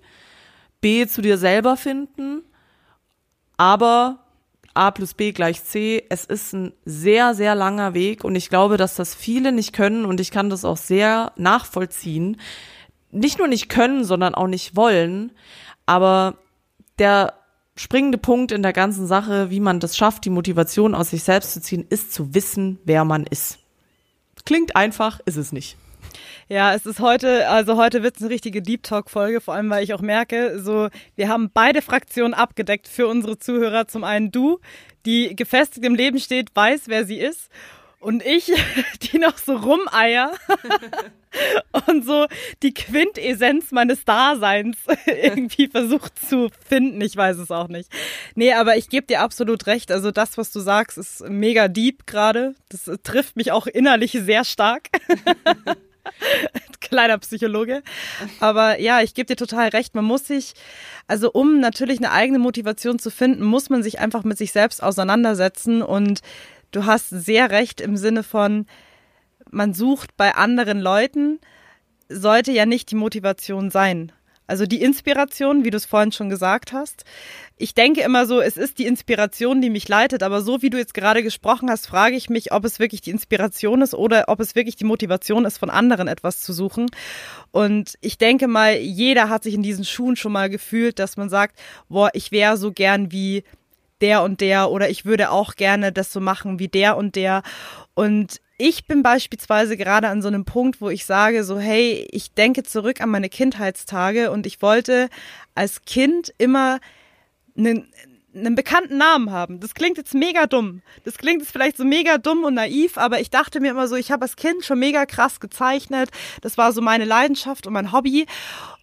B 0.81 1.07
zu 1.07 1.23
dir 1.23 1.39
selber 1.39 1.77
finden, 1.77 2.43
aber 3.57 4.22
A 4.75 4.91
plus 4.91 5.15
B 5.15 5.33
gleich 5.33 5.63
C. 5.65 6.05
Es 6.09 6.25
ist 6.25 6.53
ein 6.53 6.73
sehr, 6.85 7.35
sehr 7.35 7.55
langer 7.55 7.95
Weg 7.95 8.25
und 8.25 8.35
ich 8.35 8.49
glaube, 8.49 8.77
dass 8.77 8.97
das 8.97 9.15
viele 9.15 9.53
nicht 9.53 9.73
können 9.73 10.05
und 10.05 10.21
ich 10.21 10.31
kann 10.31 10.51
das 10.51 10.65
auch 10.65 10.77
sehr 10.77 11.33
nachvollziehen. 11.37 12.39
Nicht 13.11 13.39
nur 13.39 13.49
nicht 13.49 13.69
können, 13.69 14.05
sondern 14.05 14.35
auch 14.35 14.47
nicht 14.47 14.75
wollen. 14.77 15.33
Aber 15.85 16.37
der 16.99 17.35
springende 17.77 18.19
Punkt 18.19 18.53
in 18.53 18.63
der 18.63 18.73
ganzen 18.73 19.07
Sache, 19.07 19.51
wie 19.51 19.61
man 19.61 19.81
das 19.81 19.97
schafft, 19.97 20.25
die 20.25 20.31
Motivation 20.31 20.95
aus 20.95 21.11
sich 21.11 21.23
selbst 21.23 21.53
zu 21.53 21.61
ziehen, 21.61 21.87
ist 21.89 22.13
zu 22.13 22.35
wissen, 22.35 22.79
wer 22.85 23.05
man 23.05 23.25
ist. 23.25 23.59
Klingt 24.45 24.77
einfach, 24.77 25.21
ist 25.25 25.37
es 25.37 25.53
nicht. 25.53 25.77
Ja, 26.53 26.75
es 26.75 26.85
ist 26.85 27.01
heute, 27.01 27.49
also 27.49 27.79
heute 27.79 28.03
wird 28.03 28.17
es 28.17 28.23
eine 28.23 28.31
richtige 28.31 28.61
Deep 28.61 28.83
Talk-Folge, 28.83 29.41
vor 29.41 29.55
allem 29.55 29.71
weil 29.71 29.83
ich 29.83 29.95
auch 29.95 30.03
merke, 30.03 30.61
so, 30.61 30.91
wir 31.17 31.31
haben 31.31 31.51
beide 31.51 31.81
Fraktionen 31.81 32.35
abgedeckt 32.35 32.89
für 32.89 33.07
unsere 33.07 33.39
Zuhörer. 33.39 33.89
Zum 33.89 34.05
einen 34.05 34.33
du, 34.33 34.61
die 35.07 35.35
gefestigt 35.35 35.87
im 35.87 35.95
Leben 35.95 36.19
steht, 36.19 36.55
weiß, 36.55 36.89
wer 36.89 37.07
sie 37.07 37.17
ist. 37.17 37.49
Und 38.01 38.23
ich, 38.23 38.53
die 39.01 39.19
noch 39.19 39.39
so 39.39 39.57
rumeier. 39.57 40.33
und 41.87 42.05
so 42.05 42.27
die 42.63 42.75
Quintessenz 42.75 43.71
meines 43.71 44.05
Daseins 44.05 44.77
irgendwie 45.07 45.69
versucht 45.69 46.19
zu 46.29 46.51
finden. 46.69 47.01
Ich 47.01 47.17
weiß 47.17 47.39
es 47.39 47.51
auch 47.51 47.69
nicht. 47.69 47.89
Nee, 48.35 48.53
aber 48.53 48.77
ich 48.77 48.91
gebe 48.91 49.07
dir 49.07 49.23
absolut 49.23 49.67
recht. 49.67 49.91
Also 49.91 50.11
das, 50.11 50.37
was 50.37 50.53
du 50.53 50.61
sagst, 50.61 50.99
ist 50.99 51.27
mega 51.27 51.69
deep 51.69 52.07
gerade. 52.07 52.55
Das 52.69 52.91
trifft 53.03 53.37
mich 53.37 53.53
auch 53.53 53.67
innerlich 53.67 54.13
sehr 54.13 54.45
stark. 54.45 54.91
Kleiner 56.81 57.19
Psychologe. 57.19 57.83
Aber 58.41 58.81
ja, 58.81 59.01
ich 59.03 59.15
gebe 59.15 59.27
dir 59.27 59.37
total 59.37 59.69
recht. 59.69 59.95
Man 59.95 60.05
muss 60.05 60.27
sich, 60.27 60.55
also 61.07 61.31
um 61.33 61.61
natürlich 61.61 61.99
eine 61.99 62.13
eigene 62.13 62.39
Motivation 62.39 62.99
zu 62.99 63.11
finden, 63.11 63.45
muss 63.45 63.71
man 63.71 63.83
sich 63.83 64.01
einfach 64.01 64.25
mit 64.25 64.39
sich 64.39 64.53
selbst 64.53 64.83
auseinandersetzen. 64.83 65.83
Und 65.83 66.21
du 66.71 66.87
hast 66.87 67.11
sehr 67.11 67.51
recht 67.51 67.81
im 67.81 67.97
Sinne 67.97 68.23
von, 68.23 68.67
man 69.51 69.75
sucht 69.75 70.17
bei 70.17 70.35
anderen 70.35 70.81
Leuten, 70.81 71.41
sollte 72.09 72.53
ja 72.53 72.67
nicht 72.67 72.91
die 72.91 72.97
Motivation 72.97 73.71
sein. 73.71 74.13
Also 74.53 74.67
die 74.67 74.83
Inspiration, 74.83 75.65
wie 75.65 75.71
du 75.71 75.79
es 75.79 75.87
vorhin 75.87 76.13
schon 76.13 76.29
gesagt 76.29 76.75
hast. 76.75 77.07
Ich 77.57 77.73
denke 77.73 78.03
immer 78.03 78.27
so, 78.27 78.43
es 78.43 78.59
ist 78.59 78.79
die 78.79 78.85
Inspiration, 78.85 79.63
die 79.63 79.71
mich 79.71 79.89
leitet, 79.89 80.23
aber 80.23 80.43
so 80.43 80.61
wie 80.61 80.69
du 80.69 80.77
jetzt 80.77 80.93
gerade 80.93 81.23
gesprochen 81.23 81.71
hast, 81.71 81.87
frage 81.87 82.17
ich 82.17 82.29
mich, 82.29 82.53
ob 82.53 82.67
es 82.67 82.79
wirklich 82.79 83.01
die 83.01 83.13
Inspiration 83.13 83.81
ist 83.81 83.95
oder 83.95 84.25
ob 84.27 84.41
es 84.41 84.55
wirklich 84.55 84.77
die 84.77 84.85
Motivation 84.85 85.47
ist, 85.47 85.57
von 85.57 85.71
anderen 85.71 86.07
etwas 86.07 86.43
zu 86.43 86.53
suchen. 86.53 86.91
Und 87.51 87.95
ich 88.03 88.19
denke 88.19 88.47
mal, 88.47 88.77
jeder 88.77 89.31
hat 89.31 89.43
sich 89.43 89.55
in 89.55 89.63
diesen 89.63 89.87
Schuhen 89.87 90.17
schon 90.17 90.33
mal 90.33 90.51
gefühlt, 90.51 90.99
dass 90.99 91.17
man 91.17 91.31
sagt, 91.31 91.59
boah, 91.89 92.11
ich 92.13 92.31
wäre 92.31 92.59
so 92.59 92.73
gern 92.73 93.11
wie 93.11 93.45
der 94.03 94.23
und 94.23 94.43
der 94.43 94.71
oder 94.71 94.91
ich 94.91 95.07
würde 95.07 95.31
auch 95.31 95.55
gerne 95.55 95.93
das 95.93 96.13
so 96.13 96.21
machen 96.21 96.59
wie 96.59 96.69
der 96.69 96.99
und 96.99 97.17
der. 97.17 97.43
Und 97.95 98.43
ich 98.63 98.87
bin 98.87 99.03
beispielsweise 99.03 99.77
gerade 99.77 100.07
an 100.07 100.23
so 100.23 100.29
einem 100.29 100.45
Punkt, 100.45 100.81
wo 100.81 100.89
ich 100.89 101.05
sage, 101.05 101.43
so, 101.43 101.59
hey, 101.59 102.07
ich 102.13 102.33
denke 102.33 102.63
zurück 102.63 103.01
an 103.01 103.11
meine 103.11 103.29
Kindheitstage 103.29 104.31
und 104.31 104.47
ich 104.47 104.63
wollte 104.63 105.09
als 105.57 105.83
Kind 105.85 106.33
immer 106.39 106.79
einen, 107.59 107.93
einen 108.33 108.55
bekannten 108.55 108.99
Namen 108.99 109.33
haben. 109.33 109.59
Das 109.59 109.75
klingt 109.75 109.97
jetzt 109.97 110.15
mega 110.15 110.47
dumm. 110.47 110.83
Das 111.03 111.19
klingt 111.19 111.41
jetzt 111.41 111.51
vielleicht 111.51 111.77
so 111.77 111.85
mega 111.85 112.19
dumm 112.19 112.45
und 112.45 112.55
naiv, 112.55 112.99
aber 112.99 113.19
ich 113.19 113.31
dachte 113.31 113.59
mir 113.59 113.73
immer 113.73 113.89
so, 113.89 113.97
ich 113.97 114.13
habe 114.13 114.23
als 114.23 114.37
Kind 114.37 114.65
schon 114.65 114.79
mega 114.79 115.07
krass 115.07 115.41
gezeichnet. 115.41 116.11
Das 116.41 116.57
war 116.57 116.73
so 116.73 116.81
meine 116.81 117.05
Leidenschaft 117.05 117.67
und 117.67 117.73
mein 117.73 117.91
Hobby. 117.91 118.27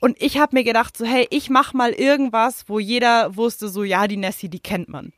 Und 0.01 0.21
ich 0.21 0.39
habe 0.39 0.57
mir 0.57 0.65
gedacht, 0.65 0.97
so, 0.97 1.05
hey, 1.05 1.25
ich 1.29 1.49
mach 1.49 1.73
mal 1.73 1.91
irgendwas, 1.91 2.65
wo 2.67 2.79
jeder 2.79 3.37
wusste, 3.37 3.69
so, 3.69 3.85
ja, 3.85 4.07
die 4.07 4.17
Nessie, 4.17 4.49
die 4.49 4.59
kennt 4.59 4.89
man. 4.89 5.13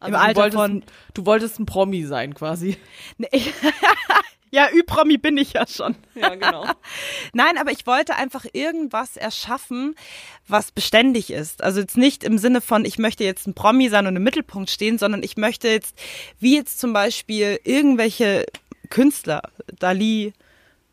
Also 0.00 0.14
Im 0.14 0.20
Alter 0.20 0.34
du 0.34 0.40
wolltest, 0.40 0.56
von. 0.56 0.82
Du 1.14 1.26
wolltest 1.26 1.60
ein 1.60 1.66
Promi 1.66 2.04
sein, 2.04 2.34
quasi. 2.34 2.76
Nee, 3.18 3.28
ja, 4.50 4.68
Ü-Promi 4.72 5.18
bin 5.18 5.36
ich 5.36 5.52
ja 5.52 5.66
schon. 5.66 5.96
Ja, 6.14 6.30
genau. 6.34 6.64
Nein, 7.34 7.58
aber 7.58 7.72
ich 7.72 7.86
wollte 7.86 8.16
einfach 8.16 8.46
irgendwas 8.54 9.16
erschaffen, 9.16 9.94
was 10.48 10.72
beständig 10.72 11.30
ist. 11.30 11.62
Also 11.62 11.80
jetzt 11.80 11.98
nicht 11.98 12.24
im 12.24 12.38
Sinne 12.38 12.62
von, 12.62 12.86
ich 12.86 12.98
möchte 12.98 13.24
jetzt 13.24 13.46
ein 13.46 13.54
Promi 13.54 13.90
sein 13.90 14.06
und 14.06 14.16
im 14.16 14.22
Mittelpunkt 14.22 14.70
stehen, 14.70 14.96
sondern 14.96 15.22
ich 15.22 15.36
möchte 15.36 15.68
jetzt, 15.68 15.94
wie 16.40 16.56
jetzt 16.56 16.78
zum 16.78 16.94
Beispiel 16.94 17.60
irgendwelche 17.64 18.46
Künstler, 18.88 19.42
Dali, 19.78 20.32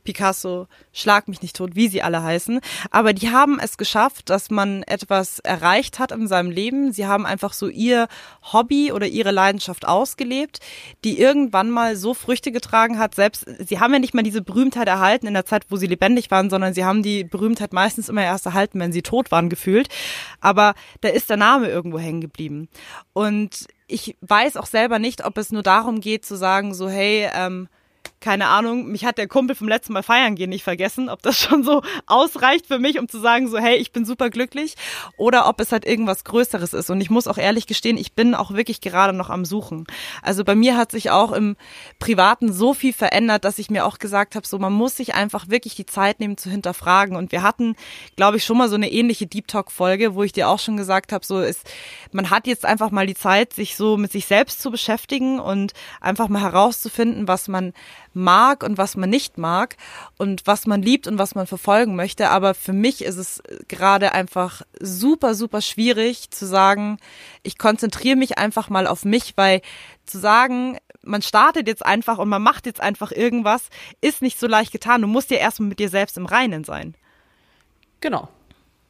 Picasso, 0.03 0.67
Schlag 0.95 1.27
mich 1.27 1.41
nicht 1.41 1.55
tot, 1.55 1.75
wie 1.75 1.87
sie 1.87 2.03
alle 2.03 2.21
heißen. 2.21 2.59
Aber 2.91 3.13
die 3.13 3.31
haben 3.31 3.59
es 3.59 3.77
geschafft, 3.77 4.29
dass 4.29 4.51
man 4.51 4.83
etwas 4.83 5.39
erreicht 5.39 5.97
hat 5.97 6.11
in 6.11 6.27
seinem 6.27 6.51
Leben. 6.51 6.91
Sie 6.91 7.07
haben 7.07 7.25
einfach 7.25 7.53
so 7.53 7.67
ihr 7.67 8.07
Hobby 8.53 8.91
oder 8.91 9.07
ihre 9.07 9.31
Leidenschaft 9.31 9.87
ausgelebt, 9.87 10.59
die 11.03 11.19
irgendwann 11.19 11.71
mal 11.71 11.95
so 11.95 12.13
Früchte 12.13 12.51
getragen 12.51 12.99
hat. 12.99 13.15
Selbst, 13.15 13.45
sie 13.59 13.79
haben 13.79 13.91
ja 13.91 13.99
nicht 13.99 14.13
mal 14.13 14.21
diese 14.21 14.43
Berühmtheit 14.43 14.87
erhalten 14.87 15.25
in 15.25 15.33
der 15.33 15.47
Zeit, 15.47 15.65
wo 15.69 15.77
sie 15.77 15.87
lebendig 15.87 16.29
waren, 16.29 16.51
sondern 16.51 16.75
sie 16.75 16.85
haben 16.85 17.01
die 17.01 17.23
Berühmtheit 17.23 17.73
meistens 17.73 18.07
immer 18.07 18.23
erst 18.23 18.45
erhalten, 18.45 18.79
wenn 18.79 18.93
sie 18.93 19.01
tot 19.01 19.31
waren, 19.31 19.49
gefühlt. 19.49 19.89
Aber 20.41 20.75
da 21.01 21.09
ist 21.09 21.29
der 21.29 21.37
Name 21.37 21.69
irgendwo 21.69 21.97
hängen 21.97 22.21
geblieben. 22.21 22.69
Und 23.13 23.65
ich 23.87 24.15
weiß 24.21 24.57
auch 24.57 24.67
selber 24.67 24.99
nicht, 24.99 25.25
ob 25.25 25.37
es 25.37 25.51
nur 25.51 25.63
darum 25.63 26.01
geht 26.01 26.23
zu 26.23 26.35
sagen, 26.35 26.73
so, 26.73 26.87
hey, 26.87 27.29
ähm, 27.33 27.67
keine 28.23 28.47
Ahnung, 28.47 28.87
mich 28.87 29.03
hat 29.03 29.17
der 29.17 29.27
Kumpel 29.27 29.53
vom 29.53 29.67
letzten 29.67 29.91
Mal 29.91 30.01
feiern 30.01 30.35
gehen 30.35 30.49
nicht 30.49 30.63
vergessen, 30.63 31.09
ob 31.09 31.21
das 31.21 31.37
schon 31.39 31.63
so 31.63 31.83
ausreicht 32.07 32.65
für 32.67 32.79
mich, 32.79 32.97
um 32.97 33.09
zu 33.09 33.19
sagen, 33.19 33.49
so, 33.49 33.57
hey, 33.57 33.75
ich 33.75 33.91
bin 33.91 34.05
super 34.05 34.29
glücklich, 34.29 34.75
oder 35.17 35.47
ob 35.47 35.59
es 35.59 35.71
halt 35.71 35.85
irgendwas 35.85 36.23
Größeres 36.23 36.73
ist. 36.73 36.89
Und 36.89 37.01
ich 37.01 37.09
muss 37.09 37.27
auch 37.27 37.37
ehrlich 37.37 37.67
gestehen, 37.67 37.97
ich 37.97 38.13
bin 38.13 38.33
auch 38.33 38.51
wirklich 38.51 38.79
gerade 38.79 39.13
noch 39.13 39.29
am 39.29 39.43
Suchen. 39.43 39.85
Also 40.21 40.45
bei 40.45 40.55
mir 40.55 40.77
hat 40.77 40.91
sich 40.91 41.11
auch 41.11 41.33
im 41.33 41.57
Privaten 41.99 42.53
so 42.53 42.73
viel 42.73 42.93
verändert, 42.93 43.43
dass 43.43 43.59
ich 43.59 43.69
mir 43.69 43.85
auch 43.85 43.99
gesagt 43.99 44.35
habe, 44.35 44.47
so, 44.47 44.57
man 44.57 44.73
muss 44.73 44.95
sich 44.95 45.13
einfach 45.13 45.49
wirklich 45.49 45.75
die 45.75 45.85
Zeit 45.85 46.21
nehmen 46.21 46.37
zu 46.37 46.49
hinterfragen. 46.49 47.17
Und 47.17 47.33
wir 47.33 47.43
hatten, 47.43 47.75
glaube 48.15 48.37
ich, 48.37 48.45
schon 48.45 48.57
mal 48.57 48.69
so 48.69 48.75
eine 48.75 48.89
ähnliche 48.89 49.27
Deep 49.27 49.49
Talk-Folge, 49.49 50.15
wo 50.15 50.23
ich 50.23 50.31
dir 50.31 50.47
auch 50.47 50.59
schon 50.59 50.77
gesagt 50.77 51.11
habe, 51.11 51.25
so 51.25 51.41
ist, 51.41 51.69
man 52.13 52.29
hat 52.29 52.47
jetzt 52.47 52.65
einfach 52.65 52.89
mal 52.89 53.05
die 53.05 53.15
Zeit, 53.15 53.51
sich 53.51 53.75
so 53.75 53.97
mit 53.97 54.13
sich 54.13 54.25
selbst 54.25 54.61
zu 54.61 54.71
beschäftigen 54.71 55.39
und 55.41 55.73
einfach 55.99 56.29
mal 56.29 56.41
herauszufinden, 56.41 57.27
was 57.27 57.49
man 57.49 57.73
mag 58.13 58.63
und 58.63 58.77
was 58.77 58.95
man 58.95 59.09
nicht 59.09 59.37
mag 59.37 59.77
und 60.17 60.45
was 60.45 60.65
man 60.65 60.81
liebt 60.81 61.07
und 61.07 61.17
was 61.17 61.35
man 61.35 61.47
verfolgen 61.47 61.95
möchte. 61.95 62.29
Aber 62.29 62.53
für 62.53 62.73
mich 62.73 63.03
ist 63.03 63.17
es 63.17 63.41
gerade 63.67 64.13
einfach 64.13 64.61
super, 64.79 65.35
super 65.35 65.61
schwierig 65.61 66.29
zu 66.31 66.45
sagen, 66.45 66.97
ich 67.43 67.57
konzentriere 67.57 68.15
mich 68.15 68.37
einfach 68.37 68.69
mal 68.69 68.87
auf 68.87 69.05
mich, 69.05 69.33
weil 69.35 69.61
zu 70.05 70.19
sagen, 70.19 70.77
man 71.03 71.21
startet 71.21 71.67
jetzt 71.67 71.85
einfach 71.85 72.17
und 72.17 72.29
man 72.29 72.41
macht 72.41 72.65
jetzt 72.65 72.81
einfach 72.81 73.11
irgendwas, 73.11 73.69
ist 74.01 74.21
nicht 74.21 74.39
so 74.39 74.47
leicht 74.47 74.71
getan. 74.71 75.01
Du 75.01 75.07
musst 75.07 75.31
ja 75.31 75.37
erstmal 75.37 75.69
mit 75.69 75.79
dir 75.79 75.89
selbst 75.89 76.17
im 76.17 76.25
Reinen 76.25 76.63
sein. 76.63 76.95
Genau. 77.99 78.29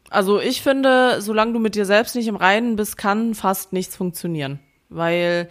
Also 0.10 0.40
ich 0.40 0.62
finde, 0.62 1.22
solange 1.22 1.54
du 1.54 1.60
mit 1.60 1.76
dir 1.76 1.86
selbst 1.86 2.16
nicht 2.16 2.28
im 2.28 2.36
Reinen 2.36 2.76
bist, 2.76 2.98
kann 2.98 3.34
fast 3.34 3.74
nichts 3.74 3.96
funktionieren. 3.96 4.60
Weil 4.90 5.50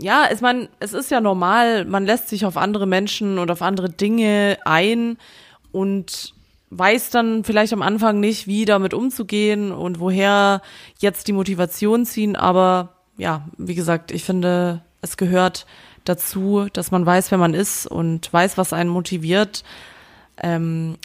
ja, 0.00 0.28
ich 0.32 0.40
meine, 0.40 0.68
es 0.80 0.92
ist 0.92 1.10
ja 1.10 1.20
normal, 1.20 1.84
man 1.84 2.06
lässt 2.06 2.28
sich 2.28 2.44
auf 2.44 2.56
andere 2.56 2.86
Menschen 2.86 3.38
und 3.38 3.50
auf 3.50 3.62
andere 3.62 3.90
Dinge 3.90 4.58
ein 4.64 5.18
und 5.72 6.34
weiß 6.70 7.10
dann 7.10 7.44
vielleicht 7.44 7.72
am 7.72 7.82
Anfang 7.82 8.20
nicht, 8.20 8.46
wie 8.46 8.64
damit 8.64 8.94
umzugehen 8.94 9.72
und 9.72 10.00
woher 10.00 10.62
jetzt 10.98 11.28
die 11.28 11.32
Motivation 11.32 12.04
ziehen. 12.04 12.36
Aber 12.36 12.94
ja, 13.16 13.48
wie 13.58 13.74
gesagt, 13.74 14.10
ich 14.10 14.24
finde, 14.24 14.82
es 15.00 15.16
gehört 15.16 15.66
dazu, 16.04 16.66
dass 16.72 16.90
man 16.90 17.06
weiß, 17.06 17.30
wer 17.30 17.38
man 17.38 17.54
ist 17.54 17.86
und 17.86 18.32
weiß, 18.32 18.58
was 18.58 18.72
einen 18.72 18.90
motiviert. 18.90 19.64
Ähm, 20.42 20.96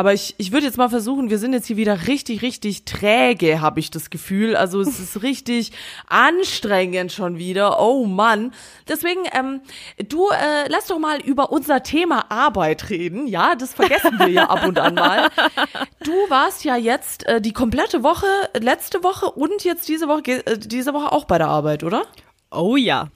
aber 0.00 0.14
ich, 0.14 0.34
ich 0.38 0.50
würde 0.50 0.64
jetzt 0.64 0.78
mal 0.78 0.88
versuchen, 0.88 1.28
wir 1.28 1.36
sind 1.36 1.52
jetzt 1.52 1.66
hier 1.66 1.76
wieder 1.76 2.06
richtig, 2.06 2.40
richtig 2.40 2.86
träge, 2.86 3.60
habe 3.60 3.80
ich 3.80 3.90
das 3.90 4.08
Gefühl. 4.08 4.56
Also 4.56 4.80
es 4.80 4.98
ist 4.98 5.22
richtig 5.22 5.72
anstrengend 6.06 7.12
schon 7.12 7.36
wieder. 7.36 7.78
Oh 7.82 8.06
Mann. 8.06 8.54
Deswegen, 8.88 9.20
ähm, 9.34 9.60
du 9.98 10.30
äh, 10.30 10.66
lass 10.68 10.86
doch 10.86 10.98
mal 10.98 11.20
über 11.20 11.52
unser 11.52 11.82
Thema 11.82 12.30
Arbeit 12.30 12.88
reden. 12.88 13.26
Ja, 13.26 13.54
das 13.54 13.74
vergessen 13.74 14.18
wir 14.18 14.28
ja 14.28 14.48
ab 14.48 14.66
und 14.66 14.78
an 14.78 14.94
mal. 14.94 15.28
Du 16.02 16.12
warst 16.30 16.64
ja 16.64 16.76
jetzt 16.76 17.26
äh, 17.26 17.42
die 17.42 17.52
komplette 17.52 18.02
Woche, 18.02 18.26
letzte 18.58 19.04
Woche 19.04 19.26
und 19.30 19.64
jetzt 19.64 19.86
diese 19.86 20.08
Woche, 20.08 20.46
äh, 20.46 20.56
diese 20.56 20.94
Woche 20.94 21.12
auch 21.12 21.26
bei 21.26 21.36
der 21.36 21.48
Arbeit, 21.48 21.84
oder? 21.84 22.04
Oh 22.50 22.76
ja. 22.76 23.08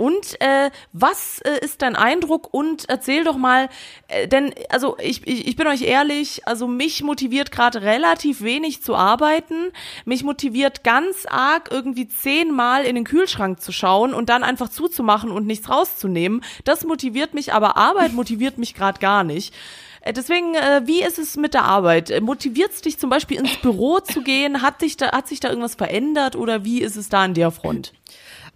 Und 0.00 0.40
äh, 0.40 0.70
was 0.94 1.40
äh, 1.40 1.62
ist 1.62 1.82
dein 1.82 1.94
Eindruck? 1.94 2.54
Und 2.54 2.88
erzähl 2.88 3.22
doch 3.22 3.36
mal, 3.36 3.68
äh, 4.08 4.26
denn 4.26 4.54
also 4.70 4.96
ich, 4.98 5.26
ich, 5.26 5.46
ich 5.46 5.56
bin 5.56 5.66
euch 5.66 5.82
ehrlich, 5.82 6.40
also 6.46 6.66
mich 6.66 7.02
motiviert 7.02 7.52
gerade 7.52 7.82
relativ 7.82 8.40
wenig 8.40 8.82
zu 8.82 8.96
arbeiten. 8.96 9.72
Mich 10.06 10.24
motiviert 10.24 10.84
ganz 10.84 11.26
arg 11.26 11.68
irgendwie 11.70 12.08
zehnmal 12.08 12.84
in 12.84 12.94
den 12.94 13.04
Kühlschrank 13.04 13.60
zu 13.60 13.72
schauen 13.72 14.14
und 14.14 14.30
dann 14.30 14.42
einfach 14.42 14.70
zuzumachen 14.70 15.30
und 15.30 15.46
nichts 15.46 15.68
rauszunehmen. 15.68 16.42
Das 16.64 16.86
motiviert 16.86 17.34
mich, 17.34 17.52
aber 17.52 17.76
Arbeit 17.76 18.14
motiviert 18.14 18.56
mich 18.56 18.72
gerade 18.72 19.00
gar 19.00 19.22
nicht. 19.22 19.52
Äh, 20.00 20.14
deswegen, 20.14 20.54
äh, 20.54 20.80
wie 20.86 21.02
ist 21.02 21.18
es 21.18 21.36
mit 21.36 21.52
der 21.52 21.66
Arbeit? 21.66 22.08
Äh, 22.08 22.22
motiviert 22.22 22.72
es 22.72 22.80
dich 22.80 22.98
zum 22.98 23.10
Beispiel 23.10 23.38
ins 23.38 23.56
Büro 23.58 24.00
zu 24.00 24.22
gehen? 24.22 24.62
Hat, 24.62 24.80
dich 24.80 24.96
da, 24.96 25.12
hat 25.12 25.28
sich 25.28 25.40
da 25.40 25.50
irgendwas 25.50 25.74
verändert 25.74 26.36
oder 26.36 26.64
wie 26.64 26.80
ist 26.80 26.96
es 26.96 27.10
da 27.10 27.24
an 27.24 27.34
der 27.34 27.50
Front? 27.50 27.92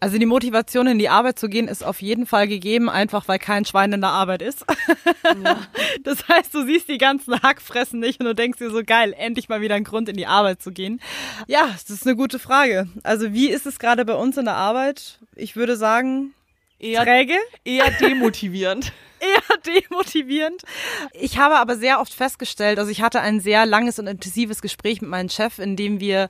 Also 0.01 0.19
die 0.19 0.27
Motivation 0.27 0.87
in 0.87 0.99
die 0.99 1.09
Arbeit 1.09 1.39
zu 1.39 1.49
gehen 1.49 1.69
ist 1.69 1.85
auf 1.85 2.03
jeden 2.03 2.27
Fall 2.27 2.49
gegeben, 2.49 2.91
einfach 2.91 3.29
weil 3.29 3.39
kein 3.39 3.65
Schwein 3.65 3.93
in 3.93 4.01
der 4.01 4.11
Arbeit 4.11 4.43
ist. 4.43 4.65
Ja. 5.45 5.59
Das 6.03 6.29
heißt, 6.29 6.53
du 6.53 6.65
siehst 6.67 6.89
die 6.89 6.99
ganzen 6.99 7.41
Hackfressen 7.41 7.99
nicht 8.01 8.21
und 8.21 8.27
du 8.27 8.35
denkst 8.35 8.59
dir 8.59 8.71
so 8.71 8.83
geil, 8.85 9.15
endlich 9.17 9.49
mal 9.49 9.61
wieder 9.61 9.75
ein 9.75 9.85
Grund 9.85 10.09
in 10.09 10.17
die 10.17 10.27
Arbeit 10.27 10.61
zu 10.61 10.71
gehen. 10.71 11.01
Ja, 11.47 11.69
das 11.69 11.89
ist 11.89 12.07
eine 12.07 12.17
gute 12.17 12.39
Frage. 12.39 12.89
Also 13.03 13.33
wie 13.33 13.49
ist 13.49 13.65
es 13.65 13.79
gerade 13.79 14.05
bei 14.05 14.15
uns 14.15 14.37
in 14.37 14.45
der 14.45 14.57
Arbeit? 14.57 15.19
Ich 15.35 15.57
würde 15.57 15.77
sagen, 15.77 16.35
eher 16.79 17.05
träge, 17.05 17.37
eher 17.65 17.91
demotivierend. 17.93 18.93
Eher 19.25 19.59
demotivierend. 19.83 20.63
Ich 21.13 21.39
habe 21.39 21.57
aber 21.57 21.77
sehr 21.77 22.01
oft 22.01 22.13
festgestellt, 22.13 22.79
also 22.79 22.91
ich 22.91 23.03
hatte 23.03 23.21
ein 23.21 23.41
sehr 23.41 23.67
langes 23.67 23.99
und 23.99 24.07
intensives 24.07 24.61
Gespräch 24.61 25.01
mit 25.01 25.11
meinem 25.11 25.29
Chef, 25.29 25.59
in 25.59 25.77
dem 25.77 26.01
wir 26.01 26.29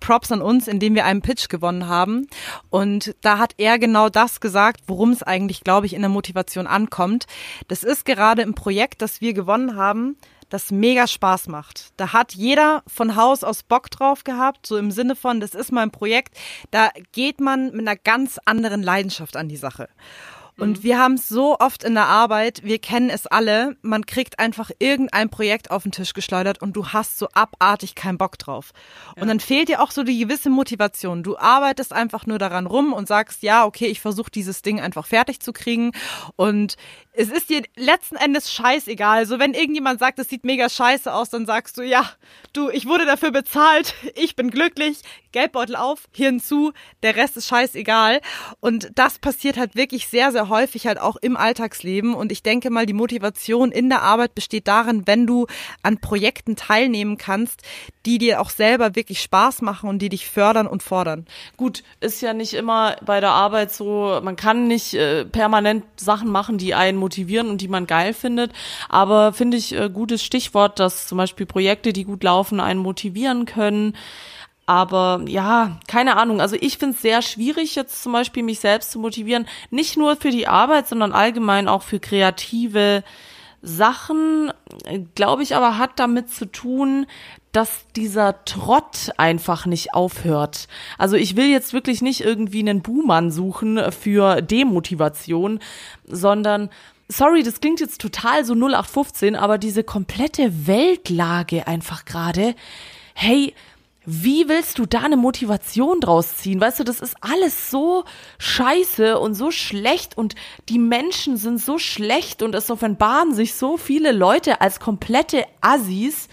Props 0.00 0.32
an 0.32 0.42
uns, 0.42 0.68
in 0.68 0.80
dem 0.80 0.94
wir 0.94 1.04
einen 1.04 1.22
Pitch 1.22 1.48
gewonnen 1.48 1.88
haben. 1.88 2.28
Und 2.70 3.14
da 3.20 3.38
hat 3.38 3.54
er 3.58 3.78
genau 3.78 4.08
das 4.08 4.40
gesagt, 4.40 4.82
worum 4.86 5.10
es 5.10 5.22
eigentlich, 5.22 5.62
glaube 5.62 5.86
ich, 5.86 5.94
in 5.94 6.02
der 6.02 6.08
Motivation 6.08 6.66
ankommt. 6.66 7.26
Das 7.68 7.84
ist 7.84 8.04
gerade 8.04 8.42
im 8.42 8.54
Projekt, 8.54 9.02
das 9.02 9.20
wir 9.20 9.32
gewonnen 9.32 9.76
haben, 9.76 10.16
das 10.50 10.70
mega 10.70 11.06
Spaß 11.06 11.48
macht. 11.48 11.92
Da 11.96 12.12
hat 12.12 12.34
jeder 12.34 12.82
von 12.86 13.16
Haus 13.16 13.44
aus 13.44 13.62
Bock 13.62 13.90
drauf 13.90 14.24
gehabt, 14.24 14.66
so 14.66 14.76
im 14.76 14.90
Sinne 14.90 15.16
von, 15.16 15.40
das 15.40 15.54
ist 15.54 15.72
mein 15.72 15.90
Projekt. 15.90 16.36
Da 16.70 16.90
geht 17.12 17.40
man 17.40 17.70
mit 17.70 17.86
einer 17.86 17.96
ganz 17.96 18.38
anderen 18.44 18.82
Leidenschaft 18.82 19.36
an 19.36 19.48
die 19.48 19.56
Sache. 19.56 19.88
Und 20.60 20.78
mhm. 20.78 20.82
wir 20.82 20.98
haben 20.98 21.14
es 21.14 21.28
so 21.28 21.58
oft 21.58 21.82
in 21.84 21.94
der 21.94 22.06
Arbeit, 22.06 22.62
wir 22.62 22.78
kennen 22.78 23.10
es 23.10 23.26
alle, 23.26 23.76
man 23.82 24.06
kriegt 24.06 24.38
einfach 24.38 24.70
irgendein 24.78 25.30
Projekt 25.30 25.70
auf 25.70 25.82
den 25.82 25.92
Tisch 25.92 26.12
geschleudert 26.12 26.62
und 26.62 26.74
du 26.74 26.88
hast 26.88 27.18
so 27.18 27.28
abartig 27.32 27.94
keinen 27.94 28.18
Bock 28.18 28.38
drauf. 28.38 28.72
Ja. 29.16 29.22
Und 29.22 29.28
dann 29.28 29.40
fehlt 29.40 29.68
dir 29.68 29.82
auch 29.82 29.90
so 29.90 30.02
die 30.02 30.18
gewisse 30.18 30.50
Motivation. 30.50 31.22
Du 31.22 31.36
arbeitest 31.38 31.92
einfach 31.92 32.26
nur 32.26 32.38
daran 32.38 32.66
rum 32.66 32.92
und 32.92 33.08
sagst, 33.08 33.42
ja, 33.42 33.64
okay, 33.64 33.86
ich 33.86 34.00
versuche 34.00 34.30
dieses 34.30 34.62
Ding 34.62 34.80
einfach 34.80 35.06
fertig 35.06 35.40
zu 35.40 35.52
kriegen. 35.52 35.92
Und 36.36 36.76
es 37.12 37.28
ist 37.28 37.50
dir 37.50 37.62
letzten 37.76 38.16
Endes 38.16 38.52
scheißegal. 38.52 39.26
So, 39.26 39.38
wenn 39.38 39.52
irgendjemand 39.52 39.98
sagt, 39.98 40.18
es 40.20 40.28
sieht 40.28 40.44
mega 40.44 40.68
scheiße 40.68 41.12
aus, 41.12 41.30
dann 41.30 41.44
sagst 41.44 41.76
du, 41.76 41.82
ja, 41.82 42.08
du, 42.52 42.70
ich 42.70 42.86
wurde 42.86 43.04
dafür 43.04 43.32
bezahlt, 43.32 43.94
ich 44.14 44.36
bin 44.36 44.50
glücklich, 44.50 44.98
Geldbeutel 45.32 45.76
auf, 45.76 46.08
Hirn 46.12 46.40
zu, 46.40 46.72
der 47.02 47.16
Rest 47.16 47.36
ist 47.36 47.48
scheißegal. 47.48 48.20
Und 48.60 48.90
das 48.94 49.18
passiert 49.18 49.56
halt 49.56 49.74
wirklich 49.74 50.08
sehr, 50.08 50.32
sehr 50.32 50.48
häufig 50.48 50.86
halt 50.86 51.00
auch 51.00 51.16
im 51.16 51.36
Alltagsleben. 51.36 52.14
Und 52.14 52.32
ich 52.32 52.42
denke 52.42 52.70
mal, 52.70 52.86
die 52.86 52.92
Motivation 52.92 53.72
in 53.72 53.88
der 53.88 54.02
Arbeit 54.02 54.34
besteht 54.34 54.68
darin, 54.68 55.06
wenn 55.06 55.26
du 55.26 55.46
an 55.82 56.00
Projekten 56.00 56.56
teilnehmen 56.56 57.16
kannst, 57.16 57.62
die 58.06 58.18
dir 58.18 58.40
auch 58.40 58.50
selber 58.50 58.94
wirklich 58.96 59.20
Spaß 59.20 59.62
machen 59.62 59.88
und 59.88 60.00
die 60.00 60.08
dich 60.08 60.28
fördern 60.28 60.66
und 60.66 60.82
fordern. 60.82 61.26
Gut, 61.56 61.82
ist 62.00 62.20
ja 62.20 62.32
nicht 62.34 62.54
immer 62.54 62.96
bei 63.04 63.20
der 63.20 63.30
Arbeit 63.30 63.72
so, 63.72 64.20
man 64.22 64.36
kann 64.36 64.66
nicht 64.66 64.94
äh, 64.94 65.24
permanent 65.24 65.84
Sachen 65.96 66.28
machen, 66.28 66.58
die 66.58 66.74
einen 66.74 66.99
motivieren 67.00 67.48
und 67.48 67.60
die 67.60 67.68
man 67.68 67.86
geil 67.86 68.14
findet. 68.14 68.52
Aber 68.88 69.32
finde 69.32 69.56
ich 69.56 69.74
äh, 69.74 69.90
gutes 69.90 70.22
Stichwort, 70.22 70.78
dass 70.78 71.08
zum 71.08 71.18
Beispiel 71.18 71.46
Projekte, 71.46 71.92
die 71.92 72.04
gut 72.04 72.22
laufen, 72.22 72.60
einen 72.60 72.80
motivieren 72.80 73.46
können. 73.46 73.96
Aber 74.66 75.22
ja, 75.26 75.80
keine 75.88 76.16
Ahnung. 76.16 76.40
Also 76.40 76.56
ich 76.60 76.78
finde 76.78 76.94
es 76.94 77.02
sehr 77.02 77.22
schwierig, 77.22 77.74
jetzt 77.74 78.04
zum 78.04 78.12
Beispiel 78.12 78.44
mich 78.44 78.60
selbst 78.60 78.92
zu 78.92 79.00
motivieren. 79.00 79.48
Nicht 79.70 79.96
nur 79.96 80.14
für 80.14 80.30
die 80.30 80.46
Arbeit, 80.46 80.86
sondern 80.86 81.12
allgemein 81.12 81.66
auch 81.66 81.82
für 81.82 81.98
kreative 81.98 83.02
Sachen. 83.62 84.52
Glaube 85.16 85.42
ich 85.42 85.56
aber 85.56 85.76
hat 85.76 85.98
damit 85.98 86.30
zu 86.30 86.46
tun, 86.46 87.06
dass 87.52 87.86
dieser 87.96 88.44
Trott 88.44 89.10
einfach 89.16 89.66
nicht 89.66 89.92
aufhört. 89.94 90.68
Also 90.98 91.16
ich 91.16 91.36
will 91.36 91.46
jetzt 91.46 91.72
wirklich 91.72 92.00
nicht 92.02 92.20
irgendwie 92.20 92.60
einen 92.60 92.82
Buhmann 92.82 93.30
suchen 93.30 93.80
für 93.92 94.40
Demotivation, 94.40 95.58
sondern 96.06 96.70
sorry, 97.08 97.42
das 97.42 97.60
klingt 97.60 97.80
jetzt 97.80 98.00
total 98.00 98.44
so 98.44 98.54
0815, 98.54 99.36
aber 99.36 99.58
diese 99.58 99.82
komplette 99.82 100.66
Weltlage 100.66 101.66
einfach 101.66 102.04
gerade, 102.04 102.54
hey, 103.14 103.54
wie 104.06 104.48
willst 104.48 104.78
du 104.78 104.86
da 104.86 105.00
eine 105.00 105.16
Motivation 105.16 106.00
draus 106.00 106.36
ziehen? 106.36 106.60
Weißt 106.60 106.80
du, 106.80 106.84
das 106.84 107.00
ist 107.00 107.16
alles 107.20 107.70
so 107.70 108.04
scheiße 108.38 109.18
und 109.18 109.34
so 109.34 109.50
schlecht 109.50 110.16
und 110.16 110.34
die 110.68 110.78
Menschen 110.78 111.36
sind 111.36 111.60
so 111.60 111.78
schlecht 111.78 112.42
und 112.42 112.54
es 112.54 112.70
offenbaren 112.70 113.34
sich 113.34 113.54
so 113.54 113.76
viele 113.76 114.12
Leute 114.12 114.60
als 114.60 114.80
komplette 114.80 115.44
Assis. 115.60 116.28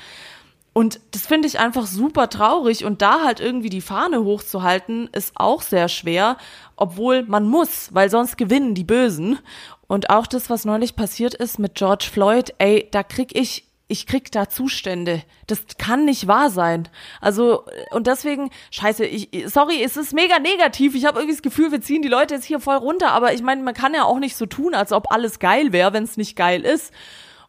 Und 0.78 1.00
das 1.10 1.26
finde 1.26 1.48
ich 1.48 1.60
einfach 1.60 1.88
super 1.88 2.30
traurig 2.30 2.86
und 2.86 3.02
da 3.02 3.24
halt 3.24 3.40
irgendwie 3.40 3.72
die 3.72 3.82
Fahne 3.82 4.24
hochzuhalten, 4.24 5.10
ist 5.12 5.32
auch 5.34 5.64
sehr 5.64 5.90
schwer, 5.90 6.38
obwohl 6.76 7.24
man 7.24 7.48
muss, 7.48 7.96
weil 7.96 8.12
sonst 8.12 8.38
gewinnen 8.38 8.76
die 8.76 8.84
Bösen. 8.84 9.40
Und 9.88 10.12
auch 10.12 10.28
das, 10.28 10.52
was 10.52 10.66
neulich 10.66 10.96
passiert 10.96 11.34
ist 11.34 11.58
mit 11.58 11.74
George 11.74 12.08
Floyd, 12.14 12.54
ey, 12.60 12.88
da 12.92 13.02
krieg 13.02 13.36
ich 13.36 13.64
ich 13.88 14.06
krieg 14.06 14.32
da 14.32 14.50
Zustände. 14.50 15.24
Das 15.48 15.66
kann 15.80 16.06
nicht 16.06 16.28
wahr 16.28 16.52
sein. 16.52 16.88
Also, 17.22 17.64
und 17.90 18.06
deswegen, 18.06 18.52
scheiße, 18.70 19.04
ich, 19.04 19.30
sorry, 19.48 19.82
es 19.82 19.98
ist 19.98 20.14
mega 20.14 20.38
negativ. 20.38 20.94
Ich 20.94 21.06
habe 21.06 21.18
irgendwie 21.18 21.38
das 21.38 21.42
Gefühl, 21.42 21.72
wir 21.72 21.82
ziehen 21.82 22.04
die 22.04 22.08
Leute 22.08 22.36
jetzt 22.36 22.46
hier 22.46 22.60
voll 22.60 22.76
runter, 22.76 23.14
aber 23.14 23.34
ich 23.34 23.42
meine, 23.42 23.64
man 23.64 23.74
kann 23.74 23.96
ja 23.96 24.04
auch 24.04 24.20
nicht 24.20 24.36
so 24.36 24.46
tun, 24.46 24.76
als 24.76 24.92
ob 24.92 25.12
alles 25.12 25.40
geil 25.40 25.72
wäre, 25.72 25.94
wenn 25.94 26.04
es 26.04 26.18
nicht 26.18 26.36
geil 26.36 26.64
ist. 26.64 26.94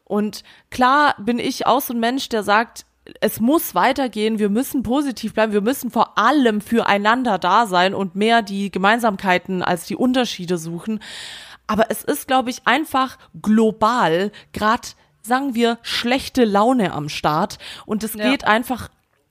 Und 0.05 0.45
klar 0.71 1.15
bin 1.19 1.39
ich 1.39 1.67
auch 1.67 1.83
so 1.83 1.93
ein 1.93 2.01
Mensch, 2.01 2.31
der 2.31 2.43
sagt, 2.43 2.87
es 3.21 3.41
muss 3.41 3.75
weitergehen, 3.75 4.39
wir 4.39 4.49
müssen 4.49 4.83
positiv 4.83 5.35
bleiben, 5.35 5.53
wir 5.53 5.61
müssen 5.61 5.91
vor 5.91 6.19
allem 6.19 6.61
füreinander 6.61 7.39
da 7.39 7.67
sein 7.67 7.95
und 7.95 8.15
mehr 8.15 8.43
die 8.43 8.71
Gemeinsamkeiten 8.71 9.63
als 9.63 9.87
die 9.87 9.97
Unterschiede 9.97 10.59
suchen. 10.59 11.01
Aber 11.67 11.87
es 11.91 12.05
ist, 12.05 12.27
glaube 12.27 12.51
ich, 12.51 12.67
einfach 12.67 13.19
global, 13.41 14.33
gerade 14.53 14.89
sagen 15.23 15.55
wir, 15.55 15.79
schlechte 15.83 16.45
Laune 16.45 16.93
am 16.93 17.09
Start. 17.09 17.59
Und 17.87 18.03
es 18.03 18.15
ja. 18.15 18.31
geht 18.31 18.45
einfach 18.45 18.89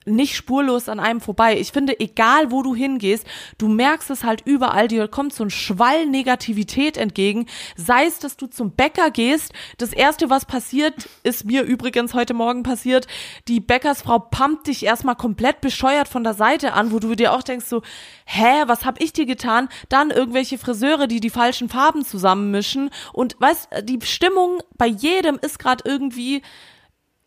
nicht 0.08 0.36
spurlos 0.36 0.90
an 0.90 1.00
einem 1.00 1.22
vorbei. 1.22 1.60
Ich 1.60 1.72
finde, 1.72 2.00
egal 2.00 2.52
wo 2.52 2.64
du 2.64 2.74
hingehst, 2.74 3.26
du 3.58 3.68
merkst 3.68 4.10
es 4.10 4.24
halt 4.24 4.42
überall, 4.46 4.88
dir 4.88 5.08
kommt 5.08 5.34
so 5.34 5.44
ein 5.44 5.50
Schwall 5.50 6.06
Negativität 6.06 6.98
entgegen. 6.98 7.46
Sei 7.76 8.06
es, 8.06 8.20
dass 8.20 8.38
du 8.38 8.48
zum 8.48 8.72
Bäcker 8.72 9.12
gehst, 9.12 9.54
das 9.78 9.94
erste, 9.94 10.30
was 10.30 10.46
passiert, 10.46 11.10
ist 11.24 11.46
mir 11.46 11.64
übrigens 11.64 12.14
heute 12.14 12.34
Morgen 12.34 12.64
passiert, 12.64 13.08
die 13.48 13.60
Bäckersfrau 13.60 14.20
pumpt 14.20 14.68
dich 14.68 14.84
erstmal 14.84 15.16
komplett 15.16 15.62
bescheuert 15.62 16.08
von 16.08 16.24
der 16.24 16.34
Seite 16.34 16.74
an, 16.74 16.92
wo 16.92 17.00
du 17.00 17.16
dir 17.16 17.34
auch 17.34 17.44
denkst 17.44 17.66
so, 17.66 17.82
hä, 18.26 18.64
was 18.66 18.86
hab 18.86 19.02
ich 19.02 19.14
dir 19.14 19.26
getan? 19.26 19.70
Dann 19.90 20.12
irgendwelche 20.12 20.58
Friseure, 20.58 21.08
die 21.08 21.20
die 21.20 21.30
falschen 21.30 21.70
Farben 21.70 22.06
zusammenmischen 22.06 22.90
und 23.14 23.36
weißt, 23.40 23.70
die 23.84 24.00
Stimmung 24.04 24.60
bei 24.78 24.88
jedem 24.88 25.38
ist 25.42 25.60
gerade 25.60 25.84
irgendwie 25.86 26.42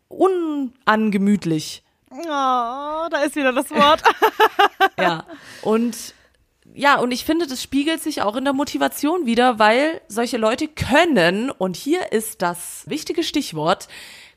unangemütlich. 0.07 1.83
Oh, 2.11 3.07
da 3.09 3.21
ist 3.25 3.35
wieder 3.35 3.53
das 3.53 3.71
Wort. 3.71 4.03
ja. 4.99 5.25
Und 5.61 6.13
ja, 6.73 6.99
und 6.99 7.11
ich 7.11 7.25
finde, 7.25 7.47
das 7.47 7.61
spiegelt 7.61 8.01
sich 8.01 8.21
auch 8.21 8.35
in 8.35 8.45
der 8.45 8.53
Motivation 8.53 9.25
wieder, 9.25 9.59
weil 9.59 10.01
solche 10.07 10.37
Leute 10.37 10.67
können, 10.67 11.51
und 11.51 11.75
hier 11.75 12.11
ist 12.13 12.41
das 12.41 12.83
wichtige 12.87 13.23
Stichwort, 13.23 13.87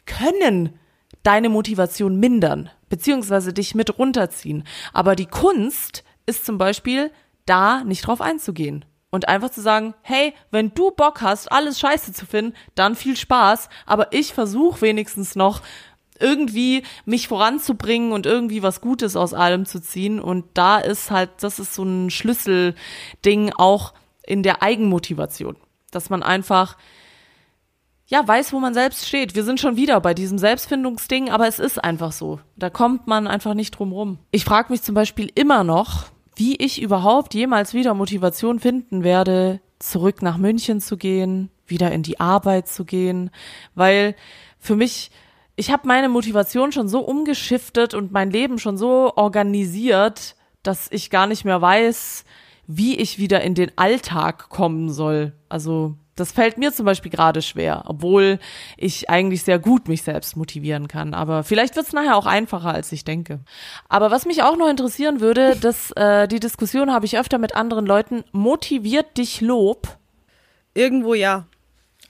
können 0.04 0.78
deine 1.22 1.48
Motivation 1.48 2.18
mindern, 2.18 2.70
beziehungsweise 2.88 3.52
dich 3.52 3.74
mit 3.74 3.98
runterziehen. 3.98 4.66
Aber 4.92 5.14
die 5.16 5.26
Kunst 5.26 6.02
ist 6.26 6.44
zum 6.44 6.58
Beispiel, 6.58 7.10
da 7.46 7.84
nicht 7.84 8.06
drauf 8.06 8.20
einzugehen. 8.20 8.84
Und 9.10 9.28
einfach 9.28 9.50
zu 9.50 9.60
sagen, 9.60 9.94
hey, 10.02 10.34
wenn 10.50 10.74
du 10.74 10.90
Bock 10.90 11.20
hast, 11.20 11.52
alles 11.52 11.78
scheiße 11.78 12.12
zu 12.12 12.26
finden, 12.26 12.56
dann 12.74 12.96
viel 12.96 13.16
Spaß, 13.16 13.68
aber 13.87 14.12
ich 14.12 14.34
versuche 14.34 14.80
wenigstens 14.80 15.37
noch 15.37 15.62
irgendwie 16.20 16.83
mich 17.05 17.29
voranzubringen 17.29 18.12
und 18.12 18.27
irgendwie 18.27 18.62
was 18.62 18.81
Gutes 18.81 19.16
aus 19.16 19.35
allem 19.35 19.66
zu 19.66 19.81
ziehen. 19.81 20.20
Und 20.20 20.44
da 20.55 20.79
ist 20.79 21.11
halt, 21.11 21.31
das 21.40 21.59
ist 21.59 21.74
so 21.74 21.83
ein 21.83 22.11
Schlüsselding 22.11 23.53
auch 23.57 23.94
in 24.27 24.42
der 24.42 24.62
Eigenmotivation, 24.62 25.57
dass 25.90 26.11
man 26.11 26.22
einfach 26.22 26.77
ja, 28.07 28.27
weiß, 28.27 28.53
wo 28.53 28.61
man 28.61 28.74
selbst 28.74 29.09
steht. 29.09 29.35
Wir 29.35 29.44
sind 29.44 29.61
schon 29.61 29.77
wieder 29.77 29.98
bei 30.00 30.12
diesem 30.12 30.38
Selbstfindungsding, 30.38 31.31
aber 31.31 31.48
es 31.48 31.59
ist 31.59 31.83
einfach 31.83 32.12
so. 32.12 32.38
Da 32.57 32.68
kommt 32.68 33.07
man 33.07 33.27
einfach 33.27 33.55
nicht 33.55 33.72
drum 33.72 33.92
rum. 33.92 34.18
Ich 34.31 34.44
frage 34.44 34.70
mich 34.72 34.83
zum 34.83 34.94
Beispiel 34.94 35.31
immer 35.35 35.64
noch, 35.64 36.07
wie 36.37 36.57
ich 36.57 36.83
überhaupt 36.83 37.35
jemals 37.35 37.72
wieder 37.72 37.94
Motivation 37.94 38.61
finden 38.61 39.05
werde, 39.05 39.61
zurück 39.79 40.20
nach 40.20 40.37
München 40.37 40.81
zu 40.81 40.96
gehen, 40.96 41.50
wieder 41.66 41.92
in 41.92 42.03
die 42.03 42.20
Arbeit 42.20 42.68
zu 42.68 42.85
gehen, 42.85 43.31
weil 43.74 44.14
für 44.59 44.77
mich 44.77 45.11
ich 45.56 45.70
habe 45.70 45.86
meine 45.86 46.08
Motivation 46.08 46.72
schon 46.72 46.88
so 46.88 47.00
umgeschiftet 47.00 47.94
und 47.94 48.12
mein 48.12 48.30
Leben 48.30 48.58
schon 48.58 48.76
so 48.76 49.12
organisiert, 49.16 50.34
dass 50.62 50.88
ich 50.90 51.10
gar 51.10 51.26
nicht 51.26 51.44
mehr 51.44 51.60
weiß, 51.60 52.24
wie 52.66 52.96
ich 52.96 53.18
wieder 53.18 53.42
in 53.42 53.54
den 53.54 53.76
Alltag 53.76 54.48
kommen 54.48 54.90
soll. 54.90 55.32
Also 55.48 55.94
das 56.16 56.32
fällt 56.32 56.58
mir 56.58 56.72
zum 56.72 56.86
Beispiel 56.86 57.10
gerade 57.10 57.42
schwer, 57.42 57.84
obwohl 57.86 58.38
ich 58.76 59.10
eigentlich 59.10 59.42
sehr 59.42 59.58
gut 59.58 59.88
mich 59.88 60.02
selbst 60.02 60.36
motivieren 60.36 60.88
kann. 60.88 61.12
Aber 61.12 61.42
vielleicht 61.42 61.76
wird 61.76 61.86
es 61.86 61.92
nachher 61.92 62.16
auch 62.16 62.26
einfacher, 62.26 62.72
als 62.72 62.92
ich 62.92 63.04
denke. 63.04 63.40
Aber 63.88 64.10
was 64.10 64.24
mich 64.24 64.42
auch 64.42 64.56
noch 64.56 64.68
interessieren 64.68 65.20
würde, 65.20 65.56
dass 65.60 65.90
äh, 65.92 66.28
die 66.28 66.40
Diskussion 66.40 66.92
habe 66.92 67.06
ich 67.06 67.18
öfter 67.18 67.38
mit 67.38 67.56
anderen 67.56 67.86
Leuten. 67.86 68.24
Motiviert 68.32 69.16
dich 69.18 69.40
Lob? 69.40 69.98
Irgendwo 70.72 71.14
ja. 71.14 71.46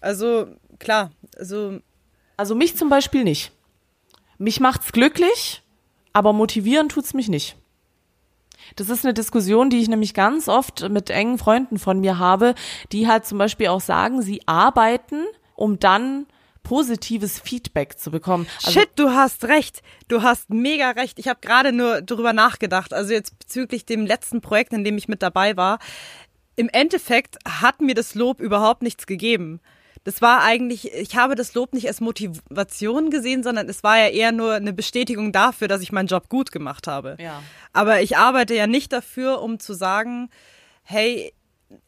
Also 0.00 0.46
klar, 0.78 1.10
also 1.38 1.80
also 2.36 2.54
mich 2.54 2.76
zum 2.76 2.88
Beispiel 2.88 3.24
nicht. 3.24 3.52
Mich 4.38 4.60
macht's 4.60 4.92
glücklich, 4.92 5.62
aber 6.12 6.32
motivieren 6.32 6.88
tut's 6.88 7.14
mich 7.14 7.28
nicht. 7.28 7.56
Das 8.76 8.88
ist 8.88 9.04
eine 9.04 9.14
Diskussion, 9.14 9.70
die 9.70 9.80
ich 9.80 9.88
nämlich 9.88 10.14
ganz 10.14 10.48
oft 10.48 10.88
mit 10.88 11.10
engen 11.10 11.38
Freunden 11.38 11.78
von 11.78 12.00
mir 12.00 12.18
habe, 12.18 12.54
die 12.92 13.06
halt 13.06 13.26
zum 13.26 13.38
Beispiel 13.38 13.68
auch 13.68 13.80
sagen, 13.80 14.22
sie 14.22 14.40
arbeiten 14.46 15.24
um 15.56 15.78
dann 15.78 16.26
positives 16.62 17.38
Feedback 17.38 17.98
zu 17.98 18.10
bekommen. 18.10 18.46
Also 18.64 18.80
Shit, 18.80 18.90
du 18.96 19.10
hast 19.10 19.44
recht. 19.44 19.82
Du 20.08 20.22
hast 20.22 20.48
mega 20.50 20.90
recht. 20.90 21.18
Ich 21.18 21.28
habe 21.28 21.40
gerade 21.40 21.72
nur 21.72 22.00
darüber 22.00 22.32
nachgedacht. 22.32 22.94
Also 22.94 23.12
jetzt 23.12 23.38
bezüglich 23.38 23.84
dem 23.84 24.06
letzten 24.06 24.40
Projekt, 24.40 24.72
in 24.72 24.82
dem 24.82 24.96
ich 24.96 25.08
mit 25.08 25.22
dabei 25.22 25.56
war. 25.56 25.78
Im 26.56 26.68
Endeffekt 26.70 27.36
hat 27.46 27.80
mir 27.80 27.94
das 27.94 28.14
Lob 28.14 28.40
überhaupt 28.40 28.82
nichts 28.82 29.06
gegeben. 29.06 29.60
Das 30.04 30.20
war 30.20 30.42
eigentlich, 30.42 30.92
ich 30.92 31.16
habe 31.16 31.34
das 31.34 31.54
Lob 31.54 31.72
nicht 31.72 31.88
als 31.88 32.00
Motivation 32.00 33.10
gesehen, 33.10 33.42
sondern 33.42 33.68
es 33.68 33.82
war 33.82 33.98
ja 33.98 34.08
eher 34.08 34.32
nur 34.32 34.54
eine 34.54 34.74
Bestätigung 34.74 35.32
dafür, 35.32 35.66
dass 35.66 35.80
ich 35.80 35.92
meinen 35.92 36.08
Job 36.08 36.28
gut 36.28 36.52
gemacht 36.52 36.86
habe. 36.86 37.16
Ja. 37.18 37.42
Aber 37.72 38.02
ich 38.02 38.16
arbeite 38.16 38.54
ja 38.54 38.66
nicht 38.66 38.92
dafür, 38.92 39.40
um 39.40 39.58
zu 39.58 39.72
sagen, 39.72 40.28
hey, 40.82 41.32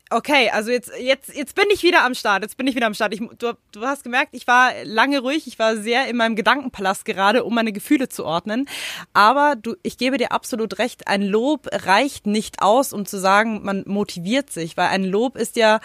Okay, 0.08 0.50
also 0.50 0.70
jetzt, 0.70 0.92
jetzt, 1.00 1.34
jetzt 1.34 1.56
bin 1.56 1.64
ich 1.72 1.82
wieder 1.82 2.04
am 2.04 2.14
Start. 2.14 2.42
Jetzt 2.42 2.56
bin 2.56 2.68
ich 2.68 2.76
wieder 2.76 2.86
am 2.86 2.94
Start. 2.94 3.12
Ich, 3.12 3.20
du, 3.38 3.54
du 3.72 3.80
hast 3.80 4.04
gemerkt, 4.04 4.34
ich 4.34 4.46
war 4.46 4.70
lange 4.84 5.18
ruhig. 5.18 5.48
Ich 5.48 5.58
war 5.58 5.76
sehr 5.76 6.06
in 6.06 6.16
meinem 6.16 6.36
Gedankenpalast 6.36 7.04
gerade, 7.04 7.42
um 7.42 7.52
meine 7.52 7.72
Gefühle 7.72 8.08
zu 8.08 8.24
ordnen. 8.24 8.68
Aber 9.14 9.56
du, 9.56 9.74
ich 9.82 9.98
gebe 9.98 10.16
dir 10.16 10.30
absolut 10.30 10.78
recht. 10.78 11.08
Ein 11.08 11.22
Lob 11.22 11.66
reicht 11.72 12.28
nicht 12.28 12.62
aus, 12.62 12.92
um 12.92 13.04
zu 13.04 13.18
sagen, 13.18 13.64
man 13.64 13.82
motiviert 13.84 14.50
sich, 14.50 14.76
weil 14.76 14.88
ein 14.90 15.02
Lob 15.02 15.36
ist 15.36 15.56
ja, 15.56 15.80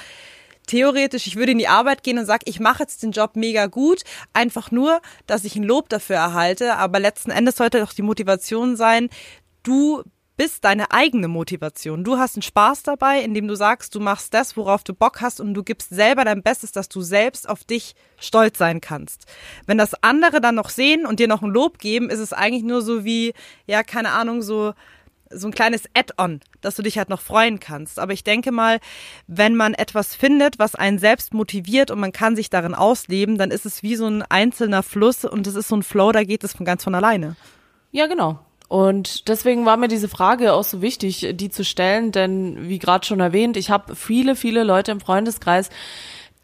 theoretisch, 0.72 1.28
ich 1.28 1.36
würde 1.36 1.51
in 1.51 1.57
die 1.57 1.67
Arbeit 1.67 2.01
gehen 2.01 2.17
und 2.17 2.26
sage, 2.26 2.45
ich 2.45 2.61
mache 2.61 2.84
jetzt 2.84 3.03
den 3.03 3.11
Job 3.11 3.36
mega 3.36 3.67
gut, 3.67 4.03
einfach 4.32 4.72
nur, 4.72 5.01
dass 5.28 5.43
ich 5.43 5.57
ein 5.57 5.63
Lob 5.63 5.89
dafür 5.89 6.15
erhalte. 6.15 6.78
Aber 6.78 6.99
letzten 6.99 7.30
Endes 7.30 7.57
sollte 7.57 7.82
doch 7.82 7.93
die 7.93 8.01
Motivation 8.01 8.78
sein, 8.78 9.09
du 9.63 10.03
bist 10.38 10.63
deine 10.63 10.89
eigene 10.91 11.28
Motivation. 11.28 12.05
Du 12.05 12.17
hast 12.17 12.36
einen 12.36 12.41
Spaß 12.41 12.84
dabei, 12.84 13.22
indem 13.22 13.47
du 13.47 13.55
sagst, 13.55 13.93
du 13.93 13.99
machst 13.99 14.34
das, 14.34 14.55
worauf 14.55 14.84
du 14.84 14.93
Bock 14.93 15.19
hast 15.22 15.41
und 15.41 15.53
du 15.53 15.61
gibst 15.61 15.89
selber 15.89 16.24
dein 16.24 16.41
Bestes, 16.41 16.72
dass 16.72 16.89
du 16.89 17.01
selbst 17.01 17.47
auf 17.47 17.65
dich 17.65 17.93
stolz 18.17 18.57
sein 18.57 18.80
kannst. 18.80 19.26
Wenn 19.67 19.78
das 19.78 19.93
andere 20.01 20.39
dann 20.39 20.55
noch 20.55 20.69
sehen 20.69 21.05
und 21.05 21.19
dir 21.19 21.28
noch 21.28 21.43
ein 21.43 21.51
Lob 21.51 21.80
geben, 21.80 22.09
ist 22.09 22.19
es 22.19 22.34
eigentlich 22.34 22.63
nur 22.63 22.82
so 22.82 23.03
wie, 23.03 23.34
ja, 23.67 23.84
keine 23.84 24.13
Ahnung, 24.13 24.41
so 24.41 24.74
so 25.34 25.47
ein 25.47 25.53
kleines 25.53 25.84
Add-on, 25.93 26.41
dass 26.61 26.75
du 26.75 26.82
dich 26.82 26.97
halt 26.97 27.09
noch 27.09 27.21
freuen 27.21 27.59
kannst. 27.59 27.99
Aber 27.99 28.13
ich 28.13 28.23
denke 28.23 28.51
mal, 28.51 28.79
wenn 29.27 29.55
man 29.55 29.73
etwas 29.73 30.15
findet, 30.15 30.59
was 30.59 30.75
einen 30.75 30.99
selbst 30.99 31.34
motiviert 31.34 31.91
und 31.91 31.99
man 31.99 32.11
kann 32.11 32.36
sich 32.36 32.49
darin 32.49 32.73
ausleben, 32.73 33.38
dann 33.38 33.51
ist 33.51 33.65
es 33.65 33.84
wie 33.84 33.95
so 33.95 34.07
ein 34.07 34.23
einzelner 34.23 34.84
Fluss 34.84 35.25
und 35.25 35.47
es 35.47 35.55
ist 35.55 35.67
so 35.67 35.75
ein 35.75 35.84
Flow, 35.84 36.11
da 36.11 36.23
geht 36.23 36.43
es 36.43 36.53
von 36.53 36.65
ganz 36.65 36.84
von 36.84 36.95
alleine. 36.95 37.36
Ja, 37.91 38.07
genau. 38.07 38.39
Und 38.67 39.27
deswegen 39.27 39.65
war 39.65 39.75
mir 39.75 39.89
diese 39.89 40.07
Frage 40.07 40.53
auch 40.53 40.63
so 40.63 40.82
wichtig, 40.82 41.34
die 41.34 41.49
zu 41.49 41.65
stellen, 41.65 42.13
denn 42.13 42.69
wie 42.69 42.79
gerade 42.79 43.05
schon 43.05 43.19
erwähnt, 43.19 43.57
ich 43.57 43.69
habe 43.69 43.97
viele, 43.97 44.34
viele 44.38 44.63
Leute 44.63 44.91
im 44.91 45.01
Freundeskreis, 45.01 45.69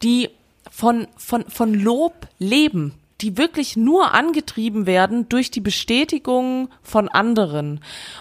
die 0.02 0.28
von, 0.70 1.08
von, 1.16 1.44
von 1.48 1.72
Lob 1.72 2.28
leben, 2.38 2.92
die 3.20 3.36
wirklich 3.36 3.76
nur 3.76 4.14
angetrieben 4.14 4.86
werden 4.86 5.28
durch 5.28 5.50
die 5.50 5.60
Bestätigung 5.60 6.68
von 6.82 7.08
anderen. 7.08 7.80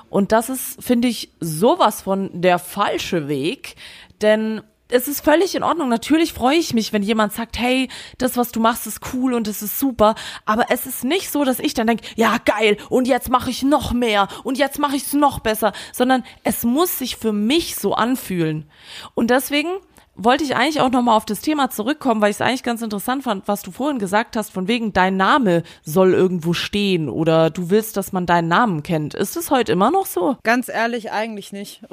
Und 0.10 0.32
das 0.32 0.50
ist, 0.50 0.84
finde 0.84 1.08
ich, 1.08 1.32
sowas 1.40 2.02
von 2.02 2.30
der 2.42 2.60
falsche 2.60 3.28
Weg, 3.28 3.76
denn 4.22 4.62
es 4.90 5.08
ist 5.08 5.24
völlig 5.24 5.56
in 5.56 5.64
Ordnung. 5.64 5.90
Natürlich 5.90 6.34
freue 6.34 6.58
ich 6.58 6.74
mich, 6.74 6.94
wenn 6.94 7.04
jemand 7.04 7.34
sagt, 7.34 7.60
hey, 7.60 7.90
das, 8.18 8.38
was 8.38 8.52
du 8.52 8.60
machst, 8.60 8.88
ist 8.88 9.02
cool 9.14 9.34
und 9.34 9.48
es 9.48 9.62
ist 9.62 9.80
super. 9.80 10.16
Aber 10.46 10.66
es 10.70 10.86
ist 10.86 11.04
nicht 11.04 11.30
so, 11.30 11.44
dass 11.44 11.60
ich 11.60 11.74
dann 11.74 11.88
denke, 11.88 12.06
ja, 12.16 12.38
geil, 12.44 12.78
und 12.90 13.08
jetzt 13.08 13.30
mache 13.30 13.50
ich 13.50 13.64
noch 13.64 13.92
mehr 13.92 14.28
und 14.44 14.58
jetzt 14.58 14.80
mache 14.80 14.96
ich 14.96 15.04
es 15.04 15.14
noch 15.14 15.40
besser, 15.40 15.74
sondern 15.92 16.24
es 16.44 16.64
muss 16.64 16.98
sich 16.98 17.18
für 17.18 17.34
mich 17.34 17.76
so 17.76 17.94
anfühlen. 17.94 18.70
Und 19.14 19.30
deswegen 19.30 19.70
wollte 20.18 20.44
ich 20.44 20.56
eigentlich 20.56 20.82
auch 20.82 20.90
nochmal 20.90 21.16
auf 21.16 21.26
das 21.26 21.42
Thema 21.42 21.70
zurückkommen, 21.70 22.22
weil 22.22 22.32
ich 22.32 22.38
es 22.38 22.42
eigentlich 22.42 22.64
ganz 22.64 22.82
interessant 22.82 23.24
fand, 23.24 23.48
was 23.48 23.62
du 23.62 23.72
vorhin 23.72 24.00
gesagt 24.00 24.36
hast, 24.36 24.52
von 24.52 24.68
wegen 24.68 24.92
dein 24.92 25.16
Name 25.16 25.64
soll 25.84 26.14
irgendwo 26.14 26.54
stehen 26.54 27.08
oder 27.08 27.52
du 27.52 27.70
willst, 27.70 27.96
dass 27.98 28.12
man 28.12 28.26
deinen 28.26 28.48
Namen 28.48 28.82
kennt. 28.82 29.14
Ist 29.14 29.38
es 29.38 29.52
heute 29.52 29.72
immer 29.72 29.92
noch 29.92 30.08
so? 30.08 30.38
Ganz 30.44 30.70
ehrlich, 30.70 31.12
eigentlich 31.12 31.54
nicht. 31.54 31.82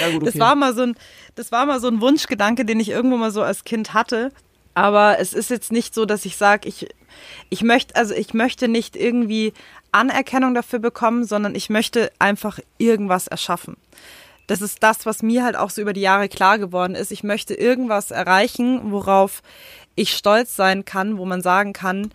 Ja, 0.00 0.06
gut, 0.08 0.22
okay. 0.22 0.24
Das 0.24 0.38
war 0.38 0.54
mal 0.54 0.74
so 0.74 0.82
ein, 0.82 0.94
das 1.34 1.52
war 1.52 1.66
mal 1.66 1.78
so 1.78 1.86
ein 1.86 2.00
Wunschgedanke, 2.00 2.64
den 2.64 2.80
ich 2.80 2.88
irgendwo 2.88 3.18
mal 3.18 3.30
so 3.30 3.42
als 3.42 3.62
Kind 3.64 3.92
hatte. 3.92 4.32
Aber 4.74 5.18
es 5.18 5.34
ist 5.34 5.50
jetzt 5.50 5.70
nicht 5.70 5.94
so, 5.94 6.06
dass 6.06 6.24
ich 6.24 6.38
sage, 6.38 6.66
ich, 6.66 6.88
ich 7.50 7.62
möchte, 7.62 7.94
also 7.94 8.14
ich 8.14 8.32
möchte 8.32 8.68
nicht 8.68 8.96
irgendwie 8.96 9.52
Anerkennung 9.92 10.54
dafür 10.54 10.78
bekommen, 10.78 11.24
sondern 11.24 11.54
ich 11.54 11.68
möchte 11.68 12.10
einfach 12.18 12.58
irgendwas 12.78 13.26
erschaffen 13.26 13.76
das 14.52 14.60
ist 14.60 14.82
das, 14.82 15.06
was 15.06 15.22
mir 15.22 15.44
halt 15.44 15.56
auch 15.56 15.70
so 15.70 15.80
über 15.80 15.94
die 15.94 16.02
Jahre 16.02 16.28
klar 16.28 16.58
geworden 16.58 16.94
ist. 16.94 17.10
Ich 17.10 17.24
möchte 17.24 17.54
irgendwas 17.54 18.10
erreichen, 18.10 18.92
worauf 18.92 19.42
ich 19.94 20.14
stolz 20.14 20.56
sein 20.56 20.84
kann, 20.84 21.16
wo 21.16 21.24
man 21.24 21.40
sagen 21.40 21.72
kann, 21.72 22.12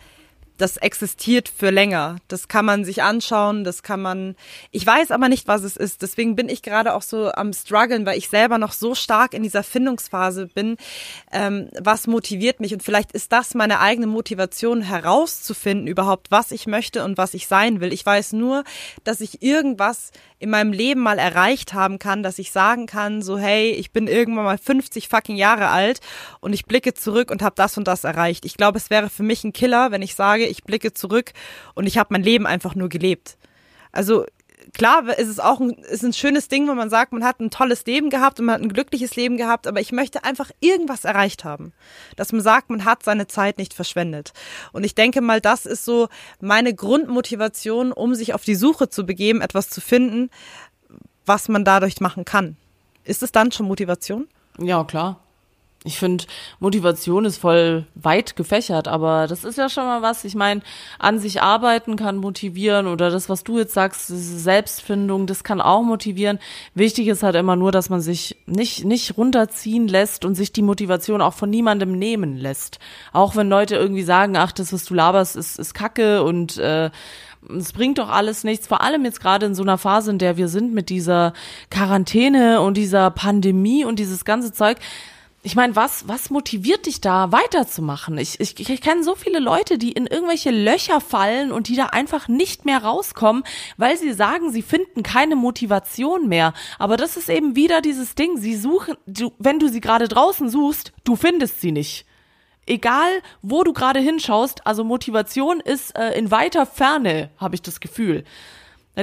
das 0.58 0.78
existiert 0.78 1.50
für 1.50 1.70
länger. 1.70 2.18
Das 2.28 2.48
kann 2.48 2.66
man 2.66 2.84
sich 2.84 3.04
anschauen, 3.04 3.64
das 3.64 3.84
kann 3.84 4.02
man. 4.02 4.36
Ich 4.72 4.86
weiß 4.86 5.12
aber 5.12 5.30
nicht, 5.30 5.48
was 5.48 5.64
es 5.64 5.78
ist. 5.78 6.02
Deswegen 6.02 6.36
bin 6.36 6.50
ich 6.50 6.62
gerade 6.62 6.94
auch 6.94 7.04
so 7.04 7.32
am 7.32 7.54
struggeln, 7.54 8.06
weil 8.06 8.18
ich 8.18 8.30
selber 8.30 8.58
noch 8.58 8.72
so 8.72 8.96
stark 8.96 9.34
in 9.34 9.44
dieser 9.44 9.64
Findungsphase 9.64 10.48
bin. 10.48 10.78
Ähm, 11.32 11.70
was 11.80 12.08
motiviert 12.08 12.60
mich? 12.60 12.74
Und 12.74 12.84
vielleicht 12.84 13.12
ist 13.12 13.32
das 13.32 13.54
meine 13.54 13.80
eigene 13.80 14.08
Motivation 14.08 14.82
herauszufinden 14.82 15.88
überhaupt, 15.88 16.32
was 16.32 16.52
ich 16.52 16.66
möchte 16.66 17.04
und 17.04 17.18
was 17.18 17.34
ich 17.34 17.48
sein 17.48 17.80
will. 17.80 17.94
Ich 17.94 18.06
weiß 18.06 18.34
nur, 18.34 18.64
dass 19.04 19.22
ich 19.22 19.44
irgendwas 19.44 20.12
in 20.40 20.50
meinem 20.50 20.72
Leben 20.72 21.02
mal 21.02 21.18
erreicht 21.18 21.74
haben 21.74 22.00
kann, 22.00 22.22
dass 22.22 22.40
ich 22.40 22.52
sagen 22.52 22.86
kann, 22.86 23.22
so 23.22 23.38
hey, 23.38 23.72
ich 23.72 23.92
bin 23.92 24.08
irgendwann 24.08 24.46
mal 24.46 24.58
50 24.58 25.08
fucking 25.08 25.36
Jahre 25.36 25.70
alt 25.70 26.00
und 26.40 26.54
ich 26.54 26.66
blicke 26.66 26.94
zurück 26.94 27.32
und 27.32 27.42
habe 27.42 27.56
das 27.56 27.78
und 27.78 27.88
das 27.88 28.04
erreicht. 28.04 28.46
Ich 28.46 28.56
glaube, 28.56 28.78
es 28.78 28.90
wäre 28.90 29.10
für 29.10 29.24
mich 29.24 29.44
ein 29.44 29.54
Killer, 29.54 29.92
wenn 29.92 30.02
ich 30.02 30.16
sage, 30.16 30.46
ich 30.46 30.64
blicke 30.64 30.94
zurück 30.94 31.34
und 31.74 31.88
ich 31.88 31.98
habe 31.98 32.10
mein 32.12 32.24
Leben 32.24 32.46
einfach 32.46 32.76
nur 32.76 32.90
gelebt. 32.90 33.38
Also 33.92 34.26
klar 34.74 35.18
ist 35.18 35.28
es 35.28 35.40
auch 35.40 35.60
ein, 35.60 35.72
ist 35.72 36.04
ein 36.04 36.14
schönes 36.14 36.48
Ding, 36.48 36.68
wenn 36.68 36.78
man 36.78 36.90
sagt, 36.90 37.12
man 37.12 37.24
hat 37.24 37.40
ein 37.40 37.50
tolles 37.50 37.86
Leben 37.86 38.10
gehabt 38.10 38.40
und 38.40 38.46
man 38.46 38.56
hat 38.56 38.62
ein 38.62 38.74
glückliches 38.74 39.16
Leben 39.16 39.38
gehabt, 39.38 39.68
aber 39.68 39.80
ich 39.80 39.92
möchte 39.92 40.24
einfach 40.24 40.52
irgendwas 40.60 41.06
erreicht 41.06 41.44
haben. 41.44 41.74
Dass 42.16 42.32
man 42.32 42.42
sagt, 42.42 42.70
man 42.70 42.86
hat 42.86 43.04
seine 43.04 43.28
Zeit 43.28 43.58
nicht 43.58 43.74
verschwendet. 43.74 44.34
Und 44.72 44.84
ich 44.84 44.96
denke 44.96 45.22
mal, 45.22 45.42
das 45.42 45.66
ist 45.66 45.86
so 45.86 46.10
meine 46.40 46.74
Grundmotivation, 46.74 47.92
um 47.92 48.16
sich 48.16 48.34
auf 48.34 48.44
die 48.44 48.56
Suche 48.56 48.90
zu 48.90 49.06
begeben, 49.06 49.42
etwas 49.42 49.70
zu 49.70 49.82
finden, 49.82 50.30
was 51.26 51.50
man 51.50 51.64
dadurch 51.66 52.00
machen 52.00 52.26
kann. 52.26 52.58
Ist 53.04 53.24
es 53.24 53.32
dann 53.32 53.52
schon 53.52 53.68
Motivation? 53.68 54.28
Ja, 54.60 54.84
klar. 54.84 55.22
Ich 55.84 56.00
finde, 56.00 56.26
Motivation 56.60 57.24
ist 57.24 57.38
voll 57.38 57.86
weit 57.96 58.36
gefächert, 58.36 58.88
aber 58.88 59.28
das 59.28 59.44
ist 59.44 59.58
ja 59.58 59.70
schon 59.70 59.86
mal 59.86 60.02
was. 60.02 60.26
Ich 60.26 60.36
meine, 60.36 60.62
an 61.00 61.20
sich 61.20 61.42
arbeiten 61.42 61.96
kann 61.96 62.18
motivieren 62.18 62.88
oder 62.88 63.10
das, 63.10 63.30
was 63.30 63.44
du 63.44 63.60
jetzt 63.60 63.74
sagst, 63.74 64.08
Selbstfindung, 64.08 65.28
das 65.28 65.44
kann 65.44 65.62
auch 65.62 65.84
motivieren. 65.84 66.40
Wichtig 66.74 67.08
ist 67.08 67.24
halt 67.24 67.36
immer 67.36 67.56
nur, 67.56 67.72
dass 67.72 67.90
man 67.90 68.02
sich 68.02 68.38
nicht, 68.48 68.86
nicht 68.86 69.18
runterziehen 69.18 69.88
lässt 69.88 70.26
und 70.26 70.36
sich 70.36 70.52
die 70.52 70.64
Motivation 70.64 71.22
auch 71.22 71.34
von 71.34 71.50
niemandem 71.50 71.98
nehmen 71.98 72.36
lässt. 72.38 72.80
Auch 73.14 73.36
wenn 73.36 73.48
Leute 73.48 73.76
irgendwie 73.76 74.04
sagen, 74.04 74.36
ach, 74.36 74.52
das, 74.52 74.74
was 74.74 74.84
du 74.84 74.94
laberst, 74.94 75.36
ist, 75.36 75.60
ist 75.60 75.74
Kacke 75.74 76.24
und 76.24 76.58
äh, 76.58 76.90
es 77.56 77.72
bringt 77.72 77.98
doch 77.98 78.10
alles 78.10 78.44
nichts, 78.44 78.68
vor 78.68 78.82
allem 78.82 79.06
jetzt 79.06 79.22
gerade 79.22 79.46
in 79.46 79.56
so 79.56 79.64
einer 79.64 79.78
Phase, 79.78 80.12
in 80.12 80.18
der 80.18 80.38
wir 80.38 80.48
sind 80.48 80.74
mit 80.74 80.90
dieser 80.90 81.34
Quarantäne 81.70 82.62
und 82.62 82.76
dieser 82.76 83.12
Pandemie 83.12 83.86
und 83.86 84.00
dieses 84.00 84.26
ganze 84.26 84.52
Zeug 84.52 84.78
ich 85.48 85.56
meine, 85.56 85.78
was, 85.78 86.10
was 86.10 86.30
motiviert 86.30 86.88
dich 86.88 87.00
da 87.00 87.32
weiterzumachen? 87.32 88.18
Ich, 88.18 88.42
ich, 88.42 88.70
ich 88.70 88.82
kenne 88.82 89.02
so 89.02 89.16
viele 89.16 89.40
Leute, 89.40 89.78
die 89.78 89.94
in 89.94 90.06
irgendwelche 90.06 90.52
Löcher 90.52 91.00
fallen 91.00 91.54
und 91.54 91.70
die 91.70 91.78
da 91.78 91.86
einfach 91.86 92.28
nicht 92.28 92.66
mehr 92.66 92.84
rauskommen, 92.84 93.46
weil 93.78 93.96
sie 93.96 94.12
sagen, 94.12 94.52
sie 94.52 94.62
finden 94.62 95.04
keine 95.04 95.38
Motivation 95.38 96.28
mehr. 96.28 96.54
Aber 96.80 96.98
das 96.98 97.16
ist 97.16 97.30
eben 97.30 97.56
wieder 97.56 97.80
dieses 97.80 98.14
Ding. 98.14 98.36
Sie 98.36 98.58
suchen, 98.58 98.98
du, 99.06 99.32
wenn 99.40 99.58
du 99.58 99.70
sie 99.70 99.80
gerade 99.80 100.10
draußen 100.10 100.50
suchst, 100.50 100.92
du 101.06 101.16
findest 101.16 101.62
sie 101.62 101.72
nicht. 101.72 102.06
Egal, 102.66 103.22
wo 103.42 103.64
du 103.64 103.72
gerade 103.72 104.02
hinschaust, 104.02 104.68
also 104.68 104.84
Motivation 104.84 105.62
ist 105.62 105.98
äh, 105.98 106.12
in 106.20 106.30
weiter 106.30 106.66
Ferne, 106.66 107.30
habe 107.38 107.56
ich 107.56 107.62
das 107.62 107.80
Gefühl. 107.80 108.26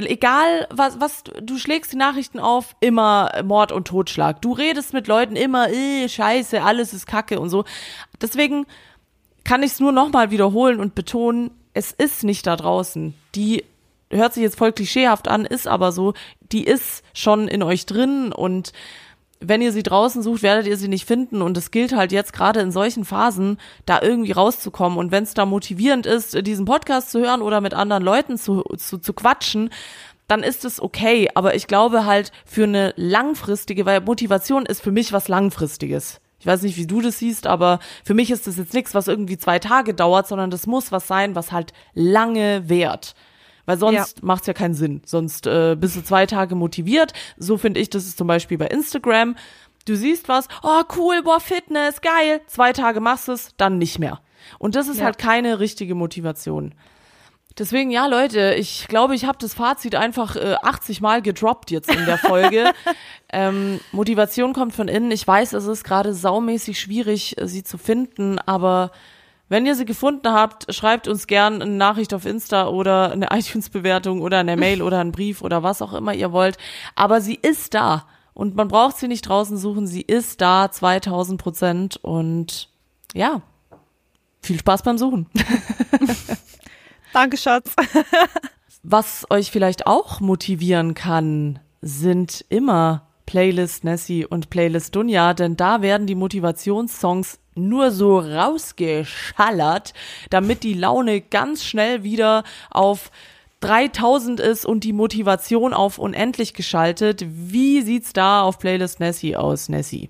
Egal, 0.03 0.67
was, 0.69 0.99
was, 0.99 1.23
du 1.41 1.57
schlägst 1.57 1.93
die 1.93 1.97
Nachrichten 1.97 2.39
auf, 2.39 2.75
immer 2.81 3.31
Mord 3.45 3.71
und 3.71 3.87
Totschlag. 3.87 4.41
Du 4.41 4.51
redest 4.51 4.91
mit 4.91 5.07
Leuten 5.07 5.37
immer, 5.37 5.69
äh, 5.69 6.09
scheiße, 6.09 6.61
alles 6.61 6.93
ist 6.93 7.07
Kacke 7.07 7.39
und 7.39 7.49
so. 7.49 7.63
Deswegen 8.21 8.65
kann 9.45 9.63
ich 9.63 9.71
es 9.71 9.79
nur 9.79 9.93
nochmal 9.93 10.31
wiederholen 10.31 10.81
und 10.81 10.95
betonen, 10.95 11.51
es 11.73 11.93
ist 11.93 12.25
nicht 12.25 12.45
da 12.45 12.57
draußen. 12.57 13.13
Die 13.35 13.63
hört 14.09 14.33
sich 14.33 14.43
jetzt 14.43 14.57
voll 14.57 14.73
klischeehaft 14.73 15.29
an, 15.29 15.45
ist 15.45 15.67
aber 15.67 15.93
so, 15.93 16.13
die 16.51 16.65
ist 16.65 17.03
schon 17.13 17.47
in 17.47 17.63
euch 17.63 17.85
drin 17.85 18.33
und 18.33 18.73
wenn 19.39 19.61
ihr 19.61 19.71
sie 19.71 19.83
draußen 19.83 20.21
sucht, 20.21 20.43
werdet 20.43 20.67
ihr 20.67 20.77
sie 20.77 20.87
nicht 20.87 21.05
finden. 21.05 21.41
Und 21.41 21.57
es 21.57 21.71
gilt 21.71 21.95
halt 21.95 22.11
jetzt 22.11 22.33
gerade 22.33 22.61
in 22.61 22.71
solchen 22.71 23.05
Phasen, 23.05 23.57
da 23.85 24.01
irgendwie 24.01 24.31
rauszukommen. 24.31 24.97
Und 24.97 25.11
wenn 25.11 25.23
es 25.23 25.33
da 25.33 25.45
motivierend 25.45 26.05
ist, 26.05 26.45
diesen 26.45 26.65
Podcast 26.65 27.11
zu 27.11 27.19
hören 27.19 27.41
oder 27.41 27.61
mit 27.61 27.73
anderen 27.73 28.03
Leuten 28.03 28.37
zu, 28.37 28.63
zu, 28.77 28.97
zu 28.97 29.13
quatschen, 29.13 29.69
dann 30.27 30.41
ist 30.43 30.65
es 30.65 30.81
okay. 30.81 31.29
Aber 31.35 31.55
ich 31.55 31.67
glaube 31.67 32.05
halt 32.05 32.31
für 32.45 32.63
eine 32.63 32.93
langfristige, 32.95 33.85
weil 33.85 34.01
Motivation 34.01 34.65
ist 34.65 34.81
für 34.81 34.91
mich 34.91 35.13
was 35.13 35.27
Langfristiges. 35.27 36.21
Ich 36.39 36.47
weiß 36.47 36.61
nicht, 36.61 36.77
wie 36.77 36.87
du 36.87 37.01
das 37.01 37.19
siehst, 37.19 37.47
aber 37.47 37.79
für 38.03 38.13
mich 38.13 38.29
ist 38.29 38.45
das 38.45 38.57
jetzt 38.57 38.73
nichts, 38.73 38.93
was 38.93 39.07
irgendwie 39.07 39.37
zwei 39.37 39.57
Tage 39.59 39.93
dauert, 39.93 40.27
sondern 40.27 40.51
das 40.51 40.67
muss 40.67 40.91
was 40.91 41.07
sein, 41.07 41.35
was 41.35 41.51
halt 41.51 41.73
lange 41.93 42.69
währt. 42.69 43.15
Weil 43.65 43.77
sonst 43.77 44.17
ja. 44.17 44.25
macht's 44.25 44.47
ja 44.47 44.53
keinen 44.53 44.73
Sinn. 44.75 45.01
Sonst 45.05 45.47
äh, 45.47 45.75
bist 45.79 45.95
du 45.95 46.03
zwei 46.03 46.25
Tage 46.25 46.55
motiviert. 46.55 47.13
So 47.37 47.57
finde 47.57 47.79
ich, 47.79 47.89
das 47.89 48.05
ist 48.05 48.17
zum 48.17 48.27
Beispiel 48.27 48.57
bei 48.57 48.67
Instagram. 48.67 49.35
Du 49.85 49.95
siehst 49.95 50.29
was, 50.29 50.47
oh 50.63 50.81
cool, 50.97 51.21
boah, 51.23 51.39
Fitness, 51.39 52.01
geil. 52.01 52.41
Zwei 52.47 52.73
Tage 52.73 52.99
machst 52.99 53.29
es, 53.29 53.49
dann 53.57 53.77
nicht 53.77 53.99
mehr. 53.99 54.19
Und 54.59 54.75
das 54.75 54.87
ist 54.87 54.99
ja. 54.99 55.05
halt 55.05 55.17
keine 55.17 55.59
richtige 55.59 55.95
Motivation. 55.95 56.73
Deswegen, 57.57 57.89
ja, 57.89 58.05
Leute, 58.05 58.55
ich 58.55 58.87
glaube, 58.89 59.15
ich 59.15 59.25
habe 59.25 59.37
das 59.39 59.53
Fazit 59.53 59.95
einfach 59.95 60.35
äh, 60.35 60.55
80 60.61 60.99
Mal 60.99 61.21
gedroppt 61.21 61.71
jetzt 61.71 61.89
in 61.89 62.05
der 62.05 62.17
Folge. 62.17 62.73
ähm, 63.31 63.79
Motivation 63.93 64.51
kommt 64.51 64.73
von 64.73 64.89
innen. 64.89 65.11
Ich 65.11 65.25
weiß, 65.25 65.53
es 65.53 65.65
ist 65.65 65.85
gerade 65.85 66.13
saumäßig 66.13 66.77
schwierig, 66.77 67.39
äh, 67.39 67.47
sie 67.47 67.63
zu 67.63 67.77
finden, 67.77 68.39
aber 68.39 68.91
wenn 69.47 69.65
ihr 69.65 69.75
sie 69.75 69.85
gefunden 69.85 70.31
habt, 70.31 70.73
schreibt 70.73 71.07
uns 71.07 71.27
gern 71.27 71.61
eine 71.61 71.71
Nachricht 71.71 72.13
auf 72.13 72.25
Insta 72.25 72.67
oder 72.67 73.11
eine 73.11 73.27
iTunes-Bewertung 73.31 74.21
oder 74.21 74.39
eine 74.39 74.57
Mail 74.57 74.81
oder 74.81 74.99
einen 74.99 75.11
Brief 75.11 75.41
oder 75.41 75.63
was 75.63 75.81
auch 75.81 75.93
immer 75.93 76.13
ihr 76.13 76.31
wollt. 76.31 76.57
Aber 76.95 77.21
sie 77.21 77.35
ist 77.35 77.73
da. 77.73 78.07
Und 78.33 78.55
man 78.55 78.67
braucht 78.67 78.97
sie 78.97 79.07
nicht 79.07 79.27
draußen 79.27 79.57
suchen. 79.57 79.87
Sie 79.87 80.01
ist 80.01 80.41
da, 80.41 80.69
2000 80.69 81.41
Prozent. 81.41 81.97
Und 81.97 82.69
ja, 83.13 83.41
viel 84.41 84.59
Spaß 84.59 84.83
beim 84.83 84.97
Suchen. 84.97 85.27
Danke, 87.13 87.37
Schatz. 87.37 87.73
Was 88.83 89.25
euch 89.29 89.51
vielleicht 89.51 89.87
auch 89.87 90.19
motivieren 90.19 90.93
kann, 90.93 91.59
sind 91.81 92.45
immer 92.49 93.07
Playlist 93.25 93.83
Nessie 93.83 94.25
und 94.25 94.49
Playlist 94.49 94.95
Dunja, 94.95 95.33
denn 95.33 95.55
da 95.55 95.81
werden 95.81 96.05
die 96.05 96.13
Motivationssongs 96.13 97.39
nur 97.55 97.91
so 97.91 98.19
rausgeschallert, 98.19 99.93
damit 100.29 100.63
die 100.63 100.73
Laune 100.73 101.21
ganz 101.21 101.63
schnell 101.63 102.03
wieder 102.03 102.43
auf 102.69 103.11
3000 103.61 104.39
ist 104.39 104.65
und 104.65 104.83
die 104.83 104.93
Motivation 104.93 105.73
auf 105.73 105.97
unendlich 105.97 106.53
geschaltet. 106.53 107.25
Wie 107.27 107.81
sieht's 107.81 108.13
da 108.13 108.41
auf 108.43 108.59
Playlist 108.59 108.99
Nessie 108.99 109.35
aus, 109.35 109.69
Nessie? 109.69 110.09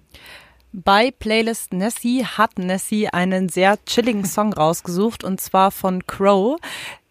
Bei 0.73 1.11
Playlist 1.11 1.71
Nessie 1.71 2.25
hat 2.25 2.59
Nessie 2.59 3.07
einen 3.07 3.47
sehr 3.47 3.77
chilligen 3.85 4.25
Song 4.25 4.51
rausgesucht 4.51 5.23
und 5.23 5.39
zwar 5.39 5.71
von 5.71 6.05
Crow. 6.05 6.57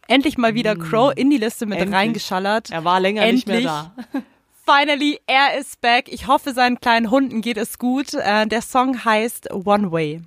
Endlich 0.06 0.36
mal 0.36 0.54
wieder 0.54 0.76
Crow 0.76 1.12
in 1.16 1.30
die 1.30 1.38
Liste 1.38 1.64
mit 1.64 1.78
Endlich. 1.78 1.96
reingeschallert. 1.96 2.70
Er 2.70 2.84
war 2.84 3.00
länger 3.00 3.22
Endlich. 3.22 3.46
nicht 3.46 3.64
mehr 3.64 3.92
da. 4.12 4.22
Finally, 4.66 5.20
er 5.26 5.58
ist 5.58 5.80
back. 5.82 6.06
Ich 6.08 6.26
hoffe, 6.26 6.54
seinen 6.54 6.80
kleinen 6.80 7.10
Hunden 7.10 7.42
geht 7.42 7.58
es 7.58 7.78
gut. 7.78 8.14
Äh, 8.14 8.46
der 8.46 8.62
Song 8.62 9.04
heißt 9.04 9.52
One 9.52 9.92
Way. 9.92 10.22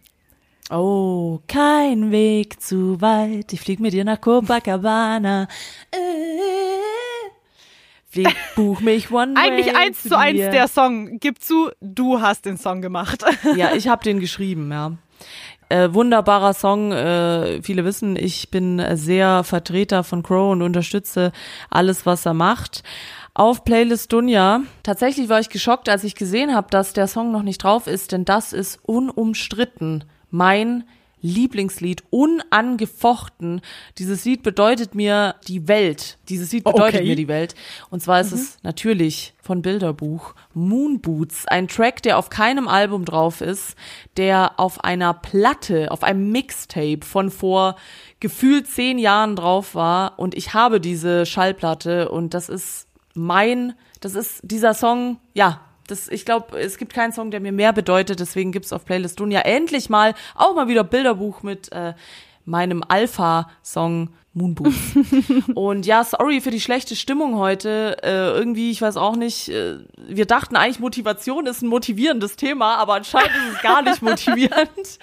Oh, 0.70 1.40
kein 1.48 2.12
Weg 2.12 2.62
zu 2.62 3.02
weit. 3.02 3.52
Ich 3.54 3.62
flieg 3.62 3.80
mit 3.80 3.94
dir 3.94 4.06
nach 4.06 4.22
Copacabana. 4.22 5.48
Äh, 5.92 5.98
Flieg, 8.10 8.36
buch 8.56 8.80
mich 8.82 9.12
One 9.12 9.34
Way. 9.36 9.44
Eigentlich 9.44 9.76
eins 9.76 10.04
zu 10.04 10.18
eins 10.18 10.40
der 10.40 10.68
Song. 10.68 11.20
Gib 11.20 11.42
zu, 11.42 11.72
du 11.82 12.22
hast 12.22 12.46
den 12.46 12.58
Song 12.58 12.82
gemacht. 12.82 13.24
Ja, 13.56 13.74
ich 13.74 13.88
habe 13.88 14.04
den 14.04 14.20
geschrieben, 14.20 14.72
ja. 14.72 14.92
Äh, 15.70 15.94
wunderbarer 15.94 16.54
Song. 16.54 16.92
Äh, 16.92 17.62
viele 17.62 17.84
wissen, 17.86 18.16
ich 18.16 18.52
bin 18.52 18.84
sehr 18.96 19.44
Vertreter 19.44 20.04
von 20.04 20.22
Crow 20.22 20.52
und 20.52 20.62
unterstütze 20.62 21.32
alles, 21.70 22.06
was 22.06 22.26
er 22.26 22.34
macht. 22.34 22.84
Auf 23.38 23.64
Playlist 23.64 24.12
Dunja. 24.14 24.62
Tatsächlich 24.82 25.30
war 25.30 25.40
ich 25.40 25.50
geschockt, 25.50 25.90
als 25.90 26.04
ich 26.04 26.16
gesehen 26.16 26.56
habe, 26.56 26.72
dass 26.72 26.94
der 26.94 27.06
Song 27.06 27.32
noch 27.32 27.44
nicht 27.44 27.60
drauf 27.60 27.86
ist, 27.86 28.12
denn 28.12 28.26
das 28.26 28.52
ist 28.52 28.80
unumstritten 28.82 30.06
mein 30.32 30.86
Lieblingslied, 31.22 32.04
unangefochten. 32.10 33.62
Dieses 34.00 34.26
Lied 34.26 34.42
bedeutet 34.42 34.96
mir 34.96 35.36
die 35.48 35.68
Welt. 35.68 36.18
Dieses 36.30 36.52
Lied 36.52 36.64
bedeutet 36.64 37.02
okay. 37.02 37.08
mir 37.08 37.16
die 37.16 37.28
Welt. 37.28 37.54
Und 37.92 38.02
zwar 38.02 38.22
ist 38.22 38.32
mhm. 38.32 38.38
es 38.38 38.58
natürlich 38.64 39.36
von 39.40 39.62
Bilderbuch 39.62 40.34
Moon 40.56 41.00
Boots, 41.00 41.48
ein 41.48 41.68
Track, 41.68 42.02
der 42.02 42.18
auf 42.18 42.30
keinem 42.30 42.68
Album 42.68 43.06
drauf 43.06 43.42
ist, 43.42 43.76
der 44.18 44.60
auf 44.60 44.84
einer 44.84 45.14
Platte, 45.14 45.92
auf 45.92 46.04
einem 46.04 46.32
Mixtape 46.32 47.02
von 47.04 47.30
vor 47.30 47.76
gefühlt 48.20 48.68
zehn 48.68 48.98
Jahren 48.98 49.36
drauf 49.36 49.76
war. 49.76 50.18
Und 50.18 50.36
ich 50.36 50.56
habe 50.56 50.82
diese 50.82 51.28
Schallplatte 51.28 52.10
und 52.10 52.34
das 52.34 52.50
ist 52.50 52.87
mein, 53.18 53.74
das 54.00 54.16
ist 54.16 54.40
dieser 54.44 54.74
Song, 54.74 55.20
ja, 55.34 55.62
das, 55.88 56.08
ich 56.10 56.26
glaube, 56.26 56.60
es 56.60 56.78
gibt 56.78 56.94
keinen 56.94 57.14
Song, 57.14 57.32
der 57.32 57.40
mir 57.40 57.52
mehr 57.52 57.74
bedeutet, 57.74 58.20
deswegen 58.20 58.52
gibt's 58.52 58.74
auf 58.74 58.86
Playlist 58.86 59.20
Dunja 59.20 59.42
endlich 59.42 59.90
mal 59.90 60.14
auch 60.36 60.54
mal 60.54 60.68
wieder 60.68 60.84
Bilderbuch 60.84 61.44
mit 61.44 61.72
äh, 61.72 61.94
meinem 62.46 62.84
Alpha-Song 62.88 64.10
Moonboots. 64.34 64.76
und 65.56 65.86
ja, 65.86 66.04
sorry 66.04 66.42
für 66.42 66.52
die 66.52 66.62
schlechte 66.62 66.96
Stimmung 66.96 67.38
heute. 67.38 67.98
Äh, 68.04 68.30
irgendwie, 68.38 68.72
ich 68.72 68.82
weiß 68.82 68.98
auch 68.98 69.16
nicht, 69.16 69.50
äh, 69.50 69.80
wir 69.98 70.26
dachten 70.26 70.56
eigentlich, 70.56 70.80
Motivation 70.80 71.48
ist 71.48 71.62
ein 71.62 71.68
motivierendes 71.68 72.36
Thema, 72.36 72.76
aber 72.76 72.94
anscheinend 72.94 73.32
ist 73.32 73.56
es 73.56 73.62
gar 73.62 73.82
nicht 73.82 74.02
motivierend. 74.04 75.00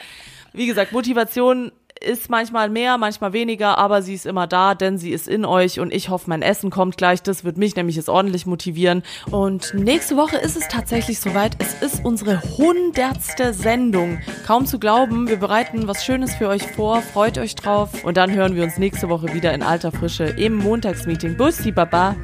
Wie 0.53 0.67
gesagt, 0.67 0.93
Motivation 0.93 1.73
ist 2.05 2.30
manchmal 2.30 2.70
mehr, 2.70 2.98
manchmal 2.98 3.32
weniger, 3.32 3.78
aber 3.78 4.02
sie 4.02 4.14
ist 4.14 4.26
immer 4.26 4.46
da, 4.46 4.74
denn 4.74 4.98
sie 4.98 5.11
ist 5.11 5.28
in 5.28 5.44
euch 5.44 5.80
und 5.80 5.92
ich 5.92 6.09
hoffe, 6.09 6.28
mein 6.28 6.42
Essen 6.42 6.70
kommt 6.70 6.96
gleich. 6.96 7.22
Das 7.22 7.44
wird 7.44 7.57
mich 7.57 7.74
nämlich 7.76 7.96
jetzt 7.96 8.09
ordentlich 8.09 8.46
motivieren. 8.46 9.02
Und 9.30 9.74
nächste 9.74 10.16
Woche 10.16 10.36
ist 10.36 10.57
es 10.57 10.68
tatsächlich 10.68 11.20
soweit. 11.20 11.57
Es 11.59 11.74
ist 11.82 12.05
unsere 12.05 12.42
hundertste 12.57 13.52
Sendung. 13.52 14.18
Kaum 14.46 14.66
zu 14.66 14.78
glauben, 14.78 15.28
wir 15.28 15.36
bereiten 15.36 15.88
was 15.88 16.05
Schönes 16.05 16.34
für 16.34 16.48
euch 16.48 16.62
vor. 16.62 17.02
Freut 17.02 17.38
euch 17.38 17.55
drauf. 17.55 18.05
Und 18.05 18.16
dann 18.16 18.32
hören 18.32 18.55
wir 18.55 18.64
uns 18.64 18.78
nächste 18.78 19.09
Woche 19.09 19.32
wieder 19.34 19.52
in 19.55 19.62
alter 19.62 19.90
Frische 19.90 20.24
im 20.24 20.55
Montagsmeeting. 20.55 21.36
Bussi, 21.36 21.72
Baba. 21.72 22.16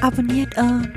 Abonniert 0.00 0.56
uns. 0.58 0.88